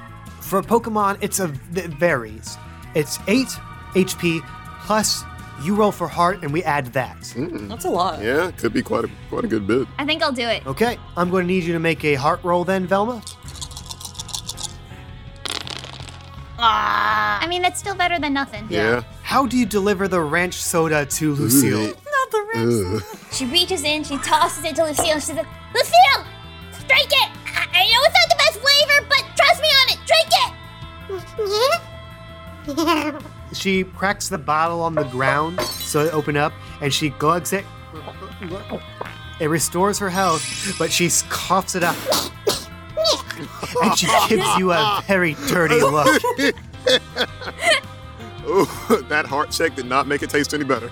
for 0.40 0.60
Pokemon, 0.60 1.16
it's 1.22 1.40
a 1.40 1.46
it 1.74 1.92
varies. 1.92 2.58
It's 2.94 3.18
eight 3.26 3.48
HP 3.94 4.46
plus 4.84 5.24
you 5.62 5.74
roll 5.74 5.92
for 5.92 6.08
heart, 6.08 6.42
and 6.42 6.52
we 6.52 6.62
add 6.64 6.86
that. 6.94 7.34
That's 7.36 7.84
a 7.84 7.90
lot. 7.90 8.22
yeah, 8.22 8.50
could 8.52 8.72
be 8.72 8.82
quite 8.82 9.04
a 9.04 9.10
quite 9.28 9.44
a 9.44 9.48
good 9.48 9.66
bit. 9.66 9.86
I 9.98 10.04
think 10.06 10.22
I'll 10.22 10.32
do 10.32 10.46
it. 10.48 10.66
Okay, 10.66 10.98
I'm 11.16 11.30
going 11.30 11.44
to 11.46 11.52
need 11.52 11.64
you 11.64 11.72
to 11.72 11.78
make 11.78 12.04
a 12.04 12.14
heart 12.14 12.42
roll 12.42 12.64
then, 12.64 12.86
Velma. 12.86 13.22
Ah! 16.58 17.40
I 17.42 17.46
mean, 17.48 17.60
that's 17.62 17.80
still 17.80 17.94
better 17.96 18.18
than 18.18 18.32
nothing. 18.32 18.66
Yeah. 18.70 19.02
How 19.22 19.46
do 19.46 19.56
you 19.58 19.66
deliver 19.66 20.06
the 20.08 20.20
ranch 20.20 20.54
soda 20.54 21.04
to 21.06 21.34
Lucille? 21.34 21.86
Not 21.88 22.30
the 22.30 22.46
ranch. 22.54 23.02
Ugh. 23.02 23.18
She 23.32 23.46
reaches 23.46 23.82
in, 23.82 24.04
she 24.04 24.16
tosses 24.18 24.64
it 24.64 24.76
to 24.76 24.84
Lucille, 24.84 25.12
and 25.14 25.22
she's 25.22 25.34
like, 25.34 25.46
Lucille! 25.74 26.24
Drink 26.86 27.10
it! 27.10 27.30
I, 27.46 27.66
I 27.72 27.84
know 27.90 28.00
it's 28.04 28.14
not 28.14 28.28
the 28.28 28.36
best 28.38 28.60
flavor, 28.60 29.06
but 29.08 29.24
trust 29.36 29.60
me 29.62 29.68
on 29.68 29.88
it! 29.90 29.98
Drink 30.06 30.30
it! 33.16 33.22
She 33.52 33.84
cracks 33.84 34.28
the 34.28 34.38
bottle 34.38 34.80
on 34.80 34.94
the 34.94 35.04
ground 35.04 35.60
so 35.60 36.00
it 36.00 36.14
open 36.14 36.36
up, 36.36 36.52
and 36.80 36.92
she 36.92 37.10
glugs 37.10 37.52
it. 37.52 37.64
It 39.40 39.46
restores 39.46 39.98
her 39.98 40.10
health, 40.10 40.44
but 40.78 40.92
she 40.92 41.10
coughs 41.28 41.74
it 41.74 41.82
up. 41.82 41.96
and 43.82 43.98
she 43.98 44.06
gives 44.28 44.56
you 44.58 44.72
a 44.72 45.02
very 45.06 45.34
dirty 45.48 45.80
look. 45.80 46.06
Ooh, 48.46 48.66
that 49.08 49.24
heart 49.26 49.50
check 49.50 49.74
did 49.74 49.86
not 49.86 50.06
make 50.06 50.22
it 50.22 50.30
taste 50.30 50.52
any 50.54 50.64
better. 50.64 50.90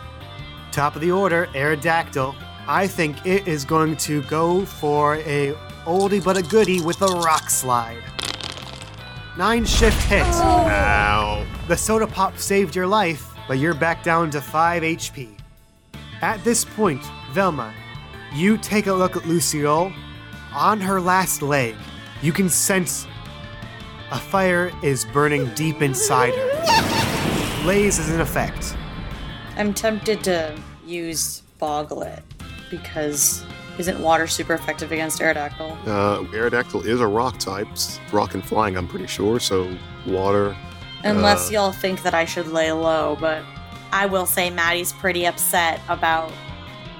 Top 0.72 0.94
of 0.94 1.00
the 1.00 1.10
order, 1.10 1.46
Aerodactyl. 1.52 2.34
I 2.66 2.86
think 2.86 3.26
it 3.26 3.48
is 3.48 3.64
going 3.64 3.96
to 3.98 4.22
go 4.22 4.64
for 4.64 5.16
a 5.16 5.52
oldie 5.84 6.22
but 6.22 6.36
a 6.36 6.42
goodie 6.42 6.80
with 6.80 7.02
a 7.02 7.06
rock 7.06 7.50
slide. 7.50 8.02
Nine 9.40 9.64
shift 9.64 10.02
hit. 10.02 10.20
Ow. 10.20 11.46
The 11.66 11.74
soda 11.74 12.06
pop 12.06 12.36
saved 12.36 12.76
your 12.76 12.86
life, 12.86 13.26
but 13.48 13.56
you're 13.56 13.72
back 13.72 14.02
down 14.02 14.28
to 14.32 14.40
5 14.42 14.82
HP. 14.82 15.30
At 16.20 16.44
this 16.44 16.62
point, 16.62 17.02
Velma, 17.32 17.72
you 18.34 18.58
take 18.58 18.86
a 18.86 18.92
look 18.92 19.16
at 19.16 19.26
Lucille. 19.26 19.94
On 20.52 20.78
her 20.78 21.00
last 21.00 21.40
leg, 21.40 21.74
you 22.20 22.34
can 22.34 22.50
sense 22.50 23.06
a 24.10 24.18
fire 24.18 24.70
is 24.82 25.06
burning 25.06 25.46
deep 25.54 25.80
inside 25.80 26.34
her. 26.34 27.62
Blaze 27.62 27.98
is 27.98 28.10
in 28.10 28.20
effect. 28.20 28.76
I'm 29.56 29.72
tempted 29.72 30.22
to 30.24 30.54
use 30.84 31.44
Boglet 31.58 32.22
because 32.68 33.42
isn't 33.78 34.00
water 34.00 34.26
super 34.26 34.54
effective 34.54 34.92
against 34.92 35.20
Aerodactyl? 35.20 35.72
Uh, 35.86 36.22
Aerodactyl 36.32 36.84
is 36.84 37.00
a 37.00 37.06
rock 37.06 37.38
type. 37.38 37.68
Rock 38.12 38.34
and 38.34 38.44
flying, 38.44 38.76
I'm 38.76 38.88
pretty 38.88 39.06
sure. 39.06 39.40
So 39.40 39.76
water. 40.06 40.56
Unless 41.04 41.48
uh, 41.48 41.52
y'all 41.52 41.72
think 41.72 42.02
that 42.02 42.14
I 42.14 42.24
should 42.24 42.48
lay 42.48 42.72
low, 42.72 43.16
but 43.20 43.42
I 43.92 44.06
will 44.06 44.26
say 44.26 44.50
Maddie's 44.50 44.92
pretty 44.92 45.26
upset 45.26 45.80
about 45.88 46.30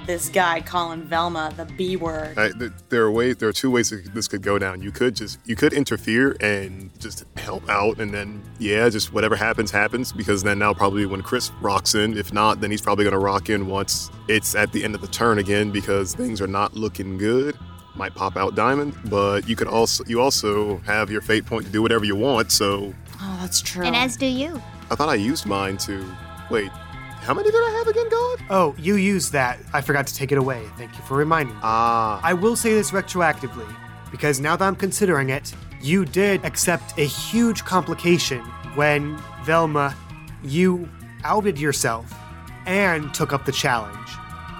this 0.05 0.29
guy 0.29 0.61
calling 0.61 1.03
Velma 1.03 1.53
the 1.55 1.65
B 1.65 1.95
word. 1.95 2.37
I, 2.37 2.49
there 2.89 3.03
are 3.03 3.11
ways. 3.11 3.37
There 3.37 3.49
are 3.49 3.53
two 3.53 3.71
ways 3.71 3.89
that 3.89 4.13
this 4.13 4.27
could 4.27 4.41
go 4.41 4.57
down. 4.59 4.81
You 4.81 4.91
could 4.91 5.15
just 5.15 5.39
you 5.45 5.55
could 5.55 5.73
interfere 5.73 6.35
and 6.41 6.91
just 6.99 7.25
help 7.37 7.67
out, 7.69 7.99
and 7.99 8.13
then 8.13 8.41
yeah, 8.59 8.87
just 8.89 9.13
whatever 9.13 9.35
happens 9.35 9.71
happens. 9.71 10.11
Because 10.11 10.43
then 10.43 10.59
now 10.59 10.73
probably 10.73 11.05
when 11.05 11.21
Chris 11.21 11.51
rocks 11.61 11.95
in, 11.95 12.17
if 12.17 12.33
not, 12.33 12.61
then 12.61 12.71
he's 12.71 12.81
probably 12.81 13.03
gonna 13.05 13.19
rock 13.19 13.49
in 13.49 13.67
once 13.67 14.09
it's 14.27 14.55
at 14.55 14.71
the 14.71 14.83
end 14.83 14.95
of 14.95 15.01
the 15.01 15.07
turn 15.07 15.39
again 15.39 15.71
because 15.71 16.15
things 16.15 16.41
are 16.41 16.47
not 16.47 16.73
looking 16.75 17.17
good. 17.17 17.57
Might 17.95 18.15
pop 18.15 18.37
out 18.37 18.55
diamond, 18.55 18.95
but 19.09 19.47
you 19.49 19.55
could 19.55 19.67
also 19.67 20.03
you 20.07 20.21
also 20.21 20.77
have 20.79 21.11
your 21.11 21.21
fate 21.21 21.45
point 21.45 21.65
to 21.65 21.71
do 21.71 21.81
whatever 21.81 22.05
you 22.05 22.15
want. 22.15 22.51
So 22.51 22.93
Oh, 23.23 23.37
that's 23.39 23.61
true. 23.61 23.85
And 23.85 23.95
as 23.95 24.17
do 24.17 24.25
you. 24.25 24.61
I 24.89 24.95
thought 24.95 25.09
I 25.09 25.15
used 25.15 25.45
mine 25.45 25.77
to 25.77 26.03
wait. 26.49 26.71
How 27.21 27.35
many 27.35 27.51
did 27.51 27.57
I 27.57 27.69
have 27.77 27.87
again, 27.87 28.09
God? 28.09 28.39
Oh, 28.49 28.75
you 28.79 28.95
used 28.95 29.31
that. 29.33 29.59
I 29.73 29.81
forgot 29.81 30.07
to 30.07 30.15
take 30.15 30.31
it 30.31 30.39
away. 30.39 30.65
Thank 30.75 30.97
you 30.97 31.03
for 31.03 31.15
reminding 31.15 31.53
me. 31.53 31.61
Ah, 31.63 32.19
I 32.23 32.33
will 32.33 32.55
say 32.55 32.73
this 32.73 32.89
retroactively, 32.89 33.71
because 34.09 34.39
now 34.39 34.55
that 34.55 34.65
I'm 34.65 34.75
considering 34.75 35.29
it, 35.29 35.53
you 35.79 36.03
did 36.03 36.43
accept 36.43 36.97
a 36.97 37.05
huge 37.05 37.63
complication 37.63 38.41
when, 38.73 39.21
Velma, 39.43 39.95
you 40.43 40.89
outed 41.23 41.59
yourself 41.59 42.11
and 42.65 43.13
took 43.13 43.33
up 43.33 43.45
the 43.45 43.51
challenge. 43.51 44.09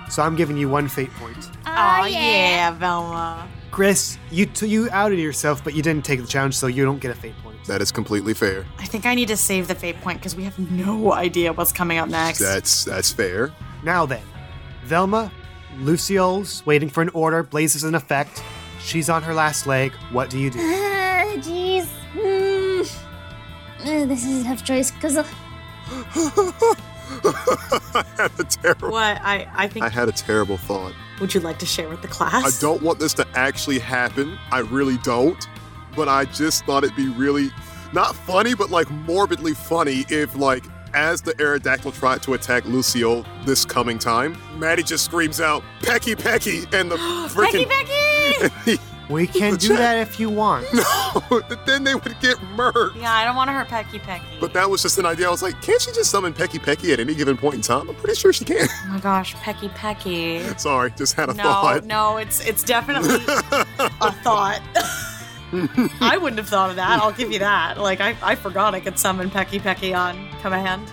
So 0.09 0.21
I'm 0.21 0.35
giving 0.35 0.55
you 0.55 0.69
one 0.69 0.87
fate 0.87 1.11
point. 1.15 1.49
Oh, 1.65 2.05
yeah, 2.05 2.69
Velma. 2.77 3.47
Chris, 3.71 4.17
you 4.31 4.45
t- 4.45 4.67
you 4.67 4.89
outed 4.91 5.17
yourself, 5.19 5.63
but 5.63 5.73
you 5.73 5.81
didn't 5.81 6.03
take 6.03 6.19
the 6.21 6.27
challenge, 6.27 6.55
so 6.55 6.67
you 6.67 6.83
don't 6.83 6.99
get 6.99 7.09
a 7.11 7.15
fate 7.15 7.33
point. 7.41 7.57
that 7.67 7.81
is 7.81 7.91
completely 7.91 8.33
fair. 8.33 8.65
I 8.77 8.85
think 8.85 9.05
I 9.05 9.15
need 9.15 9.29
to 9.29 9.37
save 9.37 9.67
the 9.69 9.75
fate 9.75 9.99
point 10.01 10.19
because 10.19 10.35
we 10.35 10.43
have 10.43 10.59
no 10.71 11.13
idea 11.13 11.53
what's 11.53 11.71
coming 11.71 11.97
up 11.97 12.09
next. 12.09 12.39
That's 12.39 12.83
that's 12.83 13.11
fair. 13.11 13.51
Now 13.83 14.05
then, 14.05 14.23
Velma, 14.83 15.31
Lucille's 15.79 16.65
waiting 16.65 16.89
for 16.89 17.01
an 17.01 17.09
order. 17.13 17.43
Blaze 17.43 17.75
is 17.75 17.83
in 17.85 17.95
effect. 17.95 18.43
She's 18.81 19.09
on 19.09 19.23
her 19.23 19.33
last 19.33 19.67
leg. 19.67 19.93
What 20.11 20.29
do 20.29 20.37
you 20.37 20.49
do? 20.49 20.59
Ah, 20.59 21.23
jeez. 21.37 21.85
Hmm. 22.13 22.81
Uh, 23.87 24.05
this 24.05 24.25
is 24.25 24.41
a 24.41 24.43
tough 24.43 24.63
choice 24.65 24.91
because 24.91 25.17
I 25.17 25.23
had 28.17 28.31
a 28.39 28.43
terrible. 28.43 28.91
what? 28.91 29.17
I, 29.21 29.47
I 29.53 29.67
think. 29.67 29.85
I 29.85 29.89
had 29.89 30.09
a 30.09 30.11
terrible 30.11 30.57
thought. 30.57 30.93
Would 31.21 31.33
you 31.33 31.39
like 31.39 31.59
to 31.59 31.65
share 31.65 31.87
with 31.87 32.01
the 32.01 32.07
class? 32.07 32.43
I 32.43 32.59
don't 32.59 32.81
want 32.81 32.99
this 32.99 33.13
to 33.13 33.27
actually 33.35 33.79
happen. 33.79 34.37
I 34.51 34.59
really 34.59 34.97
don't. 34.97 35.47
But 35.95 36.09
I 36.09 36.25
just 36.25 36.65
thought 36.65 36.83
it'd 36.83 36.95
be 36.95 37.09
really 37.09 37.51
not 37.93 38.15
funny, 38.15 38.53
but 38.55 38.71
like 38.71 38.89
morbidly 38.89 39.53
funny 39.53 40.05
if 40.09 40.35
like 40.35 40.63
as 40.93 41.21
the 41.21 41.33
Aerodactyl 41.33 41.93
tried 41.93 42.21
to 42.23 42.33
attack 42.33 42.65
Lucio 42.65 43.23
this 43.45 43.63
coming 43.63 43.99
time, 43.99 44.37
Maddie 44.57 44.83
just 44.83 45.05
screams 45.05 45.39
out, 45.39 45.63
Pecky 45.79 46.15
Pecky, 46.15 46.71
and 46.73 46.91
the 46.91 46.95
freaking 47.29 47.67
Pecky 47.67 48.39
Pecky 48.39 48.79
We 49.11 49.27
can 49.27 49.55
do 49.55 49.75
that 49.75 49.97
if 49.97 50.19
you 50.19 50.29
want. 50.29 50.65
No, 51.29 51.41
then 51.65 51.83
they 51.83 51.93
would 51.93 52.15
get 52.21 52.37
murked. 52.55 52.95
Yeah, 52.95 53.11
I 53.13 53.25
don't 53.25 53.35
want 53.35 53.49
to 53.49 53.51
hurt 53.51 53.67
Pecky 53.67 53.99
Pecky. 53.99 54.39
But 54.39 54.53
that 54.53 54.69
was 54.69 54.81
just 54.81 54.97
an 54.97 55.05
idea. 55.05 55.27
I 55.27 55.29
was 55.29 55.41
like, 55.43 55.61
can't 55.61 55.81
she 55.81 55.91
just 55.91 56.09
summon 56.09 56.33
Pecky 56.33 56.57
Pecky 56.57 56.93
at 56.93 57.01
any 57.01 57.13
given 57.13 57.35
point 57.35 57.55
in 57.55 57.61
time? 57.61 57.89
I'm 57.89 57.95
pretty 57.95 58.15
sure 58.15 58.31
she 58.31 58.45
can. 58.45 58.65
oh 58.69 58.87
my 58.87 58.99
gosh, 58.99 59.35
Pecky 59.35 59.69
Pecky. 59.75 60.57
Sorry, 60.59 60.91
just 60.97 61.15
had 61.15 61.29
a 61.29 61.33
No, 61.33 61.43
thought. 61.43 61.83
no, 61.83 62.15
it's 62.15 62.39
it's 62.45 62.63
definitely 62.63 63.15
a 63.99 64.11
thought. 64.23 64.61
I 65.99 66.17
wouldn't 66.17 66.37
have 66.39 66.47
thought 66.47 66.69
of 66.69 66.77
that. 66.77 67.01
I'll 67.01 67.11
give 67.11 67.29
you 67.31 67.39
that. 67.39 67.77
Like 67.77 67.99
I, 67.99 68.15
I 68.23 68.35
forgot 68.35 68.73
I 68.73 68.79
could 68.79 68.97
summon 68.97 69.29
Pecky 69.29 69.59
Pecky 69.59 69.93
on 69.97 70.29
command. 70.41 70.87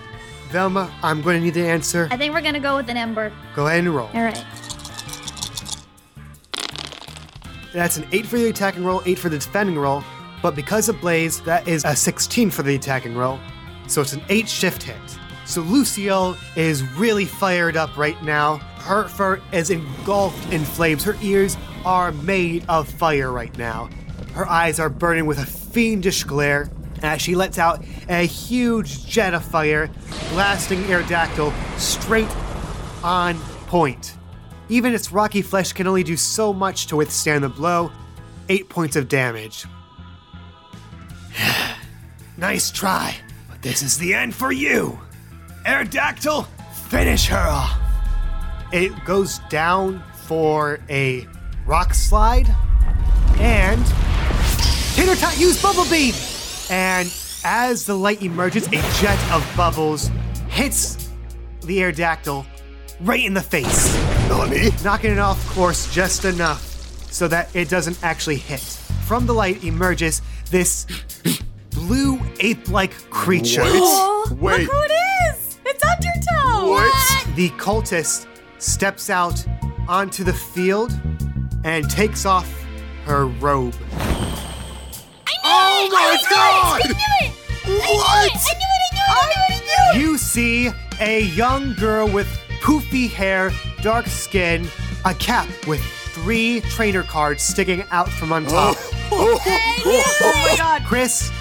Velma, 0.49 0.93
I'm 1.01 1.21
going 1.21 1.39
to 1.39 1.45
need 1.45 1.55
an 1.57 1.65
answer. 1.65 2.09
I 2.11 2.17
think 2.17 2.33
we're 2.33 2.41
gonna 2.41 2.59
go 2.59 2.75
with 2.75 2.89
an 2.89 2.97
ember. 2.97 3.31
Go 3.55 3.67
ahead 3.67 3.79
and 3.79 3.95
roll. 3.95 4.09
All 4.13 4.23
right. 4.23 4.43
That's 7.73 7.97
an 7.97 8.07
8 8.11 8.25
for 8.25 8.37
the 8.37 8.49
attacking 8.49 8.83
roll, 8.83 9.01
8 9.05 9.19
for 9.19 9.29
the 9.29 9.37
defending 9.37 9.77
roll, 9.77 10.03
but 10.41 10.55
because 10.55 10.89
of 10.89 10.99
Blaze, 11.01 11.41
that 11.41 11.67
is 11.67 11.85
a 11.85 11.95
16 11.95 12.49
for 12.49 12.63
the 12.63 12.75
attacking 12.75 13.15
roll. 13.15 13.39
So 13.87 14.01
it's 14.01 14.13
an 14.13 14.23
8 14.29 14.47
shift 14.47 14.83
hit. 14.83 14.97
So 15.45 15.61
Lucille 15.61 16.37
is 16.55 16.83
really 16.93 17.25
fired 17.25 17.75
up 17.75 17.97
right 17.97 18.21
now. 18.23 18.57
Her 18.57 19.07
fur 19.07 19.41
is 19.51 19.71
engulfed 19.71 20.53
in 20.53 20.63
flames. 20.63 21.03
Her 21.03 21.15
ears 21.21 21.57
are 21.85 22.11
made 22.11 22.65
of 22.69 22.87
fire 22.87 23.31
right 23.31 23.55
now. 23.57 23.89
Her 24.33 24.47
eyes 24.47 24.79
are 24.79 24.89
burning 24.89 25.25
with 25.25 25.39
a 25.39 25.45
fiendish 25.45 26.23
glare 26.23 26.69
as 27.01 27.21
she 27.21 27.35
lets 27.35 27.57
out 27.57 27.83
a 28.09 28.25
huge 28.25 29.05
jet 29.05 29.33
of 29.33 29.43
fire, 29.43 29.89
blasting 30.29 30.83
Aerodactyl 30.83 31.51
straight 31.79 32.29
on 33.03 33.39
point. 33.67 34.18
Even 34.69 34.93
its 34.93 35.11
rocky 35.11 35.41
flesh 35.41 35.73
can 35.73 35.87
only 35.87 36.03
do 36.03 36.15
so 36.15 36.53
much 36.53 36.85
to 36.87 36.95
withstand 36.95 37.43
the 37.43 37.49
blow. 37.49 37.91
Eight 38.49 38.69
points 38.69 38.95
of 38.95 39.07
damage. 39.07 39.65
nice 42.37 42.69
try, 42.69 43.15
but 43.49 43.61
this 43.63 43.81
is 43.81 43.97
the 43.97 44.13
end 44.13 44.35
for 44.35 44.51
you. 44.51 44.99
Aerodactyl, 45.65 46.47
finish 46.87 47.27
her 47.27 47.37
off. 47.37 47.77
It 48.71 48.93
goes 49.05 49.39
down 49.49 50.03
for 50.25 50.79
a 50.89 51.27
rock 51.65 51.95
slide, 51.95 52.47
and 53.39 53.83
Tater 54.93 55.15
Tot 55.15 55.39
use 55.39 55.59
Bubble 55.61 55.85
Beam! 55.85 56.13
And 56.69 57.11
as 57.43 57.85
the 57.85 57.95
light 57.95 58.21
emerges, 58.21 58.67
a 58.67 58.81
jet 59.01 59.31
of 59.31 59.47
bubbles 59.57 60.11
hits 60.47 61.09
the 61.61 61.79
Aerodactyl 61.79 62.45
right 63.01 63.23
in 63.23 63.33
the 63.33 63.41
face 63.41 63.95
Nani? 64.29 64.69
knocking 64.83 65.11
it 65.11 65.19
off 65.19 65.43
course 65.55 65.91
just 65.93 66.23
enough 66.23 66.61
so 67.11 67.27
that 67.27 67.53
it 67.55 67.67
doesn't 67.67 67.97
actually 68.03 68.37
hit. 68.37 68.61
From 69.07 69.25
the 69.25 69.33
light 69.33 69.63
emerges 69.63 70.21
this 70.51 70.85
blue 71.71 72.19
ape-like 72.39 72.93
creature. 73.09 73.63
Oh, 73.65 74.37
Wait. 74.39 74.61
look 74.61 74.71
who 74.71 74.81
it 74.83 75.35
is! 75.35 75.59
It's 75.65 75.83
Undertow. 75.83 76.69
What? 76.69 77.35
The 77.35 77.49
cultist 77.51 78.27
steps 78.59 79.09
out 79.09 79.43
onto 79.87 80.23
the 80.23 80.33
field 80.33 80.91
and 81.63 81.89
takes 81.89 82.25
off 82.25 82.47
her 83.05 83.25
robe. 83.25 83.75
Oh 85.43 85.89
my 85.91 86.17
god! 86.29 86.81
I 86.83 86.87
knew 86.87 87.27
it! 87.27 87.33
What? 87.81 88.31
I 88.31 88.53
knew 88.53 88.73
it! 88.75 88.93
I 88.93 88.93
knew 88.93 89.05
it! 89.05 89.09
I 89.09 89.25
knew 89.25 89.55
it! 89.55 89.61
I 89.61 89.95
knew 89.95 90.01
it! 90.01 90.05
You 90.05 90.17
see 90.19 90.69
a 90.99 91.21
young 91.21 91.73
girl 91.73 92.07
with 92.07 92.27
poofy 92.61 93.09
hair, 93.09 93.51
dark 93.81 94.07
skin, 94.07 94.67
a 95.05 95.13
cap 95.13 95.47
with 95.67 95.81
three 95.83 96.61
trainer 96.61 97.03
cards 97.03 97.41
sticking 97.43 97.83
out 97.91 98.09
from 98.09 98.31
on 98.31 98.45
top. 98.45 98.75
Oh 99.11 100.43
my 100.45 100.55
god. 100.55 100.83
Chris, 100.85 101.31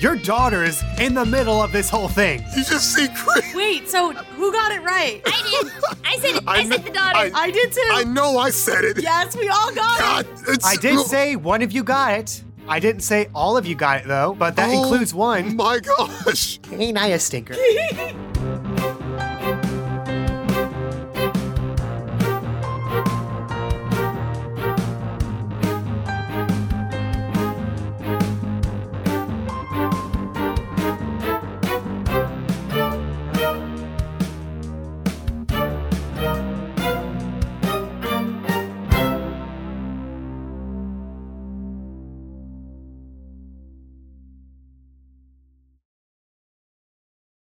your 0.00 0.16
daughter's 0.16 0.82
in 1.00 1.14
the 1.14 1.24
middle 1.24 1.62
of 1.62 1.72
this 1.72 1.88
whole 1.88 2.08
thing. 2.08 2.40
You 2.54 2.62
just 2.64 2.92
see 2.94 3.08
Chris. 3.16 3.54
Wait, 3.54 3.88
so 3.88 4.12
who 4.12 4.52
got 4.52 4.70
it 4.72 4.82
right? 4.82 5.22
I 5.24 5.62
did. 5.62 5.72
I 6.04 6.16
said. 6.18 6.44
I, 6.46 6.56
kn- 6.58 6.70
said 6.72 6.84
the 6.84 6.90
daughter. 6.90 7.16
I, 7.16 7.30
I 7.34 7.50
did 7.50 7.72
too. 7.72 7.80
I 7.90 8.04
know 8.04 8.36
I 8.36 8.50
said 8.50 8.84
it. 8.84 9.00
yes, 9.02 9.34
we 9.36 9.48
all 9.48 9.72
got 9.74 9.98
God, 9.98 10.26
it. 10.26 10.40
it's, 10.48 10.66
I 10.66 10.76
did 10.76 11.00
say 11.00 11.36
one 11.36 11.62
of 11.62 11.72
you 11.72 11.82
got 11.82 12.12
it. 12.18 12.44
I 12.68 12.80
didn't 12.80 13.02
say 13.02 13.28
all 13.34 13.56
of 13.56 13.64
you 13.66 13.74
got 13.74 14.00
it 14.02 14.06
though, 14.08 14.34
but 14.38 14.56
that 14.56 14.68
Oh 14.70 14.82
includes 14.82 15.14
one. 15.14 15.56
My 15.56 15.80
gosh. 15.80 16.58
Ain't 16.72 16.98
I 16.98 17.08
a 17.08 17.18
stinker? 17.18 17.54